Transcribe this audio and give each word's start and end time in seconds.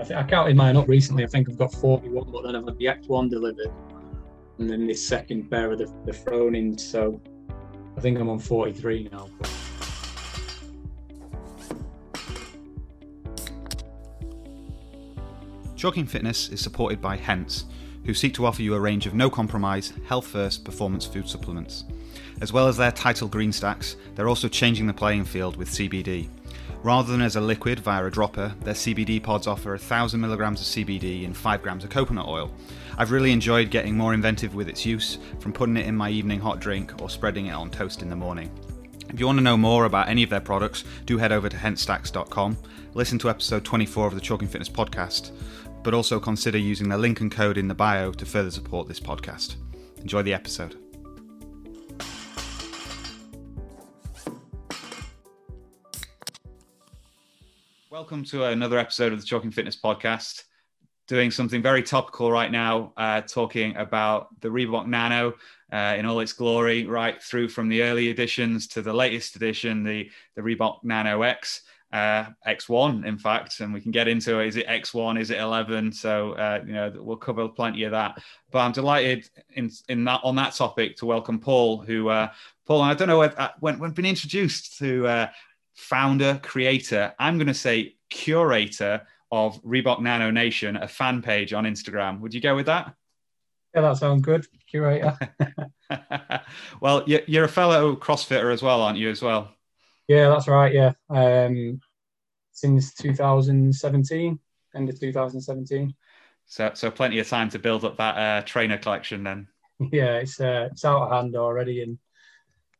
I, 0.00 0.02
th- 0.02 0.18
I 0.18 0.22
counted 0.22 0.56
mine 0.56 0.78
up 0.78 0.88
recently. 0.88 1.24
I 1.24 1.26
think 1.26 1.50
I've 1.50 1.58
got 1.58 1.72
41, 1.74 2.30
but 2.30 2.42
then 2.42 2.56
I've 2.56 2.64
had 2.64 2.78
the 2.78 2.86
X1 2.86 3.28
delivered, 3.28 3.70
and 4.58 4.70
then 4.70 4.86
this 4.86 5.06
second 5.06 5.50
pair 5.50 5.70
of 5.70 5.78
the, 5.78 5.92
the 6.06 6.46
In 6.46 6.78
So 6.78 7.20
I 7.98 8.00
think 8.00 8.18
I'm 8.18 8.30
on 8.30 8.38
43 8.38 9.10
now. 9.12 9.28
Chalking 15.76 16.06
Fitness 16.06 16.48
is 16.48 16.62
supported 16.62 17.02
by 17.02 17.16
Hence, 17.16 17.66
who 18.06 18.14
seek 18.14 18.32
to 18.34 18.46
offer 18.46 18.62
you 18.62 18.74
a 18.74 18.80
range 18.80 19.06
of 19.06 19.12
no 19.12 19.28
compromise, 19.28 19.92
health 20.06 20.26
first 20.26 20.64
performance 20.64 21.04
food 21.04 21.28
supplements. 21.28 21.84
As 22.40 22.54
well 22.54 22.68
as 22.68 22.78
their 22.78 22.92
title 22.92 23.28
green 23.28 23.52
stacks, 23.52 23.96
they're 24.14 24.28
also 24.30 24.48
changing 24.48 24.86
the 24.86 24.94
playing 24.94 25.26
field 25.26 25.56
with 25.56 25.68
CBD. 25.68 26.28
Rather 26.82 27.12
than 27.12 27.20
as 27.20 27.36
a 27.36 27.40
liquid 27.40 27.80
via 27.80 28.04
a 28.04 28.10
dropper, 28.10 28.54
their 28.60 28.74
CBD 28.74 29.22
pods 29.22 29.46
offer 29.46 29.70
1000 29.70 30.20
milligrams 30.20 30.60
of 30.60 30.66
CBD 30.66 31.24
and 31.24 31.36
5 31.36 31.62
grams 31.62 31.84
of 31.84 31.90
coconut 31.90 32.26
oil. 32.26 32.50
I've 32.96 33.10
really 33.10 33.32
enjoyed 33.32 33.70
getting 33.70 33.96
more 33.96 34.14
inventive 34.14 34.54
with 34.54 34.68
its 34.68 34.84
use, 34.86 35.18
from 35.38 35.52
putting 35.52 35.76
it 35.76 35.86
in 35.86 35.96
my 35.96 36.10
evening 36.10 36.40
hot 36.40 36.60
drink 36.60 37.00
or 37.00 37.10
spreading 37.10 37.46
it 37.46 37.52
on 37.52 37.70
toast 37.70 38.02
in 38.02 38.10
the 38.10 38.16
morning. 38.16 38.50
If 39.08 39.18
you 39.18 39.26
want 39.26 39.38
to 39.38 39.44
know 39.44 39.56
more 39.56 39.86
about 39.86 40.08
any 40.08 40.22
of 40.22 40.30
their 40.30 40.40
products, 40.40 40.84
do 41.04 41.18
head 41.18 41.32
over 41.32 41.48
to 41.48 41.56
hentstacks.com, 41.56 42.56
listen 42.94 43.18
to 43.18 43.30
episode 43.30 43.64
24 43.64 44.06
of 44.06 44.14
the 44.14 44.20
Chalking 44.20 44.48
Fitness 44.48 44.68
podcast, 44.68 45.32
but 45.82 45.94
also 45.94 46.20
consider 46.20 46.58
using 46.58 46.88
the 46.88 46.98
link 46.98 47.20
and 47.20 47.32
code 47.32 47.58
in 47.58 47.68
the 47.68 47.74
bio 47.74 48.12
to 48.12 48.24
further 48.26 48.50
support 48.50 48.86
this 48.86 49.00
podcast. 49.00 49.56
Enjoy 50.00 50.22
the 50.22 50.34
episode. 50.34 50.76
Welcome 58.00 58.24
to 58.24 58.44
another 58.44 58.78
episode 58.78 59.12
of 59.12 59.20
the 59.20 59.26
Chalking 59.26 59.50
Fitness 59.50 59.76
podcast. 59.76 60.44
Doing 61.06 61.30
something 61.30 61.60
very 61.60 61.82
topical 61.82 62.32
right 62.32 62.50
now, 62.50 62.94
uh, 62.96 63.20
talking 63.20 63.76
about 63.76 64.28
the 64.40 64.48
Reebok 64.48 64.86
Nano 64.86 65.34
uh, 65.70 65.96
in 65.98 66.06
all 66.06 66.20
its 66.20 66.32
glory, 66.32 66.86
right 66.86 67.22
through 67.22 67.50
from 67.50 67.68
the 67.68 67.82
early 67.82 68.08
editions 68.08 68.68
to 68.68 68.80
the 68.80 68.94
latest 68.94 69.36
edition, 69.36 69.84
the, 69.84 70.10
the 70.34 70.40
Reebok 70.40 70.82
Nano 70.82 71.20
X 71.20 71.60
uh, 71.92 72.26
X1, 72.46 73.04
in 73.04 73.18
fact, 73.18 73.60
and 73.60 73.72
we 73.74 73.80
can 73.80 73.90
get 73.90 74.06
into. 74.06 74.40
Is 74.40 74.56
it 74.56 74.66
X1? 74.66 75.20
Is 75.20 75.30
it 75.30 75.38
11? 75.38 75.92
So 75.92 76.32
uh, 76.32 76.62
you 76.64 76.72
know 76.72 76.92
we'll 76.96 77.16
cover 77.16 77.48
plenty 77.48 77.82
of 77.82 77.90
that. 77.90 78.22
But 78.50 78.60
I'm 78.60 78.72
delighted 78.72 79.28
in 79.54 79.70
in 79.88 80.04
that 80.04 80.20
on 80.22 80.36
that 80.36 80.54
topic 80.54 80.96
to 80.96 81.06
welcome 81.06 81.40
Paul, 81.40 81.78
who 81.78 82.08
uh, 82.08 82.28
Paul. 82.66 82.82
I 82.82 82.94
don't 82.94 83.08
know 83.08 83.22
if, 83.22 83.36
uh, 83.38 83.50
when 83.58 83.78
when 83.78 83.90
been 83.90 84.06
introduced 84.06 84.78
to 84.78 85.06
uh, 85.06 85.28
founder, 85.80 86.38
creator. 86.42 87.14
I'm 87.18 87.38
going 87.38 87.46
to 87.46 87.54
say 87.54 87.96
curator 88.10 89.02
of 89.32 89.62
Reebok 89.62 90.00
Nano 90.00 90.30
Nation, 90.30 90.76
a 90.76 90.86
fan 90.86 91.22
page 91.22 91.52
on 91.52 91.64
Instagram. 91.64 92.20
Would 92.20 92.34
you 92.34 92.40
go 92.40 92.54
with 92.54 92.66
that? 92.66 92.94
Yeah, 93.74 93.82
that 93.82 93.96
sounds 93.96 94.22
good. 94.22 94.46
Curator. 94.68 95.16
well, 96.80 97.04
you're 97.06 97.44
a 97.44 97.48
fellow 97.48 97.96
CrossFitter 97.96 98.52
as 98.52 98.62
well, 98.62 98.82
aren't 98.82 98.98
you? 98.98 99.10
As 99.10 99.22
well. 99.22 99.52
Yeah, 100.08 100.28
that's 100.28 100.48
right. 100.48 100.74
Yeah, 100.74 100.92
um, 101.08 101.80
since 102.52 102.92
2017, 102.94 104.38
end 104.74 104.88
of 104.88 105.00
2017. 105.00 105.94
So, 106.46 106.72
so 106.74 106.90
plenty 106.90 107.20
of 107.20 107.28
time 107.28 107.48
to 107.50 107.60
build 107.60 107.84
up 107.84 107.96
that 107.98 108.16
uh, 108.16 108.42
trainer 108.44 108.78
collection 108.78 109.24
then. 109.24 109.48
Yeah, 109.92 110.16
it's 110.16 110.38
uh, 110.38 110.68
it's 110.70 110.84
out 110.84 111.04
of 111.04 111.10
hand 111.10 111.36
already, 111.36 111.82
and 111.82 111.96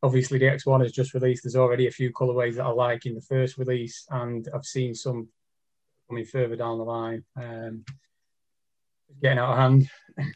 obviously 0.03 0.39
the 0.39 0.47
X1 0.47 0.83
has 0.83 0.93
just 0.93 1.15
released. 1.15 1.45
There's 1.45 1.57
already 1.57 1.87
a 1.87 1.93
few 1.93 2.13
colorways 2.13 2.57
that 2.57 2.65
I 2.65 2.71
like 2.71 3.07
in 3.07 3.15
the 3.15 3.21
first 3.21 3.59
release, 3.59 4.07
and 4.11 4.49
I've 4.55 4.65
seen 4.65 4.95
some 4.95 5.29
coming 6.09 6.25
further 6.25 6.57
down 6.57 6.79
the 6.79 6.85
line. 6.85 7.25
Um, 7.37 7.85
getting 9.23 9.39
out 9.39 9.53
of 9.53 9.59
hand. 9.59 9.91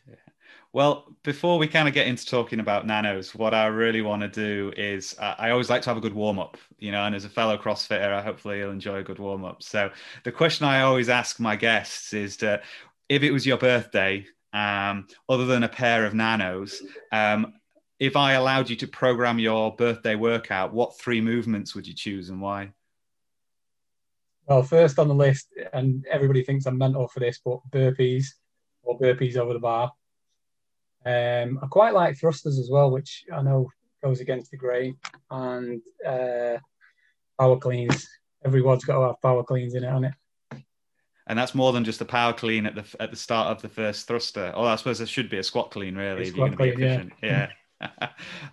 Well, 0.74 1.14
before 1.22 1.56
we 1.56 1.68
kind 1.68 1.86
of 1.86 1.94
get 1.94 2.08
into 2.08 2.26
talking 2.26 2.58
about 2.58 2.84
nanos, 2.84 3.32
what 3.32 3.54
I 3.54 3.66
really 3.66 4.02
want 4.02 4.22
to 4.22 4.28
do 4.28 4.72
is 4.76 5.14
uh, 5.20 5.36
I 5.38 5.50
always 5.50 5.70
like 5.70 5.82
to 5.82 5.90
have 5.90 5.96
a 5.96 6.00
good 6.00 6.14
warm 6.14 6.40
up, 6.40 6.56
you 6.80 6.90
know, 6.90 7.04
and 7.04 7.14
as 7.14 7.24
a 7.24 7.28
fellow 7.28 7.56
CrossFitter, 7.56 8.12
I 8.12 8.20
hopefully 8.20 8.58
you'll 8.58 8.72
enjoy 8.72 8.96
a 8.96 9.04
good 9.04 9.20
warm 9.20 9.44
up. 9.44 9.62
So 9.62 9.92
the 10.24 10.32
question 10.32 10.66
I 10.66 10.80
always 10.80 11.08
ask 11.08 11.38
my 11.38 11.54
guests 11.54 12.12
is 12.12 12.38
that 12.38 12.64
if 13.08 13.22
it 13.22 13.30
was 13.30 13.46
your 13.46 13.56
birthday, 13.56 14.26
um, 14.52 15.06
other 15.28 15.46
than 15.46 15.62
a 15.62 15.68
pair 15.68 16.06
of 16.06 16.12
nanos, 16.12 16.82
um, 17.12 17.54
if 17.98 18.16
I 18.16 18.32
allowed 18.32 18.70
you 18.70 18.76
to 18.76 18.88
program 18.88 19.38
your 19.38 19.74
birthday 19.74 20.14
workout, 20.14 20.72
what 20.72 20.98
three 20.98 21.20
movements 21.20 21.74
would 21.74 21.86
you 21.86 21.94
choose 21.94 22.28
and 22.28 22.40
why? 22.40 22.72
Well, 24.46 24.62
first 24.62 24.98
on 24.98 25.08
the 25.08 25.14
list, 25.14 25.48
and 25.72 26.04
everybody 26.10 26.42
thinks 26.42 26.66
I'm 26.66 26.76
mental 26.76 27.08
for 27.08 27.20
this, 27.20 27.40
but 27.44 27.60
burpees 27.70 28.26
or 28.82 28.98
burpees 28.98 29.36
over 29.36 29.54
the 29.54 29.58
bar. 29.58 29.92
Um, 31.06 31.58
I 31.62 31.66
quite 31.66 31.94
like 31.94 32.18
thrusters 32.18 32.58
as 32.58 32.68
well, 32.70 32.90
which 32.90 33.24
I 33.32 33.42
know 33.42 33.70
goes 34.02 34.20
against 34.20 34.50
the 34.50 34.56
grain, 34.56 34.96
and 35.30 35.80
uh, 36.06 36.58
power 37.38 37.56
cleans. 37.56 38.06
Everyone's 38.44 38.84
got 38.84 38.98
to 38.98 39.06
have 39.06 39.22
power 39.22 39.42
cleans 39.42 39.74
in 39.74 39.84
it, 39.84 39.88
on 39.88 40.04
it. 40.04 40.14
And 41.26 41.38
that's 41.38 41.54
more 41.54 41.72
than 41.72 41.84
just 41.84 42.02
a 42.02 42.04
power 42.04 42.34
clean 42.34 42.66
at 42.66 42.74
the 42.74 42.84
at 43.00 43.10
the 43.10 43.16
start 43.16 43.48
of 43.48 43.62
the 43.62 43.68
first 43.68 44.06
thruster. 44.06 44.52
Oh, 44.54 44.64
I 44.64 44.76
suppose 44.76 44.98
there 44.98 45.06
should 45.06 45.30
be 45.30 45.38
a 45.38 45.42
squat 45.42 45.70
clean, 45.70 45.96
really, 45.96 46.28
if 46.28 46.36
you're 46.36 46.50
going 46.50 46.52
to 46.52 46.76
be 46.76 46.84
efficient. 46.84 47.12
yeah. 47.22 47.28
yeah. 47.28 47.48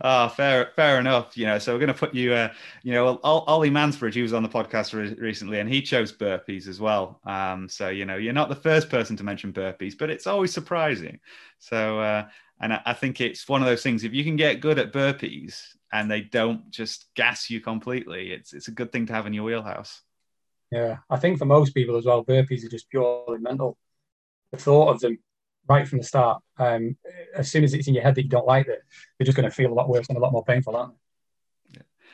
Oh, 0.01 0.27
fair, 0.35 0.71
fair 0.75 0.99
enough. 0.99 1.37
You 1.37 1.45
know, 1.45 1.59
so 1.59 1.73
we're 1.73 1.79
going 1.79 1.87
to 1.87 1.93
put 1.93 2.13
you. 2.13 2.33
Uh, 2.33 2.53
you 2.83 2.93
know, 2.93 3.19
Ollie 3.23 3.69
Mansbridge, 3.69 4.13
he 4.13 4.21
was 4.21 4.33
on 4.33 4.43
the 4.43 4.49
podcast 4.49 4.93
re- 4.93 5.15
recently, 5.19 5.59
and 5.59 5.69
he 5.69 5.81
chose 5.81 6.11
burpees 6.11 6.67
as 6.67 6.79
well. 6.79 7.19
Um, 7.25 7.69
so 7.69 7.89
you 7.89 8.05
know, 8.05 8.17
you're 8.17 8.33
not 8.33 8.49
the 8.49 8.55
first 8.55 8.89
person 8.89 9.15
to 9.17 9.23
mention 9.23 9.53
burpees, 9.53 9.97
but 9.97 10.09
it's 10.09 10.27
always 10.27 10.53
surprising. 10.53 11.19
So, 11.59 11.99
uh, 11.99 12.27
and 12.59 12.73
I, 12.73 12.81
I 12.87 12.93
think 12.93 13.21
it's 13.21 13.47
one 13.47 13.61
of 13.61 13.67
those 13.67 13.83
things. 13.83 14.03
If 14.03 14.13
you 14.13 14.23
can 14.23 14.35
get 14.35 14.61
good 14.61 14.79
at 14.79 14.93
burpees 14.93 15.61
and 15.91 16.09
they 16.09 16.21
don't 16.21 16.69
just 16.71 17.07
gas 17.15 17.49
you 17.49 17.61
completely, 17.61 18.31
it's 18.31 18.53
it's 18.53 18.67
a 18.67 18.71
good 18.71 18.91
thing 18.91 19.05
to 19.07 19.13
have 19.13 19.27
in 19.27 19.33
your 19.33 19.43
wheelhouse. 19.43 20.01
Yeah, 20.71 20.97
I 21.09 21.17
think 21.17 21.37
for 21.37 21.45
most 21.45 21.73
people 21.73 21.97
as 21.97 22.05
well, 22.05 22.23
burpees 22.23 22.65
are 22.65 22.69
just 22.69 22.89
purely 22.89 23.39
mental. 23.39 23.77
The 24.51 24.57
thought 24.57 24.89
of 24.89 24.99
them 24.99 25.19
right 25.67 25.87
from 25.87 25.99
the 25.99 26.03
start. 26.03 26.41
Um, 26.57 26.97
as 27.35 27.51
soon 27.51 27.63
as 27.63 27.73
it's 27.73 27.87
in 27.87 27.93
your 27.93 28.03
head 28.03 28.15
that 28.15 28.23
you 28.23 28.29
don't 28.29 28.47
like 28.47 28.67
it, 28.67 28.81
you're 29.17 29.25
just 29.25 29.35
going 29.35 29.49
to 29.49 29.55
feel 29.55 29.71
a 29.71 29.73
lot 29.73 29.89
worse 29.89 30.07
and 30.09 30.17
a 30.17 30.21
lot 30.21 30.31
more 30.31 30.43
painful, 30.43 30.75
aren't 30.75 30.93
they? 30.93 30.97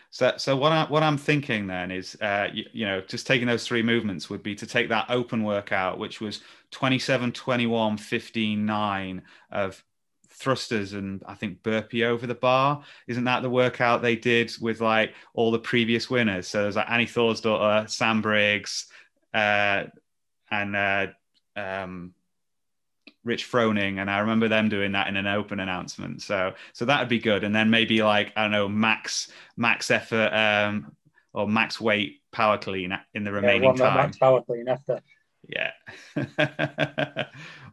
So, 0.09 0.33
so 0.37 0.55
what 0.55 0.71
I 0.71 0.85
what 0.85 1.03
I'm 1.03 1.17
thinking 1.17 1.67
then 1.67 1.91
is, 1.91 2.15
uh, 2.21 2.47
you, 2.53 2.65
you, 2.71 2.85
know, 2.85 3.01
just 3.01 3.27
taking 3.27 3.47
those 3.47 3.67
three 3.67 3.83
movements 3.83 4.29
would 4.29 4.41
be 4.41 4.55
to 4.55 4.65
take 4.65 4.89
that 4.89 5.07
open 5.09 5.43
workout, 5.43 5.99
which 5.99 6.21
was 6.21 6.41
27, 6.71 7.33
21, 7.33 7.97
15, 7.97 8.65
9 8.65 9.21
of 9.51 9.83
thrusters 10.29 10.93
and 10.93 11.23
I 11.25 11.33
think 11.33 11.63
burpee 11.63 12.05
over 12.05 12.25
the 12.27 12.35
bar. 12.35 12.83
Isn't 13.07 13.25
that 13.25 13.41
the 13.41 13.49
workout 13.49 14.01
they 14.01 14.15
did 14.15 14.53
with 14.61 14.81
like 14.81 15.13
all 15.33 15.51
the 15.51 15.59
previous 15.59 16.09
winners? 16.09 16.47
So 16.47 16.61
there's 16.61 16.75
like 16.75 16.89
Annie 16.89 17.05
Thorisdottir, 17.05 17.89
Sam 17.89 18.21
Briggs, 18.21 18.87
uh, 19.33 19.85
and 20.49 20.75
uh, 20.75 21.07
um, 21.55 22.13
Rich 23.27 23.51
Froning, 23.51 23.99
and 23.99 24.09
I 24.09 24.19
remember 24.19 24.47
them 24.47 24.69
doing 24.69 24.93
that 24.93 25.07
in 25.07 25.17
an 25.17 25.27
open 25.27 25.59
announcement. 25.59 26.21
So 26.21 26.53
so 26.73 26.85
that 26.85 26.99
would 26.99 27.09
be 27.09 27.19
good. 27.19 27.43
And 27.43 27.53
then 27.53 27.69
maybe 27.69 28.01
like 28.01 28.31
I 28.35 28.43
don't 28.43 28.51
know 28.51 28.69
max 28.69 29.29
max 29.57 29.91
effort 29.91 30.33
um, 30.33 30.95
or 31.33 31.47
max 31.47 31.79
weight 31.79 32.21
power 32.31 32.57
clean 32.57 32.97
in 33.13 33.23
the 33.23 33.31
remaining 33.31 33.75
yeah, 33.75 33.85
time. 33.85 33.97
Max 33.97 34.17
power 34.17 34.41
clean 34.41 34.67
after. 34.67 35.01
Yeah. 35.47 35.71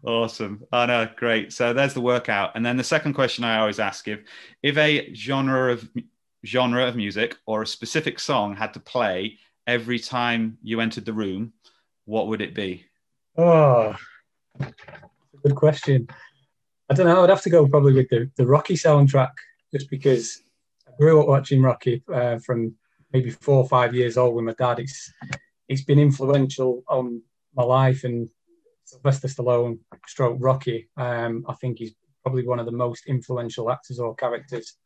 awesome. 0.04 0.64
Oh 0.72 0.86
no, 0.86 1.08
great. 1.16 1.52
So 1.52 1.72
there's 1.72 1.94
the 1.94 2.00
workout. 2.00 2.52
And 2.56 2.66
then 2.66 2.76
the 2.76 2.84
second 2.84 3.14
question 3.14 3.44
I 3.44 3.60
always 3.60 3.78
ask 3.78 4.08
if 4.08 4.20
if 4.62 4.76
a 4.76 5.14
genre 5.14 5.72
of 5.72 5.88
genre 6.44 6.86
of 6.86 6.96
music 6.96 7.36
or 7.46 7.62
a 7.62 7.66
specific 7.66 8.18
song 8.18 8.56
had 8.56 8.74
to 8.74 8.80
play 8.80 9.38
every 9.66 9.98
time 9.98 10.58
you 10.62 10.80
entered 10.80 11.04
the 11.04 11.12
room, 11.12 11.52
what 12.04 12.26
would 12.26 12.42
it 12.42 12.54
be? 12.54 12.84
Oh, 13.36 13.96
good 15.44 15.56
question. 15.56 16.08
I 16.90 16.94
don't 16.94 17.06
know. 17.06 17.22
I'd 17.22 17.30
have 17.30 17.42
to 17.42 17.50
go 17.50 17.66
probably 17.66 17.92
with 17.92 18.08
the, 18.08 18.30
the 18.36 18.46
Rocky 18.46 18.74
soundtrack, 18.74 19.32
just 19.72 19.90
because 19.90 20.40
I 20.88 20.92
grew 20.98 21.20
up 21.20 21.28
watching 21.28 21.62
Rocky 21.62 22.02
uh, 22.12 22.38
from 22.38 22.74
maybe 23.12 23.30
four 23.30 23.56
or 23.56 23.68
five 23.68 23.94
years 23.94 24.16
old 24.16 24.34
with 24.34 24.44
my 24.44 24.54
dad. 24.54 24.78
It's 24.80 25.12
it's 25.68 25.84
been 25.84 25.98
influential 25.98 26.82
on 26.88 27.22
my 27.54 27.62
life, 27.62 28.04
and 28.04 28.28
Sylvester 28.84 29.28
Stallone, 29.28 29.78
stroke 30.06 30.38
Rocky. 30.40 30.88
Um, 30.96 31.44
I 31.48 31.54
think 31.54 31.78
he's 31.78 31.94
probably 32.22 32.46
one 32.46 32.58
of 32.58 32.66
the 32.66 32.72
most 32.72 33.06
influential 33.06 33.70
actors 33.70 33.98
or 33.98 34.14
characters 34.14 34.76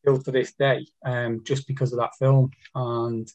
still 0.00 0.22
to 0.22 0.30
this 0.30 0.54
day, 0.54 0.86
um, 1.04 1.42
just 1.44 1.66
because 1.66 1.92
of 1.92 1.98
that 1.98 2.16
film. 2.18 2.50
And 2.74 3.30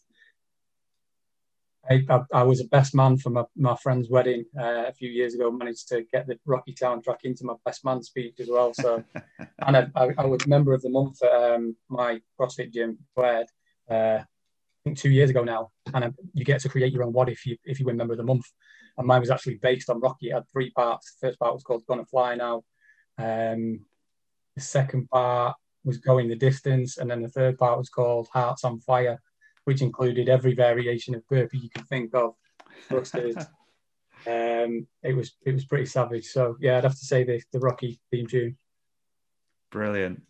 I, 1.90 2.04
I, 2.10 2.20
I, 2.34 2.44
was 2.44 2.60
a 2.60 2.66
best 2.66 2.94
man 2.94 3.18
for 3.18 3.30
my, 3.30 3.44
my 3.56 3.76
friend's 3.76 4.10
wedding 4.10 4.46
uh, 4.60 4.86
a 4.88 4.94
few 4.94 5.10
years 5.10 5.34
ago. 5.34 5.52
Managed 5.52 5.88
to 5.90 6.04
get 6.12 6.28
the 6.28 6.38
Rocky 6.46 6.74
soundtrack 6.74 7.24
into 7.24 7.46
my 7.46 7.54
best 7.66 7.86
man 7.86 8.04
speech 8.04 8.40
as 8.40 8.50
well. 8.50 8.74
So, 8.74 9.04
and 9.66 9.78
I, 9.78 9.88
I, 9.96 10.10
I, 10.18 10.26
was 10.26 10.46
member 10.48 10.74
of 10.74 10.82
the 10.82 10.90
month 10.90 11.24
at 11.24 11.32
um, 11.32 11.76
my 11.90 12.20
CrossFit 12.40 12.74
gym, 12.74 12.98
Where 13.14 13.46
Uh, 13.90 14.20
think 14.88 14.98
two 14.98 15.10
years 15.10 15.30
ago 15.30 15.44
now, 15.44 15.70
and 15.94 16.14
you 16.34 16.46
get 16.46 16.62
to 16.62 16.70
create 16.70 16.94
your 16.94 17.04
own 17.04 17.14
WOD 17.14 17.30
if 17.30 17.46
you 17.46 17.58
if 17.64 17.80
you 17.80 17.86
win 17.86 17.98
member 17.98 18.14
of 18.14 18.18
the 18.18 18.24
month. 18.24 18.46
And 18.98 19.06
mine 19.06 19.20
was 19.20 19.30
actually 19.30 19.56
based 19.56 19.90
on 19.90 20.00
Rocky. 20.00 20.30
It 20.30 20.34
had 20.34 20.50
three 20.52 20.72
parts. 20.72 21.16
The 21.22 21.28
first 21.28 21.40
part 21.40 21.54
was 21.54 21.64
called 21.64 21.86
Gonna 21.88 22.06
Fly 22.06 22.36
Now. 22.36 22.64
Um, 23.18 23.82
the 24.56 24.62
second 24.62 25.10
part 25.10 25.56
was 25.84 25.98
Going 25.98 26.28
the 26.28 26.36
Distance, 26.36 26.98
and 26.98 27.10
then 27.10 27.22
the 27.22 27.30
third 27.30 27.58
part 27.58 27.78
was 27.78 27.90
called 27.90 28.28
Hearts 28.34 28.64
on 28.64 28.80
Fire, 28.80 29.22
which 29.68 29.82
included 29.82 30.30
every 30.30 30.56
variation 30.56 31.14
of 31.14 31.28
burpee 31.28 31.58
you 31.58 31.70
can 31.70 31.84
think 31.84 32.16
of. 32.16 32.36
um, 32.90 34.88
it 35.04 35.14
was 35.14 35.36
it 35.46 35.52
was 35.52 35.66
pretty 35.66 35.86
savage. 35.86 36.28
So 36.28 36.56
yeah, 36.62 36.78
I'd 36.78 36.86
have 36.86 36.98
to 36.98 37.06
say 37.06 37.26
the 37.26 37.42
the 37.52 37.60
Rocky 37.60 38.00
theme 38.10 38.28
tune. 38.28 38.56
Brilliant. 39.70 40.22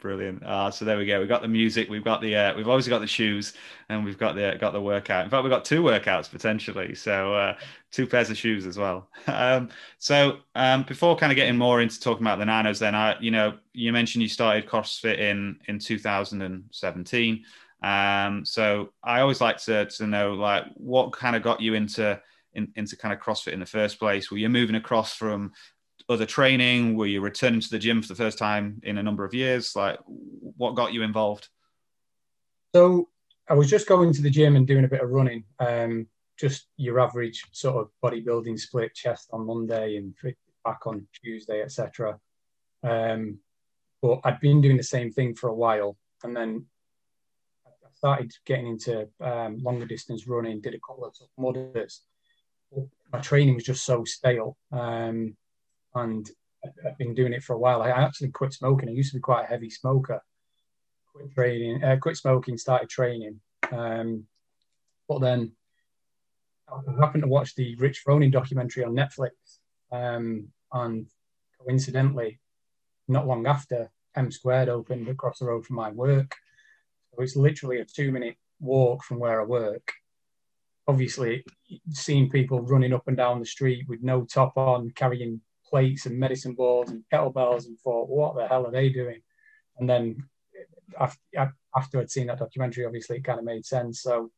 Brilliant. 0.00 0.42
Uh, 0.42 0.72
so 0.72 0.84
there 0.84 0.98
we 0.98 1.06
go. 1.06 1.20
We've 1.20 1.28
got 1.28 1.40
the 1.40 1.46
music. 1.46 1.88
We've 1.88 2.02
got 2.02 2.20
the. 2.20 2.34
Uh, 2.34 2.56
we've 2.56 2.66
obviously 2.66 2.90
got 2.90 2.98
the 2.98 3.06
shoes, 3.06 3.52
and 3.88 4.04
we've 4.04 4.18
got 4.18 4.34
the 4.34 4.56
got 4.58 4.72
the 4.72 4.80
workout. 4.80 5.24
In 5.24 5.30
fact, 5.30 5.44
we've 5.44 5.52
got 5.52 5.64
two 5.64 5.84
workouts 5.84 6.28
potentially. 6.28 6.96
So 6.96 7.32
uh, 7.32 7.54
two 7.92 8.08
pairs 8.08 8.28
of 8.28 8.36
shoes 8.36 8.66
as 8.66 8.76
well. 8.76 9.08
Um, 9.28 9.68
so 9.98 10.38
um, 10.56 10.82
before 10.82 11.16
kind 11.16 11.30
of 11.30 11.36
getting 11.36 11.56
more 11.56 11.80
into 11.80 12.00
talking 12.00 12.24
about 12.24 12.40
the 12.40 12.44
nanos, 12.44 12.80
then 12.80 12.96
I, 12.96 13.20
you 13.20 13.30
know, 13.30 13.58
you 13.72 13.92
mentioned 13.92 14.22
you 14.22 14.28
started 14.28 14.66
CrossFit 14.66 15.18
in 15.18 15.60
in 15.68 15.78
2017. 15.78 17.44
Um, 17.82 18.44
so 18.44 18.92
I 19.02 19.20
always 19.20 19.40
like 19.40 19.58
to 19.64 19.86
to 19.86 20.06
know 20.06 20.34
like 20.34 20.64
what 20.74 21.12
kind 21.12 21.34
of 21.34 21.42
got 21.42 21.60
you 21.60 21.74
into 21.74 22.20
in, 22.52 22.72
into 22.76 22.96
kind 22.96 23.14
of 23.14 23.20
CrossFit 23.20 23.52
in 23.52 23.60
the 23.60 23.66
first 23.66 23.98
place. 23.98 24.30
Were 24.30 24.38
you 24.38 24.48
moving 24.48 24.76
across 24.76 25.14
from 25.14 25.52
other 26.08 26.26
training? 26.26 26.96
Were 26.96 27.06
you 27.06 27.20
returning 27.20 27.60
to 27.60 27.70
the 27.70 27.78
gym 27.78 28.02
for 28.02 28.08
the 28.08 28.14
first 28.14 28.38
time 28.38 28.80
in 28.82 28.98
a 28.98 29.02
number 29.02 29.24
of 29.24 29.32
years? 29.32 29.74
Like, 29.76 29.98
what 30.06 30.74
got 30.74 30.92
you 30.92 31.02
involved? 31.02 31.48
So 32.74 33.08
I 33.48 33.54
was 33.54 33.70
just 33.70 33.88
going 33.88 34.12
to 34.12 34.22
the 34.22 34.30
gym 34.30 34.56
and 34.56 34.66
doing 34.66 34.84
a 34.84 34.88
bit 34.88 35.02
of 35.02 35.10
running. 35.10 35.44
Um, 35.58 36.06
just 36.38 36.66
your 36.76 37.00
average 37.00 37.44
sort 37.52 37.76
of 37.76 37.90
bodybuilding 38.02 38.58
split 38.58 38.94
chest 38.94 39.28
on 39.32 39.46
Monday 39.46 39.96
and 39.96 40.14
back 40.64 40.86
on 40.86 41.06
Tuesday, 41.22 41.62
etc. 41.62 42.18
Um, 42.82 43.38
but 44.00 44.20
I'd 44.24 44.40
been 44.40 44.60
doing 44.60 44.78
the 44.78 44.82
same 44.82 45.12
thing 45.12 45.34
for 45.34 45.48
a 45.48 45.54
while, 45.54 45.98
and 46.24 46.34
then 46.34 46.66
started 48.00 48.32
getting 48.46 48.66
into 48.66 49.06
um, 49.20 49.58
longer 49.62 49.84
distance 49.84 50.26
running. 50.26 50.62
Did 50.62 50.74
a 50.74 50.78
couple 50.86 51.04
of 51.04 51.14
mudders. 51.36 52.00
My 53.12 53.20
training 53.20 53.54
was 53.56 53.64
just 53.64 53.84
so 53.84 54.04
stale. 54.04 54.56
Um, 54.72 55.36
and 55.94 56.30
I've 56.64 56.96
been 56.96 57.14
doing 57.14 57.34
it 57.34 57.42
for 57.42 57.54
a 57.54 57.58
while. 57.58 57.82
I 57.82 57.90
actually 57.90 58.30
quit 58.30 58.54
smoking. 58.54 58.88
I 58.88 58.92
used 58.92 59.12
to 59.12 59.18
be 59.18 59.20
quite 59.20 59.44
a 59.44 59.48
heavy 59.48 59.68
smoker. 59.68 60.22
Quit 61.12 61.34
training, 61.34 61.84
uh, 61.84 61.96
quit 62.00 62.16
smoking, 62.16 62.56
started 62.56 62.88
training. 62.88 63.40
Um, 63.70 64.24
but 65.06 65.20
then 65.20 65.52
I 66.72 67.00
happened 67.00 67.24
to 67.24 67.28
watch 67.28 67.54
the 67.54 67.74
Rich 67.76 68.02
Froning 68.06 68.32
documentary 68.32 68.84
on 68.84 68.94
Netflix, 68.94 69.32
um, 69.92 70.48
and 70.72 71.06
coincidentally, 71.58 72.40
not 73.08 73.26
long 73.26 73.46
after, 73.46 73.90
M 74.16 74.30
Squared 74.30 74.68
opened 74.68 75.08
across 75.08 75.38
the 75.40 75.46
road 75.46 75.66
from 75.66 75.76
my 75.76 75.90
work. 75.90 76.34
It's 77.18 77.36
literally 77.36 77.80
a 77.80 77.84
two-minute 77.84 78.36
walk 78.60 79.04
from 79.04 79.18
where 79.18 79.40
I 79.40 79.44
work. 79.44 79.92
Obviously, 80.88 81.44
seeing 81.90 82.30
people 82.30 82.62
running 82.62 82.92
up 82.92 83.06
and 83.06 83.16
down 83.16 83.38
the 83.38 83.46
street 83.46 83.86
with 83.88 84.02
no 84.02 84.24
top 84.24 84.56
on, 84.56 84.90
carrying 84.90 85.40
plates 85.66 86.06
and 86.06 86.18
medicine 86.18 86.54
balls 86.54 86.90
and 86.90 87.04
kettlebells 87.12 87.66
and 87.66 87.78
thought, 87.78 88.08
what 88.08 88.34
the 88.34 88.46
hell 88.48 88.66
are 88.66 88.72
they 88.72 88.88
doing? 88.88 89.20
And 89.78 89.88
then 89.88 90.24
after, 90.98 91.20
after 91.76 92.00
I'd 92.00 92.10
seen 92.10 92.26
that 92.26 92.38
documentary, 92.38 92.86
obviously 92.86 93.18
it 93.18 93.24
kind 93.24 93.38
of 93.38 93.44
made 93.44 93.64
sense. 93.64 94.02
So 94.02 94.30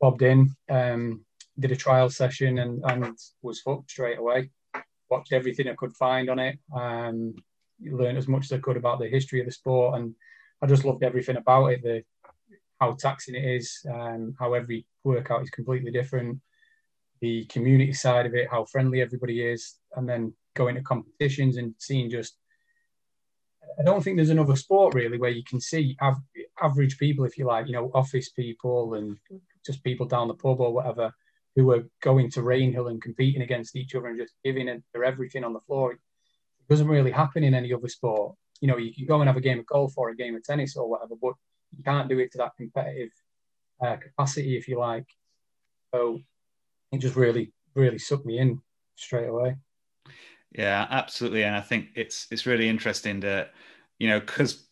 bobbed 0.00 0.22
in, 0.22 0.54
um, 0.68 1.24
did 1.58 1.72
a 1.72 1.76
trial 1.76 2.08
session 2.10 2.58
and, 2.58 2.82
and 2.84 3.18
was 3.42 3.62
hooked 3.66 3.90
straight 3.90 4.18
away. 4.18 4.50
Watched 5.10 5.32
everything 5.32 5.68
I 5.68 5.74
could 5.74 5.96
find 5.96 6.30
on 6.30 6.38
it. 6.38 6.58
Um, 6.74 7.34
learned 7.82 8.18
as 8.18 8.28
much 8.28 8.44
as 8.44 8.52
I 8.52 8.58
could 8.58 8.76
about 8.76 9.00
the 9.00 9.08
history 9.08 9.40
of 9.40 9.46
the 9.46 9.52
sport, 9.52 9.98
and 9.98 10.14
I 10.62 10.66
just 10.66 10.84
loved 10.84 11.02
everything 11.02 11.36
about 11.36 11.66
it. 11.66 11.82
The 11.82 12.02
how 12.80 12.92
taxing 12.92 13.34
it 13.34 13.44
is, 13.44 13.84
um, 13.92 14.34
how 14.38 14.54
every 14.54 14.86
workout 15.04 15.42
is 15.42 15.50
completely 15.50 15.90
different, 15.90 16.40
the 17.20 17.44
community 17.46 17.92
side 17.92 18.24
of 18.24 18.34
it, 18.34 18.48
how 18.50 18.64
friendly 18.64 19.02
everybody 19.02 19.42
is, 19.42 19.76
and 19.96 20.08
then 20.08 20.32
going 20.54 20.74
to 20.74 20.82
competitions 20.82 21.56
and 21.58 21.74
seeing 21.78 22.10
just 22.10 22.36
I 23.78 23.82
don't 23.82 24.02
think 24.02 24.16
there's 24.16 24.30
another 24.30 24.56
sport 24.56 24.94
really 24.94 25.18
where 25.18 25.30
you 25.30 25.44
can 25.44 25.60
see 25.60 25.96
av- 26.02 26.22
average 26.60 26.98
people, 26.98 27.24
if 27.24 27.38
you 27.38 27.46
like, 27.46 27.66
you 27.66 27.72
know, 27.72 27.90
office 27.94 28.28
people 28.30 28.94
and 28.94 29.16
just 29.64 29.84
people 29.84 30.06
down 30.06 30.28
the 30.28 30.34
pub 30.34 30.60
or 30.60 30.72
whatever, 30.72 31.12
who 31.56 31.70
are 31.72 31.84
going 32.02 32.30
to 32.32 32.40
Rainhill 32.40 32.90
and 32.90 33.00
competing 33.00 33.42
against 33.42 33.76
each 33.76 33.94
other 33.94 34.08
and 34.08 34.18
just 34.18 34.34
giving 34.44 34.68
it 34.68 34.82
their 34.92 35.04
everything 35.04 35.44
on 35.44 35.52
the 35.52 35.60
floor. 35.60 35.92
It 35.92 35.98
doesn't 36.68 36.88
really 36.88 37.10
happen 37.10 37.44
in 37.44 37.54
any 37.54 37.72
other 37.72 37.88
sport. 37.88 38.36
You 38.60 38.68
know, 38.68 38.76
you 38.76 38.94
can 38.94 39.06
go 39.06 39.20
and 39.20 39.28
have 39.28 39.36
a 39.36 39.40
game 39.40 39.58
of 39.58 39.66
golf 39.66 39.94
or 39.96 40.10
a 40.10 40.16
game 40.16 40.36
of 40.36 40.44
tennis 40.44 40.76
or 40.76 40.88
whatever, 40.88 41.14
but 41.20 41.34
you 41.76 41.82
can't 41.82 42.08
do 42.08 42.18
it 42.18 42.32
to 42.32 42.38
that 42.38 42.56
competitive 42.56 43.10
uh, 43.84 43.96
capacity, 43.96 44.56
if 44.56 44.68
you 44.68 44.78
like. 44.78 45.06
So 45.94 46.20
it 46.92 46.98
just 46.98 47.16
really, 47.16 47.52
really 47.74 47.98
sucked 47.98 48.26
me 48.26 48.38
in 48.38 48.60
straight 48.96 49.28
away. 49.28 49.56
Yeah, 50.52 50.86
absolutely, 50.90 51.44
and 51.44 51.54
I 51.54 51.60
think 51.60 51.88
it's 51.94 52.26
it's 52.30 52.46
really 52.46 52.68
interesting 52.68 53.20
that 53.20 53.52
you 53.98 54.08
know 54.08 54.20
because 54.20 54.64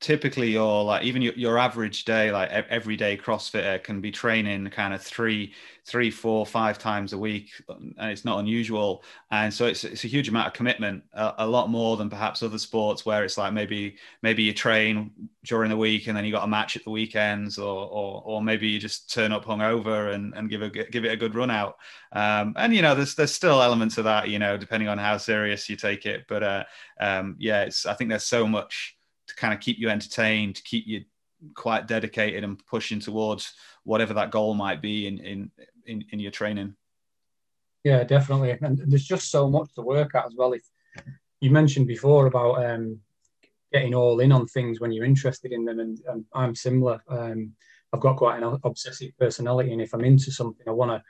typically 0.00 0.50
your 0.50 0.84
like 0.84 1.04
even 1.04 1.22
your, 1.22 1.32
your 1.34 1.58
average 1.58 2.04
day 2.04 2.30
like 2.30 2.50
everyday 2.50 3.16
crossfitter 3.16 3.82
can 3.82 4.00
be 4.00 4.10
training 4.10 4.68
kind 4.70 4.92
of 4.92 5.02
three 5.02 5.52
three 5.86 6.10
four 6.10 6.44
five 6.44 6.78
times 6.78 7.12
a 7.12 7.18
week 7.18 7.50
and 7.68 8.10
it's 8.10 8.24
not 8.24 8.40
unusual. 8.40 9.04
And 9.30 9.54
so 9.54 9.66
it's, 9.66 9.84
it's 9.84 10.04
a 10.04 10.08
huge 10.08 10.28
amount 10.28 10.48
of 10.48 10.52
commitment 10.52 11.04
a, 11.12 11.34
a, 11.38 11.46
lot 11.46 11.70
more 11.70 11.96
than 11.96 12.10
perhaps 12.10 12.42
other 12.42 12.58
sports 12.58 13.06
where 13.06 13.24
it's 13.24 13.38
like 13.38 13.52
maybe 13.52 13.96
maybe 14.20 14.42
you 14.42 14.52
train 14.52 15.12
during 15.44 15.70
the 15.70 15.76
week 15.76 16.08
and 16.08 16.16
then 16.16 16.24
you 16.24 16.32
got 16.32 16.42
a 16.42 16.48
match 16.48 16.76
at 16.76 16.82
the 16.82 16.90
weekends 16.90 17.56
or 17.56 17.86
or, 17.86 18.22
or 18.24 18.42
maybe 18.42 18.66
you 18.66 18.80
just 18.80 19.12
turn 19.12 19.30
up 19.30 19.44
hungover 19.44 20.12
and, 20.12 20.34
and 20.34 20.50
give 20.50 20.62
a 20.62 20.70
give 20.70 21.04
it 21.04 21.12
a 21.12 21.16
good 21.16 21.34
run 21.34 21.50
out. 21.50 21.76
Um, 22.12 22.54
and 22.56 22.74
you 22.74 22.82
know 22.82 22.94
there's 22.94 23.14
there's 23.14 23.32
still 23.32 23.62
elements 23.62 23.96
of 23.96 24.04
that 24.04 24.28
you 24.28 24.40
know 24.40 24.56
depending 24.56 24.88
on 24.88 24.98
how 24.98 25.18
serious 25.18 25.68
you 25.68 25.76
take 25.76 26.04
it. 26.04 26.24
But 26.28 26.42
uh, 26.42 26.64
um, 27.00 27.36
yeah 27.38 27.62
it's 27.62 27.86
i 27.86 27.94
think 27.94 28.10
there's 28.10 28.24
so 28.24 28.46
much 28.46 28.95
kind 29.36 29.54
of 29.54 29.60
keep 29.60 29.78
you 29.78 29.88
entertained, 29.88 30.60
keep 30.64 30.86
you 30.86 31.04
quite 31.54 31.86
dedicated 31.86 32.44
and 32.44 32.64
pushing 32.66 32.98
towards 32.98 33.52
whatever 33.84 34.14
that 34.14 34.30
goal 34.30 34.54
might 34.54 34.80
be 34.80 35.06
in 35.06 35.18
in 35.18 35.50
in, 35.86 36.04
in 36.10 36.18
your 36.18 36.30
training. 36.32 36.74
Yeah, 37.84 38.02
definitely. 38.02 38.50
And 38.60 38.80
there's 38.86 39.04
just 39.04 39.30
so 39.30 39.48
much 39.48 39.72
to 39.74 39.82
work 39.82 40.14
at 40.14 40.26
as 40.26 40.34
well. 40.36 40.52
If 40.52 40.62
you 41.40 41.50
mentioned 41.50 41.86
before 41.86 42.26
about 42.26 42.64
um, 42.64 42.98
getting 43.72 43.94
all 43.94 44.18
in 44.20 44.32
on 44.32 44.46
things 44.46 44.80
when 44.80 44.90
you're 44.90 45.04
interested 45.04 45.52
in 45.52 45.64
them, 45.64 45.78
and, 45.78 46.00
and 46.08 46.24
I'm 46.32 46.54
similar. 46.54 47.00
Um, 47.08 47.52
I've 47.92 48.00
got 48.00 48.16
quite 48.16 48.42
an 48.42 48.58
obsessive 48.64 49.12
personality, 49.18 49.72
and 49.72 49.80
if 49.80 49.94
I'm 49.94 50.04
into 50.04 50.32
something, 50.32 50.66
I 50.66 50.72
want 50.72 50.90
to 50.90 51.02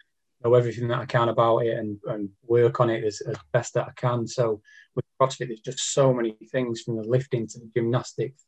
know 0.46 0.54
everything 0.54 0.88
that 0.88 1.00
I 1.00 1.06
can 1.06 1.28
about 1.28 1.58
it 1.58 1.76
and, 1.76 1.98
and 2.06 2.28
work 2.46 2.80
on 2.80 2.90
it 2.90 3.04
as, 3.04 3.20
as 3.22 3.36
best 3.52 3.74
that 3.74 3.88
I 3.88 3.92
can. 3.96 4.26
So 4.26 4.60
with 4.94 5.04
CrossFit, 5.20 5.48
there's 5.48 5.60
just 5.60 5.92
so 5.92 6.12
many 6.12 6.36
things 6.50 6.82
from 6.82 6.96
the 6.96 7.02
lifting 7.02 7.46
to 7.48 7.58
the 7.58 7.70
gymnastics, 7.74 8.44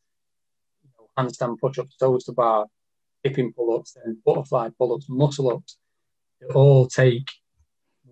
you 0.82 0.90
know, 0.96 1.08
handstand 1.18 1.58
push-ups, 1.58 1.96
toes 1.96 2.24
to 2.24 2.32
bar, 2.32 2.66
kipping 3.24 3.52
pull-ups, 3.52 3.96
and 4.04 4.22
butterfly 4.24 4.70
pull-ups, 4.78 5.06
muscle-ups. 5.08 5.78
They 6.40 6.46
all 6.48 6.86
take 6.86 7.28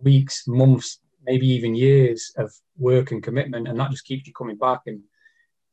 weeks, 0.03 0.47
months, 0.49 1.01
maybe 1.25 1.47
even 1.47 1.75
years 1.75 2.33
of 2.37 2.53
work 2.77 3.13
and 3.13 3.23
commitment, 3.23 3.69
and 3.69 3.79
that 3.79 3.91
just 3.91 4.05
keeps 4.05 4.27
you 4.27 4.33
coming 4.33 4.57
back. 4.57 4.81
And 4.87 5.01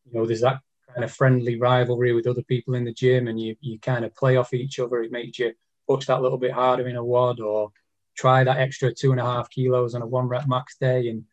you 0.05 0.13
know, 0.13 0.25
there's 0.25 0.41
that 0.41 0.59
kind 0.87 1.03
of 1.03 1.11
friendly 1.11 1.59
rivalry 1.59 2.13
with 2.13 2.27
other 2.27 2.43
people 2.43 2.75
in 2.75 2.85
the 2.85 2.93
gym, 2.93 3.27
and 3.27 3.39
you 3.39 3.55
you 3.59 3.79
kind 3.79 4.05
of 4.05 4.15
play 4.15 4.37
off 4.37 4.53
each 4.53 4.79
other. 4.79 5.01
It 5.01 5.11
makes 5.11 5.39
you 5.39 5.53
push 5.87 6.05
that 6.05 6.21
little 6.21 6.37
bit 6.37 6.51
harder 6.51 6.87
in 6.87 6.95
a 6.95 7.03
WOD 7.03 7.39
or 7.39 7.71
try 8.15 8.43
that 8.43 8.57
extra 8.57 8.93
two 8.93 9.11
and 9.11 9.19
a 9.19 9.25
half 9.25 9.49
kilos 9.49 9.95
on 9.95 10.01
a 10.01 10.07
one 10.07 10.27
rep 10.27 10.47
max 10.47 10.77
day, 10.77 11.09
and 11.09 11.23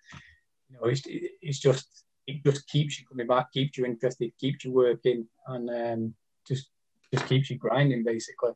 you 0.69 0.77
know 0.77 0.85
it's 0.85 1.03
it's 1.07 1.59
just 1.59 2.05
it 2.27 2.45
just 2.45 2.69
keeps 2.69 2.99
you 2.99 3.07
coming 3.07 3.27
back, 3.27 3.53
keeps 3.53 3.79
you 3.79 3.85
interested, 3.85 4.33
keeps 4.39 4.65
you 4.65 4.73
working, 4.73 5.27
and 5.47 5.71
um, 5.71 6.15
just 6.47 6.71
just 7.13 7.27
keeps 7.27 7.51
you 7.51 7.57
grinding 7.57 8.05
basically. 8.05 8.53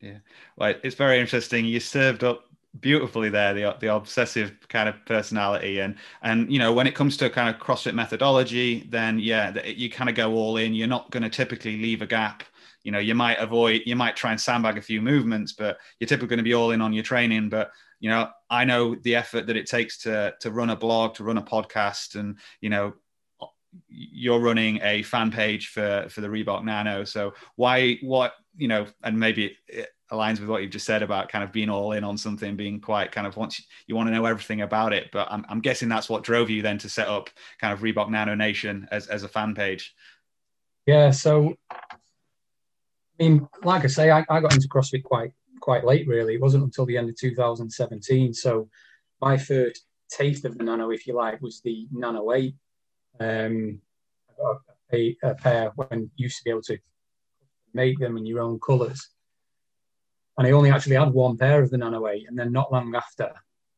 Yeah, 0.00 0.18
well, 0.56 0.74
it's 0.82 0.96
very 0.96 1.20
interesting. 1.20 1.64
You 1.64 1.80
served 1.80 2.24
up 2.24 2.44
beautifully 2.80 3.28
there 3.28 3.52
the 3.52 3.76
the 3.80 3.94
obsessive 3.94 4.56
kind 4.68 4.88
of 4.88 5.04
personality 5.04 5.78
and 5.78 5.94
and 6.22 6.50
you 6.50 6.58
know 6.58 6.72
when 6.72 6.86
it 6.86 6.94
comes 6.94 7.18
to 7.18 7.28
kind 7.28 7.54
of 7.54 7.60
CrossFit 7.60 7.94
methodology, 7.94 8.86
then 8.88 9.18
yeah, 9.18 9.62
you 9.66 9.90
kind 9.90 10.08
of 10.08 10.16
go 10.16 10.32
all 10.32 10.56
in. 10.56 10.74
You're 10.74 10.88
not 10.88 11.10
going 11.10 11.22
to 11.22 11.28
typically 11.28 11.76
leave 11.76 12.02
a 12.02 12.06
gap 12.06 12.44
you 12.84 12.92
know 12.92 12.98
you 12.98 13.14
might 13.14 13.38
avoid 13.38 13.82
you 13.86 13.96
might 13.96 14.16
try 14.16 14.30
and 14.30 14.40
sandbag 14.40 14.78
a 14.78 14.82
few 14.82 15.00
movements 15.00 15.52
but 15.52 15.78
you're 15.98 16.08
typically 16.08 16.28
going 16.28 16.38
to 16.38 16.42
be 16.42 16.54
all 16.54 16.70
in 16.70 16.80
on 16.80 16.92
your 16.92 17.04
training 17.04 17.48
but 17.48 17.70
you 18.00 18.10
know 18.10 18.28
i 18.50 18.64
know 18.64 18.94
the 19.02 19.14
effort 19.14 19.46
that 19.46 19.56
it 19.56 19.66
takes 19.66 19.98
to 19.98 20.34
to 20.40 20.50
run 20.50 20.70
a 20.70 20.76
blog 20.76 21.14
to 21.14 21.24
run 21.24 21.38
a 21.38 21.42
podcast 21.42 22.16
and 22.16 22.38
you 22.60 22.68
know 22.68 22.92
you're 23.88 24.40
running 24.40 24.80
a 24.82 25.02
fan 25.02 25.30
page 25.30 25.68
for 25.68 26.06
for 26.10 26.20
the 26.20 26.28
Reebok 26.28 26.64
Nano. 26.64 27.04
So 27.04 27.34
why 27.56 27.98
what 28.02 28.34
you 28.56 28.68
know, 28.68 28.86
and 29.02 29.18
maybe 29.18 29.56
it 29.66 29.88
aligns 30.10 30.40
with 30.40 30.48
what 30.48 30.62
you've 30.62 30.70
just 30.70 30.84
said 30.84 31.02
about 31.02 31.30
kind 31.30 31.42
of 31.42 31.52
being 31.52 31.70
all 31.70 31.92
in 31.92 32.04
on 32.04 32.18
something, 32.18 32.54
being 32.54 32.80
quite 32.80 33.12
kind 33.12 33.26
of 33.26 33.36
once 33.36 33.62
you 33.86 33.96
want 33.96 34.08
to 34.08 34.14
know 34.14 34.26
everything 34.26 34.60
about 34.60 34.92
it. 34.92 35.08
But 35.10 35.28
I'm, 35.30 35.44
I'm 35.48 35.60
guessing 35.60 35.88
that's 35.88 36.10
what 36.10 36.22
drove 36.22 36.50
you 36.50 36.60
then 36.60 36.78
to 36.78 36.88
set 36.88 37.08
up 37.08 37.30
kind 37.60 37.72
of 37.72 37.80
Reebok 37.80 38.10
Nano 38.10 38.34
Nation 38.34 38.86
as, 38.90 39.06
as 39.06 39.22
a 39.22 39.28
fan 39.28 39.54
page. 39.54 39.94
Yeah. 40.84 41.12
So, 41.12 41.54
I 43.18 43.22
mean, 43.22 43.48
like 43.62 43.84
I 43.84 43.88
say, 43.88 44.10
I, 44.10 44.24
I 44.28 44.40
got 44.40 44.54
into 44.54 44.68
CrossFit 44.68 45.02
quite 45.02 45.32
quite 45.60 45.84
late. 45.84 46.08
Really, 46.08 46.34
it 46.34 46.40
wasn't 46.40 46.64
until 46.64 46.86
the 46.86 46.96
end 46.96 47.08
of 47.08 47.16
2017. 47.16 48.34
So, 48.34 48.68
my 49.20 49.36
first 49.36 49.84
taste 50.10 50.44
of 50.44 50.56
the 50.56 50.64
Nano, 50.64 50.90
if 50.90 51.06
you 51.06 51.14
like, 51.14 51.40
was 51.40 51.60
the 51.60 51.86
Nano 51.92 52.32
Eight. 52.32 52.54
Um, 53.20 53.80
I 54.28 54.42
got 54.42 54.60
a, 54.92 55.16
a 55.22 55.34
pair 55.34 55.72
when 55.76 56.10
you 56.16 56.24
used 56.24 56.38
to 56.38 56.44
be 56.44 56.50
able 56.50 56.62
to 56.62 56.78
make 57.74 57.98
them 57.98 58.16
in 58.16 58.26
your 58.26 58.40
own 58.40 58.58
colours. 58.60 59.08
And 60.38 60.46
I 60.46 60.52
only 60.52 60.70
actually 60.70 60.96
had 60.96 61.12
one 61.12 61.36
pair 61.36 61.62
of 61.62 61.70
the 61.70 61.78
Nano 61.78 62.06
8, 62.06 62.26
and 62.28 62.38
then 62.38 62.52
not 62.52 62.72
long 62.72 62.94
after, 62.94 63.32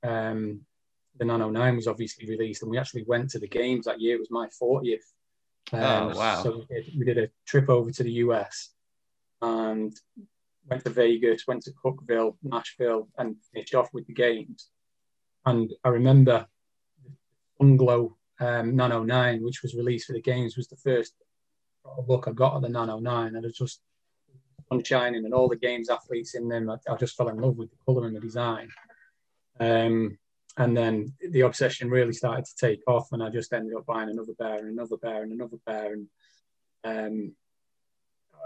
um, 0.05 0.61
the 1.19 1.25
Nano 1.25 1.51
9 1.51 1.77
was 1.77 1.89
obviously 1.89 2.29
released, 2.29 2.63
and 2.63 2.71
we 2.71 2.79
actually 2.79 3.05
went 3.05 3.31
to 3.31 3.39
the 3.39 3.49
games 3.49 3.87
that 3.87 4.01
year. 4.01 4.17
It 4.17 4.21
was 4.21 4.31
my 4.31 4.49
40th. 4.63 4.99
Um, 5.73 6.13
oh, 6.13 6.17
wow. 6.17 6.43
So 6.43 6.65
we 6.69 6.75
did, 6.75 6.99
we 6.99 7.05
did, 7.05 7.19
a 7.19 7.29
trip 7.47 7.69
over 7.69 7.91
to 7.91 8.03
the 8.03 8.13
US 8.13 8.71
and 9.45 9.95
went 10.69 10.85
to 10.85 10.91
Vegas, 10.91 11.47
went 11.47 11.63
to 11.63 11.73
Cookeville, 11.85 12.37
Nashville, 12.43 13.09
and 13.19 13.37
finished 13.53 13.75
off 13.75 13.93
with 13.93 14.07
the 14.07 14.15
games. 14.15 14.71
And 15.45 15.71
I 15.85 15.91
remember 15.91 16.47
Unglow 17.61 18.17
um, 18.41 18.75
Nano 18.75 19.03
9, 19.03 19.43
which 19.43 19.63
was 19.63 19.75
released 19.75 20.07
for 20.07 20.15
the 20.15 20.23
games, 20.23 20.57
was 20.57 20.69
the 20.69 20.77
first 20.77 21.15
look 22.09 22.27
I 22.27 22.33
got 22.33 22.57
at 22.57 22.63
the 22.63 22.69
Nano 22.69 22.99
9. 22.99 23.27
And 23.37 23.45
it 23.45 23.49
was 23.49 23.59
just 23.59 23.81
shining 24.85 25.25
and 25.25 25.35
all 25.35 25.49
the 25.49 25.57
games 25.57 25.91
athletes 25.91 26.35
in 26.35 26.49
them. 26.49 26.71
I, 26.71 26.77
I, 26.91 26.97
just 26.97 27.17
fell 27.17 27.29
in 27.29 27.37
love 27.37 27.57
with 27.57 27.71
the 27.71 27.77
colour 27.85 28.07
and 28.07 28.17
the 28.17 28.21
design. 28.21 28.69
Um, 29.61 30.19
and 30.57 30.77
then 30.77 31.13
the 31.31 31.43
obsession 31.43 31.91
really 31.91 32.13
started 32.13 32.45
to 32.45 32.57
take 32.57 32.81
off, 32.87 33.09
and 33.13 33.23
I 33.23 33.29
just 33.29 33.53
ended 33.53 33.77
up 33.77 33.87
buying 33.87 34.09
another 34.09 34.35
pair 34.41 34.59
and 34.59 34.69
another 34.69 34.97
pair 34.97 35.23
and 35.23 35.33
another 35.33 35.59
pair. 35.67 35.93
And 35.93 36.09
um, 36.85 37.35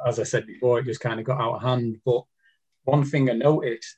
as 0.07 0.19
I 0.19 0.25
said 0.25 0.47
before, 0.47 0.79
it 0.79 0.87
just 0.87 1.01
kind 1.01 1.21
of 1.21 1.27
got 1.27 1.41
out 1.41 1.57
of 1.57 1.63
hand. 1.63 2.01
But 2.05 2.23
one 2.85 3.05
thing 3.05 3.31
I 3.31 3.35
noticed, 3.35 3.97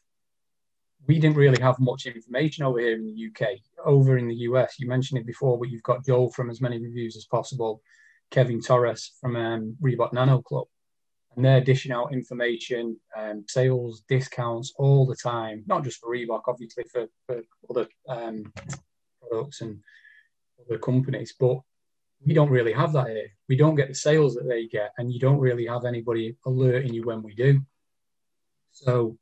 we 1.06 1.18
didn't 1.18 1.36
really 1.36 1.60
have 1.62 1.78
much 1.78 2.06
information 2.06 2.64
over 2.64 2.78
here 2.78 2.94
in 2.94 3.04
the 3.04 3.26
UK. 3.28 3.58
Over 3.84 4.18
in 4.18 4.28
the 4.28 4.34
US, 4.34 4.76
you 4.78 4.88
mentioned 4.88 5.20
it 5.20 5.26
before, 5.26 5.58
but 5.58 5.70
you've 5.70 5.82
got 5.82 6.04
Joel 6.04 6.30
from 6.30 6.50
as 6.50 6.60
many 6.60 6.78
reviews 6.78 7.16
as 7.16 7.24
possible, 7.24 7.82
Kevin 8.30 8.60
Torres 8.60 9.12
from 9.20 9.36
um, 9.36 9.76
Reebok 9.82 10.12
Nano 10.12 10.42
Club 10.42 10.66
and 11.36 11.44
they're 11.44 11.60
dishing 11.60 11.92
out 11.92 12.12
information, 12.12 12.98
um, 13.16 13.44
sales, 13.48 14.02
discounts 14.08 14.72
all 14.76 15.06
the 15.06 15.14
time, 15.14 15.62
not 15.66 15.84
just 15.84 16.00
for 16.00 16.10
Reebok, 16.10 16.42
obviously 16.48 16.84
for, 16.92 17.06
for 17.26 17.42
other 17.68 17.86
um, 18.08 18.52
products 19.20 19.60
and 19.60 19.78
other 20.66 20.78
companies, 20.78 21.34
but 21.38 21.60
we 22.26 22.34
don't 22.34 22.50
really 22.50 22.72
have 22.72 22.92
that 22.92 23.08
here. 23.08 23.30
We 23.48 23.56
don't 23.56 23.74
get 23.74 23.88
the 23.88 23.94
sales 23.94 24.34
that 24.34 24.46
they 24.46 24.66
get, 24.66 24.92
and 24.98 25.12
you 25.12 25.18
don't 25.18 25.38
really 25.38 25.66
have 25.66 25.84
anybody 25.84 26.36
alerting 26.44 26.92
you 26.94 27.04
when 27.04 27.22
we 27.22 27.34
do. 27.34 27.60
So 28.72 29.16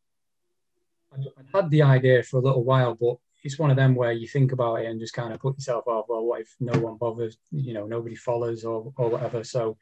I 1.13 1.19
had 1.57 1.71
the 1.71 1.83
idea 1.83 2.23
for 2.23 2.39
a 2.39 2.43
little 2.43 2.65
while, 2.65 2.95
but 2.95 3.17
it's 3.45 3.59
one 3.59 3.71
of 3.71 3.77
them 3.77 3.95
where 3.95 4.13
you 4.13 4.27
think 4.27 4.53
about 4.53 4.77
it 4.77 4.87
and 4.87 5.01
just 5.01 5.15
kind 5.15 5.33
of 5.33 5.41
put 5.41 5.57
yourself 5.57 5.87
off. 5.87 6.07
Well, 6.09 6.25
what 6.25 6.41
if 6.41 6.55
no 6.61 6.79
one 6.79 6.97
bothers? 6.97 7.39
You 7.51 7.73
know, 7.73 7.87
nobody 7.87 8.15
follows 8.15 8.65
or 8.65 8.93
or 8.97 9.09
whatever. 9.09 9.45
So 9.45 9.79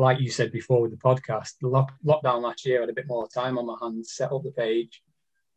like 0.00 0.18
you 0.18 0.30
said 0.30 0.50
before 0.50 0.80
with 0.80 0.90
the 0.90 0.96
podcast, 0.96 1.54
the 1.60 1.68
lock, 1.68 1.92
lockdown 2.04 2.42
last 2.42 2.64
year, 2.64 2.78
I 2.78 2.82
had 2.82 2.90
a 2.90 2.94
bit 2.94 3.06
more 3.06 3.28
time 3.28 3.58
on 3.58 3.66
my 3.66 3.76
hands, 3.80 4.12
set 4.12 4.32
up 4.32 4.42
the 4.42 4.50
page, 4.50 5.02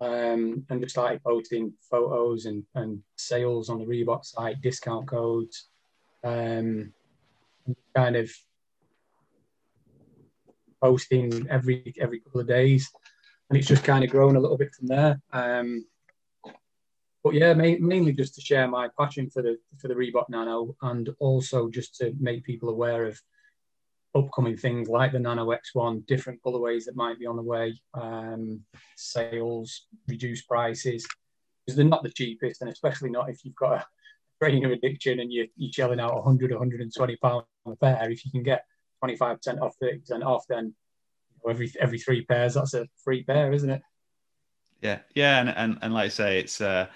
um, 0.02 0.66
and 0.70 0.82
just 0.82 0.96
started 0.96 1.24
posting 1.24 1.74
photos 1.90 2.46
and, 2.46 2.64
and 2.76 3.02
sales 3.16 3.70
on 3.70 3.80
the 3.80 3.86
Reebok 3.86 4.26
site, 4.26 4.62
discount 4.62 5.08
codes, 5.08 5.70
um, 6.24 6.94
kind 7.96 8.16
of 8.16 8.32
posting 10.82 11.48
every 11.50 11.94
every 12.00 12.20
couple 12.20 12.42
of 12.42 12.48
days, 12.48 12.92
and 13.50 13.58
it's 13.58 13.68
just 13.68 13.84
kind 13.84 14.04
of 14.04 14.10
grown 14.10 14.36
a 14.36 14.40
little 14.40 14.58
bit 14.58 14.74
from 14.74 14.88
there. 14.88 15.22
Um, 15.32 15.86
but 17.24 17.34
yeah, 17.34 17.54
ma- 17.54 17.80
mainly 17.80 18.12
just 18.12 18.36
to 18.36 18.42
share 18.42 18.68
my 18.68 18.90
passion 19.00 19.30
for 19.30 19.42
the 19.42 19.58
for 19.80 19.88
the 19.88 19.96
Reebok 19.96 20.30
Nano, 20.30 20.76
and 20.82 21.10
also 21.20 21.70
just 21.70 21.96
to 21.98 22.14
make 22.20 22.44
people 22.44 22.70
aware 22.70 23.06
of 23.06 23.20
upcoming 24.16 24.58
things 24.58 24.90
like 24.90 25.12
the 25.12 25.20
Nano 25.20 25.48
X1, 25.48 26.06
different 26.06 26.40
colorways 26.46 26.86
that 26.86 26.96
might 26.96 27.18
be 27.18 27.26
on 27.26 27.36
the 27.36 27.42
way, 27.42 27.80
um, 27.96 28.62
sales, 28.96 29.88
reduced 30.08 30.48
prices, 30.48 31.08
because 31.66 31.76
they're 31.76 31.86
not 31.86 32.04
the 32.04 32.10
cheapest, 32.10 32.62
and 32.62 32.70
especially 32.70 33.10
not 33.10 33.30
if 33.30 33.44
you've 33.44 33.56
got 33.56 33.74
a 33.74 33.86
trainer 34.44 34.72
addiction 34.72 35.20
and 35.20 35.32
you're, 35.32 35.48
you're 35.56 35.72
shelling 35.72 36.00
out 36.00 36.16
100, 36.16 36.52
120 36.52 37.16
pounds 37.18 37.46
a 37.66 37.76
pair. 37.76 38.10
If 38.10 38.26
you 38.26 38.32
can 38.32 38.44
get 38.44 38.66
25% 39.04 39.62
off, 39.62 39.76
30% 39.82 40.24
off, 40.26 40.46
then 40.48 40.74
every 41.50 41.72
every 41.80 42.00
three 42.00 42.26
pairs, 42.26 42.56
that's 42.56 42.74
a 42.74 42.88
free 43.04 43.24
pair, 43.24 43.52
isn't 43.54 43.70
it? 43.70 43.82
Yeah, 44.82 45.00
yeah, 45.16 45.40
and 45.40 45.50
and, 45.50 45.78
and 45.82 45.94
like 45.94 46.06
I 46.06 46.10
say, 46.10 46.40
it's 46.40 46.60
uh, 46.60 46.88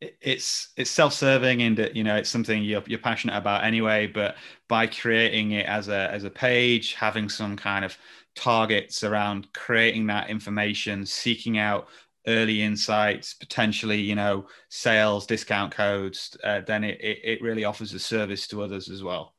it's 0.00 0.72
it's 0.76 0.90
self-serving 0.90 1.62
and 1.62 1.76
that 1.78 1.96
you 1.96 2.04
know 2.04 2.16
it's 2.16 2.28
something 2.28 2.62
you're, 2.62 2.82
you're 2.86 2.98
passionate 2.98 3.36
about 3.36 3.62
anyway 3.62 4.04
but 4.06 4.34
by 4.68 4.84
creating 4.84 5.52
it 5.52 5.66
as 5.66 5.86
a 5.86 6.10
as 6.10 6.24
a 6.24 6.30
page 6.30 6.94
having 6.94 7.28
some 7.28 7.56
kind 7.56 7.84
of 7.84 7.96
targets 8.34 9.04
around 9.04 9.46
creating 9.52 10.08
that 10.08 10.28
information 10.28 11.06
seeking 11.06 11.56
out 11.56 11.86
early 12.26 12.62
insights 12.62 13.34
potentially 13.34 14.00
you 14.00 14.14
know 14.14 14.46
sales 14.68 15.26
discount 15.26 15.72
codes 15.72 16.36
uh, 16.44 16.60
then 16.66 16.84
it, 16.84 17.00
it, 17.00 17.18
it 17.24 17.42
really 17.42 17.64
offers 17.64 17.92
a 17.94 17.98
service 17.98 18.46
to 18.46 18.62
others 18.62 18.88
as 18.88 19.02
well. 19.02 19.34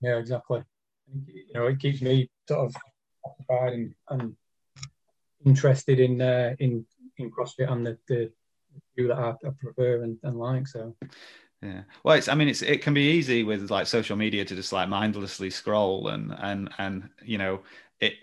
Yeah 0.00 0.18
exactly. 0.18 0.62
You 1.26 1.54
know 1.54 1.66
it 1.66 1.80
keeps 1.80 2.00
me 2.00 2.30
sort 2.48 2.66
of 2.66 2.76
occupied 3.24 3.72
and, 3.72 3.94
and 4.08 4.36
interested 5.44 6.00
in 6.00 6.20
uh, 6.20 6.54
in 6.58 6.84
in 7.18 7.30
crossfit 7.30 7.70
and 7.70 7.86
the, 7.86 7.98
the 8.08 8.32
few 8.94 9.08
that 9.08 9.18
I, 9.18 9.30
I 9.30 9.50
prefer 9.58 10.02
and, 10.02 10.18
and 10.22 10.38
like. 10.38 10.66
So. 10.68 10.94
Yeah. 11.62 11.82
Well 12.04 12.16
it's 12.16 12.28
i 12.28 12.34
mean 12.34 12.48
it's 12.48 12.62
it 12.62 12.80
can 12.80 12.94
be 12.94 13.10
easy 13.10 13.44
with 13.44 13.70
like 13.70 13.86
social 13.86 14.16
media 14.16 14.46
to 14.46 14.54
just 14.54 14.72
like 14.72 14.88
mindlessly 14.88 15.50
scroll 15.50 16.08
and 16.08 16.34
and 16.38 16.70
and 16.78 17.10
you 17.22 17.36
know 17.36 17.60
it 18.00 18.14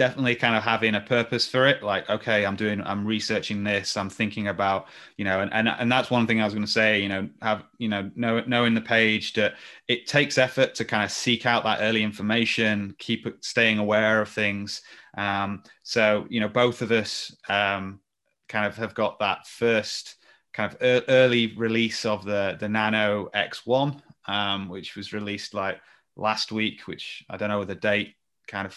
definitely 0.00 0.34
kind 0.34 0.56
of 0.56 0.62
having 0.62 0.94
a 0.94 1.00
purpose 1.02 1.46
for 1.46 1.66
it 1.66 1.82
like 1.82 2.08
okay 2.08 2.46
i'm 2.46 2.56
doing 2.56 2.80
i'm 2.86 3.06
researching 3.06 3.62
this 3.62 3.98
i'm 3.98 4.08
thinking 4.08 4.48
about 4.48 4.86
you 5.18 5.26
know 5.26 5.40
and 5.40 5.52
and, 5.52 5.68
and 5.68 5.92
that's 5.92 6.10
one 6.10 6.26
thing 6.26 6.40
i 6.40 6.44
was 6.46 6.54
going 6.54 6.64
to 6.64 6.72
say 6.72 7.02
you 7.02 7.08
know 7.10 7.28
have 7.42 7.64
you 7.76 7.86
know 7.86 8.10
know 8.14 8.42
knowing 8.46 8.72
the 8.72 8.80
page 8.80 9.34
that 9.34 9.56
it 9.88 10.06
takes 10.06 10.38
effort 10.38 10.74
to 10.74 10.86
kind 10.86 11.04
of 11.04 11.10
seek 11.10 11.44
out 11.44 11.64
that 11.64 11.82
early 11.82 12.02
information 12.02 12.94
keep 12.98 13.26
staying 13.42 13.78
aware 13.78 14.22
of 14.22 14.28
things. 14.30 14.80
Um 15.18 15.64
so 15.82 16.26
you 16.30 16.40
know 16.40 16.48
both 16.48 16.80
of 16.80 16.92
us 16.92 17.36
um 17.50 18.00
kind 18.48 18.64
of 18.64 18.76
have 18.76 18.94
got 18.94 19.18
that 19.18 19.46
first 19.46 20.16
kind 20.54 20.72
of 20.72 21.04
early 21.08 21.54
release 21.56 22.06
of 22.06 22.24
the 22.24 22.56
the 22.58 22.70
Nano 22.70 23.28
X1, 23.34 24.00
um, 24.26 24.70
which 24.70 24.96
was 24.96 25.12
released 25.12 25.52
like 25.52 25.78
last 26.16 26.52
week, 26.52 26.86
which 26.86 27.22
I 27.28 27.36
don't 27.36 27.50
know 27.50 27.64
the 27.64 27.74
date, 27.74 28.14
kind 28.48 28.66
of 28.66 28.74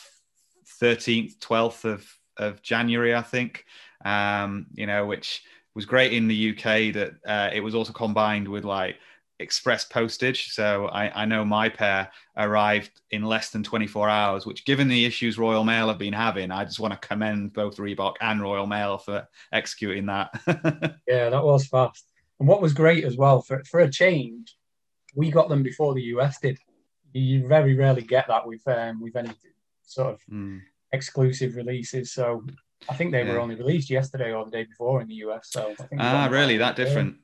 13th, 0.81 1.37
12th 1.39 1.85
of 1.85 2.07
of 2.37 2.61
January, 2.61 3.13
I 3.15 3.21
think. 3.21 3.65
Um, 4.03 4.65
you 4.73 4.85
know, 4.85 5.05
which 5.05 5.43
was 5.75 5.85
great 5.85 6.13
in 6.13 6.27
the 6.27 6.51
UK 6.51 6.93
that 6.93 7.13
uh, 7.25 7.49
it 7.53 7.61
was 7.61 7.73
also 7.73 7.93
combined 7.93 8.47
with 8.47 8.65
like 8.65 8.97
express 9.39 9.85
postage. 9.85 10.49
So 10.49 10.87
I, 10.87 11.23
I, 11.23 11.25
know 11.25 11.43
my 11.45 11.69
pair 11.69 12.11
arrived 12.37 12.91
in 13.11 13.23
less 13.23 13.49
than 13.49 13.63
24 13.63 14.09
hours, 14.09 14.45
which, 14.45 14.65
given 14.65 14.87
the 14.87 15.05
issues 15.05 15.37
Royal 15.37 15.63
Mail 15.63 15.87
have 15.87 15.97
been 15.97 16.13
having, 16.13 16.51
I 16.51 16.65
just 16.65 16.79
want 16.79 16.93
to 16.93 17.07
commend 17.07 17.53
both 17.53 17.77
Reebok 17.77 18.15
and 18.21 18.41
Royal 18.41 18.67
Mail 18.67 18.97
for 18.97 19.27
executing 19.51 20.05
that. 20.07 20.29
yeah, 21.07 21.29
that 21.29 21.43
was 21.43 21.67
fast. 21.67 22.05
And 22.39 22.47
what 22.47 22.61
was 22.61 22.73
great 22.73 23.03
as 23.03 23.17
well, 23.17 23.41
for, 23.41 23.63
for 23.63 23.81
a 23.81 23.89
change, 23.89 24.55
we 25.15 25.31
got 25.31 25.49
them 25.49 25.63
before 25.63 25.93
the 25.93 26.03
US 26.03 26.39
did. 26.39 26.57
You 27.13 27.47
very 27.47 27.75
rarely 27.75 28.01
get 28.01 28.27
that 28.27 28.47
with 28.47 28.67
um, 28.67 28.99
with 28.99 29.15
any 29.15 29.29
sort 29.93 30.13
of 30.13 30.21
mm. 30.31 30.61
exclusive 30.91 31.55
releases. 31.55 32.13
So 32.13 32.45
I 32.89 32.95
think 32.95 33.11
they 33.11 33.23
yeah. 33.23 33.33
were 33.33 33.39
only 33.39 33.55
released 33.55 33.89
yesterday 33.89 34.33
or 34.33 34.45
the 34.45 34.51
day 34.51 34.63
before 34.63 35.01
in 35.01 35.07
the 35.07 35.15
US. 35.15 35.49
So 35.51 35.75
ah, 35.99 36.27
really, 36.31 36.57
that 36.57 36.75
different. 36.75 37.17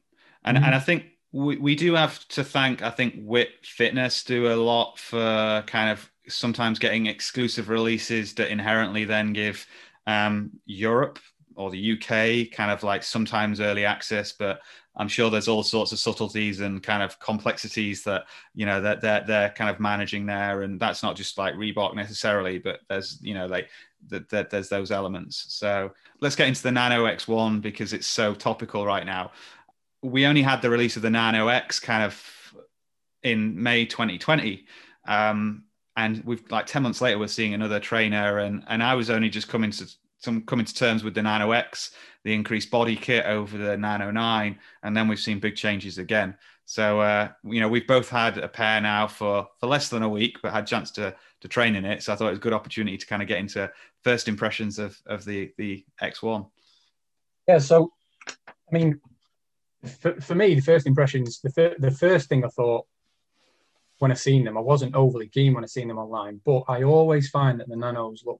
And 0.43 0.57
mm. 0.57 0.63
and 0.63 0.75
I 0.75 0.79
think 0.79 1.05
we, 1.31 1.57
we 1.57 1.75
do 1.75 1.93
have 1.93 2.27
to 2.29 2.43
thank 2.43 2.81
i 2.81 2.89
think 2.89 3.13
wit 3.19 3.49
fitness 3.61 4.23
do 4.23 4.51
a 4.51 4.55
lot 4.55 4.97
for 4.97 5.63
kind 5.67 5.91
of 5.91 6.11
sometimes 6.27 6.79
getting 6.79 7.05
exclusive 7.05 7.69
releases 7.69 8.33
that 8.33 8.49
inherently 8.49 9.05
then 9.05 9.31
give 9.31 9.67
um, 10.07 10.49
europe 10.65 11.19
or 11.59 11.69
the 11.69 11.91
UK, 11.91 12.55
kind 12.55 12.71
of 12.71 12.83
like 12.83 13.03
sometimes 13.03 13.59
early 13.59 13.83
access, 13.83 14.31
but 14.31 14.61
I'm 14.99 15.07
sure 15.07 15.29
there's 15.29 15.47
all 15.47 15.63
sorts 15.63 15.93
of 15.93 15.97
subtleties 15.97 16.59
and 16.59 16.83
kind 16.83 17.01
of 17.01 17.19
complexities 17.19 18.03
that 18.03 18.25
you 18.53 18.65
know 18.65 18.81
that 18.81 19.01
they're, 19.01 19.23
they're 19.25 19.49
kind 19.49 19.69
of 19.69 19.79
managing 19.79 20.25
there, 20.25 20.61
and 20.63 20.79
that's 20.79 21.01
not 21.01 21.15
just 21.15 21.37
like 21.37 21.55
Reebok 21.55 21.95
necessarily, 21.95 22.59
but 22.59 22.81
there's 22.89 23.17
you 23.21 23.33
know 23.33 23.47
like 23.47 23.69
that, 24.09 24.29
that 24.29 24.49
there's 24.49 24.69
those 24.69 24.91
elements. 24.91 25.45
So 25.47 25.91
let's 26.19 26.35
get 26.35 26.49
into 26.49 26.61
the 26.61 26.71
Nano 26.71 27.05
X1 27.05 27.61
because 27.61 27.93
it's 27.93 28.07
so 28.07 28.35
topical 28.35 28.85
right 28.85 29.05
now. 29.05 29.31
We 30.01 30.25
only 30.25 30.41
had 30.41 30.61
the 30.61 30.69
release 30.69 30.97
of 30.97 31.01
the 31.01 31.09
Nano 31.09 31.47
X 31.47 31.79
kind 31.79 32.03
of 32.03 32.21
in 33.23 33.61
May 33.61 33.85
2020. 33.85 34.65
Um, 35.07 35.63
and 35.97 36.23
we've 36.25 36.43
like 36.49 36.65
10 36.65 36.83
months 36.83 37.01
later, 37.01 37.19
we're 37.19 37.27
seeing 37.27 37.53
another 37.53 37.79
trainer. 37.79 38.39
And, 38.39 38.63
and 38.67 38.81
I 38.81 38.95
was 38.95 39.09
only 39.09 39.29
just 39.29 39.49
coming 39.49 39.71
to 39.71 39.89
some 40.19 40.41
coming 40.41 40.65
to 40.65 40.73
terms 40.73 41.03
with 41.03 41.13
the 41.13 41.21
Nano 41.21 41.51
X, 41.51 41.91
the 42.29 42.35
increased 42.35 42.69
body 42.69 42.95
kit 42.95 43.25
over 43.25 43.57
the 43.57 43.75
Nano 43.75 44.11
9. 44.11 44.59
And 44.83 44.95
then 44.95 45.07
we've 45.07 45.19
seen 45.19 45.39
big 45.39 45.55
changes 45.55 45.97
again. 45.97 46.37
So, 46.65 47.01
uh, 47.01 47.29
you 47.43 47.59
know, 47.59 47.67
we've 47.67 47.87
both 47.87 48.07
had 48.07 48.37
a 48.37 48.47
pair 48.47 48.79
now 48.79 49.07
for, 49.07 49.47
for 49.59 49.65
less 49.65 49.89
than 49.89 50.03
a 50.03 50.09
week, 50.09 50.37
but 50.43 50.53
had 50.53 50.65
a 50.65 50.67
chance 50.67 50.91
to, 50.91 51.15
to 51.41 51.47
train 51.47 51.75
in 51.75 51.85
it. 51.85 52.03
So 52.03 52.13
I 52.13 52.15
thought 52.15 52.27
it 52.27 52.31
was 52.31 52.37
a 52.37 52.41
good 52.41 52.53
opportunity 52.53 52.99
to 52.99 53.07
kind 53.07 53.23
of 53.23 53.27
get 53.27 53.39
into 53.39 53.71
first 54.03 54.27
impressions 54.27 54.77
of, 54.77 54.95
of 55.07 55.25
the, 55.25 55.51
the 55.57 55.83
X1. 56.03 56.47
Yeah. 57.47 57.57
So, 57.57 57.93
I 58.27 58.53
mean, 58.71 59.01
for, 59.99 60.21
for 60.21 60.35
me, 60.35 60.53
the 60.53 60.61
first 60.61 60.85
impressions, 60.85 61.41
the, 61.41 61.49
fir- 61.49 61.77
the 61.79 61.89
first 61.89 62.29
thing 62.29 62.45
I 62.45 62.49
thought 62.49 62.85
when 63.97 64.11
I 64.11 64.13
seen 64.13 64.43
them, 64.43 64.55
I 64.55 64.61
wasn't 64.61 64.93
overly 64.93 65.29
keen 65.29 65.55
when 65.55 65.63
I 65.63 65.67
seen 65.67 65.87
them 65.87 65.97
online, 65.97 66.41
but 66.45 66.65
I 66.67 66.83
always 66.83 67.27
find 67.31 67.59
that 67.59 67.69
the 67.69 67.75
nanos 67.75 68.23
look 68.23 68.39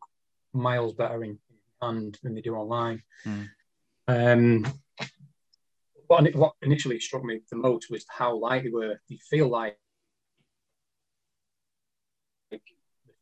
miles 0.53 0.93
better 0.93 1.23
in 1.23 1.39
hand 1.81 2.19
than 2.21 2.35
they 2.35 2.41
do 2.41 2.53
online. 2.53 3.01
Mm. 3.25 3.49
Um, 4.09 4.65
what, 6.07 6.33
what 6.33 6.53
initially 6.63 6.99
struck 6.99 7.23
me 7.23 7.41
the 7.51 7.55
most 7.55 7.91
was 7.91 8.05
how 8.09 8.35
light 8.35 8.63
they 8.63 8.71
were. 8.71 8.99
You 9.07 9.19
feel 9.29 9.47
like, 9.47 9.77
the 12.49 12.59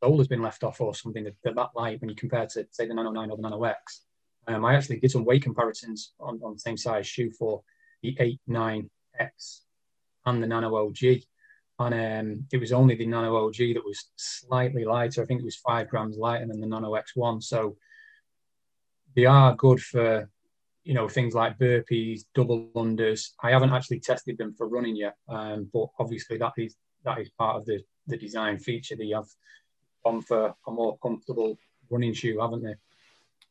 sole 0.01 0.17
has 0.19 0.29
been 0.29 0.41
left 0.41 0.63
off 0.63 0.79
or 0.79 0.95
something. 0.95 1.25
They're 1.43 1.53
that 1.53 1.71
light 1.75 1.99
when 1.99 2.09
you 2.09 2.15
compare 2.15 2.47
to 2.47 2.65
say 2.71 2.87
the 2.87 2.93
Nano 2.93 3.11
9 3.11 3.31
or 3.31 3.35
the 3.35 3.41
Nano 3.41 3.61
X. 3.65 4.03
Um, 4.47 4.63
I 4.63 4.75
actually 4.75 5.01
did 5.01 5.11
some 5.11 5.25
weight 5.25 5.43
comparisons 5.43 6.13
on, 6.21 6.39
on 6.41 6.53
the 6.53 6.59
same 6.59 6.77
size 6.77 7.05
shoe 7.05 7.31
for 7.31 7.63
the 8.01 8.15
8, 8.17 8.39
9X 8.49 9.59
and 10.25 10.41
the 10.41 10.47
Nano 10.47 10.73
OG. 10.73 11.23
And 11.79 11.93
um, 11.93 12.45
it 12.53 12.61
was 12.61 12.71
only 12.71 12.95
the 12.95 13.07
Nano 13.07 13.35
OG 13.45 13.57
that 13.57 13.83
was 13.85 14.05
slightly 14.15 14.85
lighter. 14.85 15.21
I 15.21 15.25
think 15.25 15.41
it 15.41 15.45
was 15.45 15.57
five 15.57 15.89
grams 15.89 16.15
lighter 16.15 16.47
than 16.47 16.61
the 16.61 16.67
Nano 16.67 16.93
X1. 16.93 17.43
So 17.43 17.75
they 19.17 19.25
are 19.25 19.53
good 19.53 19.81
for 19.81 20.29
you 20.87 20.93
know 20.93 21.09
things 21.09 21.33
like 21.35 21.59
burpees, 21.59 22.21
double 22.33 22.69
unders. 22.73 23.31
I 23.43 23.51
haven't 23.51 23.73
actually 23.73 23.99
tested 23.99 24.37
them 24.37 24.55
for 24.57 24.69
running 24.69 24.95
yet, 24.95 25.15
um, 25.27 25.69
but 25.73 25.87
obviously 25.99 26.37
that 26.37 26.53
is 26.57 26.77
that 27.03 27.19
is 27.19 27.29
part 27.37 27.57
of 27.57 27.65
the 27.65 27.83
the 28.07 28.15
design 28.15 28.57
feature. 28.57 28.95
that 28.95 29.03
you 29.03 29.15
have 29.15 29.27
gone 30.05 30.21
for 30.21 30.55
a 30.65 30.71
more 30.71 30.97
comfortable 30.99 31.57
running 31.89 32.13
shoe, 32.13 32.39
haven't 32.39 32.63
they? 32.63 32.75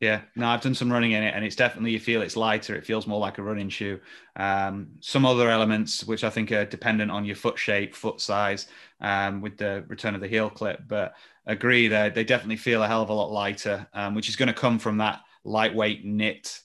Yeah, 0.00 0.22
no, 0.34 0.48
I've 0.48 0.62
done 0.62 0.74
some 0.74 0.90
running 0.90 1.12
in 1.12 1.22
it, 1.22 1.34
and 1.34 1.44
it's 1.44 1.56
definitely 1.56 1.90
you 1.90 2.00
feel 2.00 2.22
it's 2.22 2.36
lighter. 2.36 2.74
It 2.74 2.86
feels 2.86 3.06
more 3.06 3.20
like 3.20 3.36
a 3.36 3.42
running 3.42 3.68
shoe. 3.68 4.00
Um, 4.36 4.88
some 5.00 5.26
other 5.26 5.50
elements 5.50 6.04
which 6.04 6.24
I 6.24 6.30
think 6.30 6.52
are 6.52 6.64
dependent 6.64 7.10
on 7.10 7.26
your 7.26 7.36
foot 7.36 7.58
shape, 7.58 7.94
foot 7.94 8.18
size, 8.18 8.66
um, 9.02 9.42
with 9.42 9.58
the 9.58 9.84
return 9.88 10.14
of 10.14 10.22
the 10.22 10.28
heel 10.28 10.48
clip. 10.48 10.80
But 10.88 11.14
agree 11.44 11.88
that 11.88 12.14
they 12.14 12.24
definitely 12.24 12.56
feel 12.56 12.82
a 12.82 12.88
hell 12.88 13.02
of 13.02 13.10
a 13.10 13.14
lot 13.14 13.30
lighter, 13.30 13.86
um, 13.92 14.14
which 14.14 14.30
is 14.30 14.36
going 14.36 14.48
to 14.48 14.54
come 14.54 14.78
from 14.78 14.96
that 14.98 15.20
lightweight 15.44 16.02
knit 16.02 16.62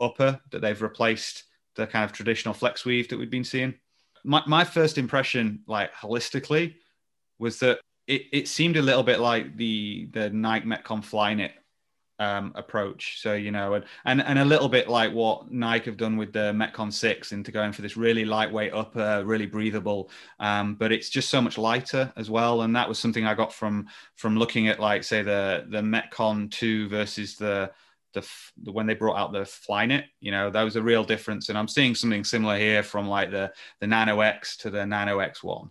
upper 0.00 0.40
that 0.50 0.60
they've 0.60 0.80
replaced 0.82 1.44
the 1.74 1.86
kind 1.86 2.04
of 2.04 2.12
traditional 2.12 2.54
flex 2.54 2.84
weave 2.84 3.08
that 3.08 3.18
we've 3.18 3.30
been 3.30 3.44
seeing. 3.44 3.74
My, 4.24 4.42
my 4.46 4.64
first 4.64 4.98
impression, 4.98 5.60
like 5.66 5.92
holistically, 5.94 6.74
was 7.38 7.58
that 7.60 7.80
it, 8.06 8.22
it 8.32 8.48
seemed 8.48 8.76
a 8.76 8.82
little 8.82 9.02
bit 9.02 9.20
like 9.20 9.56
the 9.56 10.08
the 10.12 10.30
Nike 10.30 10.66
Metcon 10.66 11.04
Flyknit 11.04 11.52
um, 12.18 12.52
approach. 12.54 13.20
So 13.20 13.34
you 13.34 13.50
know, 13.50 13.74
and, 13.74 13.84
and 14.04 14.22
and 14.22 14.38
a 14.38 14.44
little 14.44 14.68
bit 14.68 14.88
like 14.88 15.12
what 15.12 15.50
Nike 15.50 15.86
have 15.86 15.96
done 15.96 16.16
with 16.16 16.32
the 16.32 16.52
Metcon 16.52 16.92
Six 16.92 17.32
into 17.32 17.52
going 17.52 17.72
for 17.72 17.82
this 17.82 17.96
really 17.96 18.24
lightweight 18.24 18.72
upper, 18.72 19.22
really 19.24 19.46
breathable. 19.46 20.10
Um, 20.40 20.74
but 20.74 20.92
it's 20.92 21.10
just 21.10 21.28
so 21.28 21.40
much 21.40 21.58
lighter 21.58 22.12
as 22.16 22.30
well, 22.30 22.62
and 22.62 22.74
that 22.76 22.88
was 22.88 22.98
something 22.98 23.26
I 23.26 23.34
got 23.34 23.52
from 23.52 23.86
from 24.14 24.36
looking 24.36 24.68
at 24.68 24.80
like 24.80 25.04
say 25.04 25.22
the 25.22 25.66
the 25.68 25.82
Metcon 25.82 26.50
Two 26.50 26.88
versus 26.88 27.36
the 27.36 27.70
the, 28.16 28.28
the, 28.62 28.72
when 28.72 28.86
they 28.86 28.94
brought 28.94 29.16
out 29.16 29.32
the 29.32 29.40
Flyknit, 29.40 30.04
you 30.20 30.32
know, 30.32 30.50
that 30.50 30.62
was 30.62 30.76
a 30.76 30.82
real 30.82 31.04
difference. 31.04 31.48
And 31.48 31.56
I'm 31.56 31.68
seeing 31.68 31.94
something 31.94 32.24
similar 32.24 32.58
here 32.58 32.82
from 32.82 33.08
like 33.08 33.30
the 33.30 33.52
the 33.80 33.86
Nano 33.86 34.20
X 34.20 34.56
to 34.58 34.70
the 34.70 34.84
Nano 34.84 35.18
X1. 35.18 35.70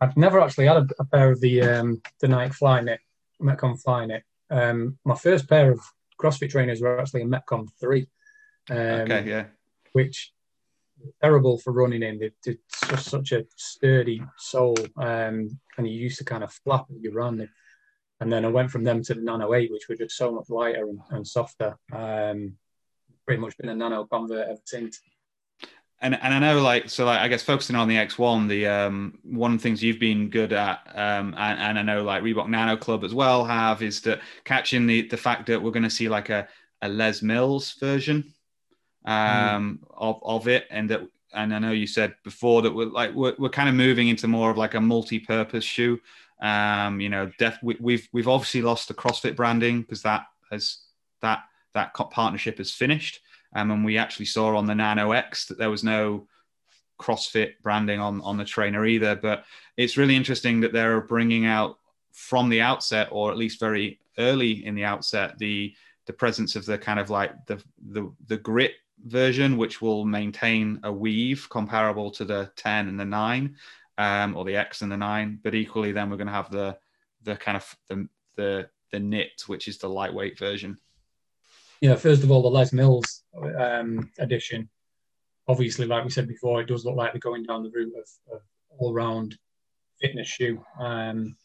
I've 0.00 0.16
never 0.16 0.40
actually 0.40 0.66
had 0.66 0.76
a, 0.76 0.86
a 1.00 1.04
pair 1.04 1.32
of 1.32 1.40
the 1.40 1.62
um, 1.62 2.02
the 2.20 2.28
Nike 2.28 2.54
Flyknit, 2.54 2.98
Metcon 3.42 3.82
Flyknit. 3.82 4.22
Um, 4.50 4.98
my 5.04 5.16
first 5.16 5.48
pair 5.48 5.72
of 5.72 5.80
CrossFit 6.20 6.50
trainers 6.50 6.80
were 6.80 7.00
actually 7.00 7.22
a 7.22 7.26
Metcon 7.26 7.68
three. 7.80 8.06
Um, 8.70 8.76
okay, 8.78 9.28
yeah. 9.28 9.46
Which 9.92 10.32
terrible 11.22 11.58
for 11.58 11.72
running 11.72 12.02
in. 12.02 12.18
They're, 12.18 12.56
just 12.88 13.08
such 13.08 13.32
a 13.32 13.44
sturdy 13.56 14.22
sole, 14.38 14.76
um, 14.96 15.58
and 15.76 15.88
you 15.88 15.94
used 15.94 16.18
to 16.18 16.24
kind 16.24 16.44
of 16.44 16.52
flap 16.52 16.86
as 16.90 17.02
you 17.02 17.10
run. 17.12 17.48
And 18.20 18.32
then 18.32 18.44
I 18.44 18.48
went 18.48 18.70
from 18.70 18.84
them 18.84 19.02
to 19.02 19.14
the 19.14 19.20
Nano 19.20 19.52
8, 19.52 19.70
which 19.70 19.88
were 19.88 19.96
just 19.96 20.16
so 20.16 20.32
much 20.32 20.48
lighter 20.48 20.88
and, 20.88 21.00
and 21.10 21.26
softer. 21.26 21.76
Um, 21.92 22.54
pretty 23.26 23.40
much 23.40 23.56
been 23.58 23.68
a 23.68 23.74
Nano 23.74 24.04
convert 24.04 24.48
ever 24.48 24.60
since. 24.64 25.00
And, 26.00 26.18
and 26.22 26.34
I 26.34 26.38
know, 26.38 26.60
like, 26.60 26.90
so, 26.90 27.06
like, 27.06 27.20
I 27.20 27.28
guess 27.28 27.42
focusing 27.42 27.74
on 27.74 27.88
the 27.88 27.96
X1, 27.96 28.48
the 28.48 28.66
um, 28.66 29.18
one 29.22 29.52
of 29.52 29.58
the 29.58 29.62
things 29.62 29.82
you've 29.82 29.98
been 29.98 30.28
good 30.28 30.52
at, 30.52 30.80
um, 30.94 31.34
and, 31.38 31.58
and 31.58 31.78
I 31.78 31.82
know, 31.82 32.02
like, 32.02 32.22
Reebok 32.22 32.48
Nano 32.48 32.76
Club 32.76 33.02
as 33.02 33.14
well 33.14 33.44
have, 33.44 33.82
is 33.82 34.02
that 34.02 34.20
catching 34.44 34.86
the 34.86 35.08
the 35.08 35.16
fact 35.16 35.46
that 35.46 35.62
we're 35.62 35.70
going 35.70 35.82
to 35.84 35.90
see 35.90 36.08
like 36.10 36.28
a, 36.28 36.46
a 36.82 36.88
Les 36.88 37.22
Mills 37.22 37.72
version 37.80 38.32
um, 39.06 39.80
mm. 39.82 39.94
of 39.96 40.18
of 40.22 40.48
it, 40.48 40.66
and 40.70 40.90
that, 40.90 41.00
and 41.32 41.54
I 41.54 41.58
know 41.58 41.72
you 41.72 41.86
said 41.86 42.14
before 42.24 42.60
that 42.62 42.74
we're 42.74 42.86
like 42.86 43.14
we're, 43.14 43.34
we're 43.38 43.48
kind 43.48 43.70
of 43.70 43.74
moving 43.74 44.08
into 44.08 44.28
more 44.28 44.50
of 44.50 44.58
like 44.58 44.74
a 44.74 44.80
multi-purpose 44.80 45.64
shoe. 45.64 45.98
Um, 46.40 47.00
you 47.00 47.08
know, 47.08 47.30
we, 47.62 47.76
we've 47.80 48.08
we've 48.12 48.28
obviously 48.28 48.62
lost 48.62 48.88
the 48.88 48.94
CrossFit 48.94 49.36
branding 49.36 49.82
because 49.82 50.02
that 50.02 50.26
has 50.50 50.78
that 51.22 51.40
that 51.74 51.94
partnership 51.94 52.58
has 52.58 52.72
finished. 52.72 53.20
Um, 53.54 53.70
and 53.70 53.84
we 53.84 53.96
actually 53.96 54.26
saw 54.26 54.56
on 54.56 54.66
the 54.66 54.74
Nano 54.74 55.12
X 55.12 55.46
that 55.46 55.58
there 55.58 55.70
was 55.70 55.84
no 55.84 56.26
CrossFit 57.00 57.52
branding 57.62 58.00
on 58.00 58.20
on 58.20 58.36
the 58.36 58.44
trainer 58.44 58.86
either. 58.86 59.16
But 59.16 59.44
it's 59.76 59.96
really 59.96 60.16
interesting 60.16 60.60
that 60.60 60.72
they're 60.72 61.00
bringing 61.00 61.46
out 61.46 61.78
from 62.12 62.48
the 62.48 62.62
outset, 62.62 63.08
or 63.10 63.30
at 63.30 63.38
least 63.38 63.60
very 63.60 64.00
early 64.18 64.64
in 64.64 64.74
the 64.74 64.84
outset, 64.84 65.38
the 65.38 65.74
the 66.06 66.12
presence 66.12 66.56
of 66.56 66.66
the 66.66 66.78
kind 66.78 67.00
of 67.00 67.10
like 67.10 67.32
the 67.46 67.62
the 67.90 68.12
the 68.26 68.36
grit 68.36 68.74
version, 69.04 69.56
which 69.56 69.80
will 69.80 70.04
maintain 70.04 70.80
a 70.82 70.92
weave 70.92 71.46
comparable 71.50 72.10
to 72.10 72.24
the 72.24 72.50
10 72.56 72.88
and 72.88 72.98
the 72.98 73.04
9, 73.04 73.54
um, 73.98 74.36
or 74.36 74.44
the 74.44 74.56
X 74.56 74.82
and 74.82 74.90
the 74.90 74.96
nine. 74.96 75.38
But 75.42 75.54
equally, 75.54 75.92
then 75.92 76.10
we're 76.10 76.16
going 76.16 76.26
to 76.26 76.32
have 76.32 76.50
the 76.50 76.78
the 77.22 77.36
kind 77.36 77.56
of 77.56 77.76
the 77.88 78.08
the 78.36 78.68
the 78.92 79.00
knit, 79.00 79.42
which 79.46 79.68
is 79.68 79.78
the 79.78 79.88
lightweight 79.88 80.38
version. 80.38 80.78
Yeah, 81.80 81.96
first 81.96 82.22
of 82.22 82.30
all, 82.30 82.42
the 82.42 82.48
Les 82.48 82.72
Mills 82.72 83.24
um, 83.58 84.10
edition. 84.18 84.68
Obviously, 85.48 85.86
like 85.86 86.04
we 86.04 86.10
said 86.10 86.26
before, 86.26 86.60
it 86.60 86.66
does 86.66 86.84
look 86.84 86.96
like 86.96 87.12
they're 87.12 87.20
going 87.20 87.44
down 87.44 87.62
the 87.62 87.70
route 87.70 87.92
of, 87.96 88.34
of 88.34 88.40
all-round 88.78 89.38
fitness 90.00 90.26
shoe. 90.26 90.64
Um, 90.80 91.36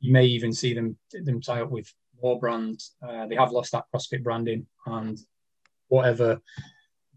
you 0.00 0.12
may 0.12 0.24
even 0.24 0.52
see 0.52 0.74
them 0.74 0.96
them 1.12 1.40
tie 1.40 1.60
up 1.60 1.70
with 1.70 1.92
more 2.22 2.38
brands. 2.38 2.94
Uh, 3.06 3.26
they 3.26 3.36
have 3.36 3.52
lost 3.52 3.72
that 3.72 3.84
CrossFit 3.94 4.22
branding, 4.22 4.66
and 4.86 5.18
whatever 5.88 6.40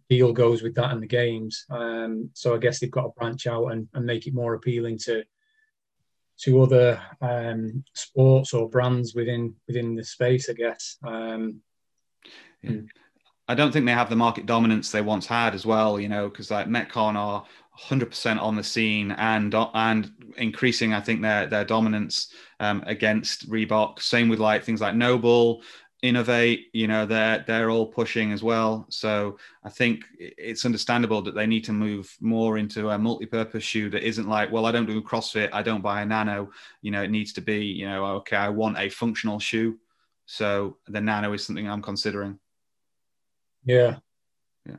deal 0.10 0.34
goes 0.34 0.62
with 0.62 0.76
that 0.76 0.91
and 0.91 1.02
the 1.02 1.08
games. 1.08 1.65
Um, 1.70 2.30
so 2.34 2.56
I 2.56 2.58
guess 2.58 2.80
they've 2.80 2.91
got 2.91 3.04
to 3.04 3.10
branch 3.17 3.48
out 3.48 3.67
and, 3.67 3.88
and 3.93 4.06
make 4.06 4.28
it 4.28 4.34
more 4.34 4.54
appealing 4.54 4.98
to 5.00 5.24
to 6.41 6.62
other 6.62 7.02
um, 7.20 7.84
sports 7.93 8.54
or 8.54 8.70
brands 8.70 9.15
within 9.15 9.56
within 9.67 9.96
the 9.96 10.04
space. 10.04 10.50
I 10.50 10.54
guess. 10.54 10.98
Um, 11.06 11.62
yeah. 12.62 12.82
I 13.50 13.56
don't 13.56 13.72
think 13.72 13.86
they 13.86 13.93
have 13.93 14.10
the 14.10 14.15
market 14.15 14.46
dominance 14.46 14.91
they 14.91 15.02
once 15.02 15.26
had 15.26 15.56
as 15.56 15.65
well. 15.65 16.00
You 16.00 16.10
know, 16.10 16.30
because 16.30 16.52
like 16.52 16.67
Metcon 16.67 17.15
are 17.15 17.46
100% 17.80 18.41
on 18.41 18.56
the 18.56 18.63
scene 18.63 19.12
and 19.12 19.54
and 19.74 20.12
increasing 20.38 20.93
I 20.93 21.00
think 21.00 21.22
their 21.22 21.48
their 21.48 21.65
dominance 21.65 22.32
um, 22.60 22.84
against 22.86 23.50
Reebok 23.50 24.02
same 24.02 24.30
with 24.30 24.39
like 24.39 24.63
things 24.63 24.82
like 24.82 24.96
NOBULL 24.96 25.62
Inov-8 26.03 26.65
you 26.73 26.88
know 26.88 27.07
they're 27.07 27.43
they're 27.47 27.71
all 27.71 27.88
pushing 27.88 28.31
as 28.31 28.43
well 28.43 28.86
so 28.88 29.39
i 29.63 29.69
think 29.69 30.05
it's 30.19 30.63
understandable 30.63 31.23
that 31.23 31.33
they 31.33 31.47
need 31.47 31.63
to 31.63 31.73
move 31.73 32.15
more 32.21 32.60
into 32.60 32.91
a 32.91 32.97
multi-purpose 32.99 33.63
shoe 33.63 33.89
that 33.89 34.03
isn't 34.03 34.29
like 34.29 34.51
well 34.51 34.67
i 34.67 34.71
don't 34.71 34.86
do 34.86 35.01
crossfit 35.01 35.49
i 35.53 35.63
don't 35.63 35.81
buy 35.81 36.01
a 36.03 36.05
nano 36.05 36.51
you 36.83 36.91
know 36.91 37.01
it 37.01 37.10
needs 37.10 37.33
to 37.33 37.41
be 37.41 37.65
you 37.65 37.88
know 37.88 38.05
okay 38.05 38.36
i 38.36 38.47
want 38.47 38.77
a 38.77 38.89
functional 38.89 39.39
shoe 39.39 39.75
so 40.27 40.77
the 40.86 41.01
nano 41.01 41.33
is 41.33 41.43
something 41.43 41.67
i'm 41.67 41.81
considering 41.81 42.38
Yeah. 43.65 43.97
Yeah. 44.65 44.75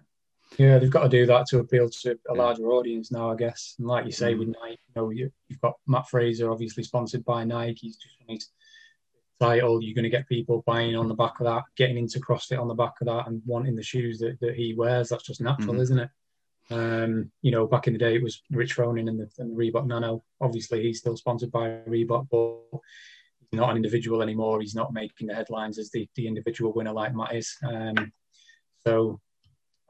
Yeah, 0.56 0.78
they've 0.78 0.90
got 0.90 1.02
to 1.04 1.08
do 1.08 1.26
that 1.26 1.46
to 1.48 1.58
appeal 1.58 1.90
to 1.90 2.18
a 2.30 2.34
larger 2.34 2.68
audience 2.68 3.12
now, 3.12 3.30
I 3.30 3.36
guess. 3.36 3.74
And 3.78 3.86
like 3.86 4.06
you 4.06 4.12
say, 4.12 4.34
mm 4.34 4.38
with 4.38 4.48
Nike, 4.48 4.78
you 4.88 4.92
know, 4.96 5.10
you, 5.10 5.30
have 5.50 5.60
got 5.60 5.74
Mat 5.86 6.08
Fraser, 6.08 6.50
obviously 6.50 6.82
sponsored 6.82 7.24
by 7.24 7.44
Nike. 7.44 7.78
He's 7.82 7.96
just 7.96 8.16
title. 9.40 9.82
You're 9.82 9.94
going 9.94 10.04
to 10.04 10.10
get 10.10 10.28
people 10.28 10.62
buying 10.66 10.96
on 10.96 11.08
the 11.08 11.14
back 11.14 11.40
of 11.40 11.46
that, 11.46 11.64
getting 11.76 11.98
into 11.98 12.20
CrossFit 12.20 12.60
on 12.60 12.68
the 12.68 12.74
back 12.74 12.94
of 13.00 13.06
that, 13.06 13.26
and 13.26 13.42
wanting 13.46 13.76
the 13.76 13.82
shoes 13.82 14.18
that, 14.18 14.38
that 14.40 14.54
he 14.54 14.74
wears. 14.74 15.08
That's 15.08 15.24
just 15.24 15.40
natural, 15.40 15.74
mm 15.74 15.80
isn't 15.80 15.98
it? 15.98 16.10
Um, 16.70 17.30
you 17.40 17.50
know, 17.50 17.66
back 17.66 17.86
in 17.86 17.94
the 17.94 17.98
day, 17.98 18.16
it 18.16 18.22
was 18.22 18.42
Rich 18.50 18.76
Froning 18.76 19.08
and 19.08 19.18
the, 19.18 19.30
and 19.38 19.50
the 19.50 19.56
Reebok 19.56 19.86
Nano. 19.86 20.22
Obviously, 20.40 20.82
he's 20.82 20.98
still 20.98 21.16
sponsored 21.16 21.50
by 21.50 21.68
Reebok, 21.88 22.28
but 22.30 22.80
he's 23.50 23.58
not 23.58 23.70
an 23.70 23.76
individual 23.76 24.22
anymore. 24.22 24.60
He's 24.60 24.74
not 24.74 24.92
making 24.92 25.28
the 25.28 25.34
headlines 25.34 25.78
as 25.78 25.90
the, 25.90 26.08
the 26.14 26.26
individual 26.26 26.72
winner 26.74 26.92
like 26.92 27.14
Mat 27.14 27.34
is. 27.34 27.56
Um, 27.66 28.12
so 28.84 29.20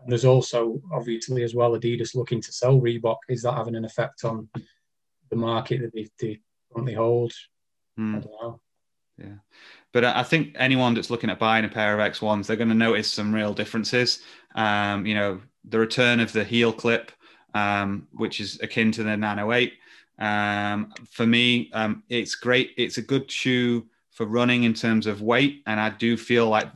there's 0.07 0.25
also 0.25 0.81
obviously 0.93 1.43
as 1.43 1.55
well 1.55 1.73
Adidas 1.73 2.15
looking 2.15 2.41
to 2.41 2.53
sell 2.53 2.81
Reebok. 2.81 3.17
Is 3.29 3.43
that 3.43 3.55
having 3.55 3.75
an 3.75 3.85
effect 3.85 4.25
on 4.25 4.49
the 5.31 5.37
market 5.37 5.81
that 5.81 5.93
they, 5.93 6.09
they 6.21 6.41
currently 6.73 6.95
hold? 6.95 7.33
Mm. 7.99 8.17
I 8.17 8.21
don't 8.21 8.43
know. 8.43 8.61
Yeah. 9.19 9.35
But 9.93 10.05
I 10.05 10.23
think 10.23 10.55
anyone 10.57 10.95
that's 10.95 11.11
looking 11.11 11.31
at 11.31 11.39
buying 11.39 11.65
a 11.65 11.69
pair 11.69 11.99
of 11.99 12.13
X1s, 12.13 12.47
they're 12.47 12.57
going 12.57 12.69
to 12.69 12.75
notice 12.75 13.11
some 13.11 13.35
real 13.35 13.55
differences. 13.55 14.23
Um, 14.55 15.07
you 15.07 15.15
know, 15.15 15.41
the 15.65 15.79
return 15.79 16.21
of 16.21 16.33
the 16.33 16.45
heel 16.45 16.73
clip, 16.73 17.11
um, 17.55 18.07
which 18.13 18.41
is 18.41 18.61
akin 18.61 18.93
to 18.93 19.03
the 19.03 19.17
Nano 19.17 19.53
8. 19.53 19.73
Um, 20.19 20.93
for 21.11 21.27
me, 21.27 21.71
um, 21.73 22.03
it's 22.09 22.35
great. 22.35 22.73
It's 22.77 22.99
a 22.99 23.03
good 23.03 23.31
shoe 23.31 23.87
for 24.11 24.27
running 24.27 24.65
in 24.65 24.75
terms 24.75 25.07
of 25.07 25.23
weight. 25.23 25.63
And 25.67 25.81
I 25.81 25.91
do 25.91 26.17
feel 26.17 26.49
like, 26.49 26.69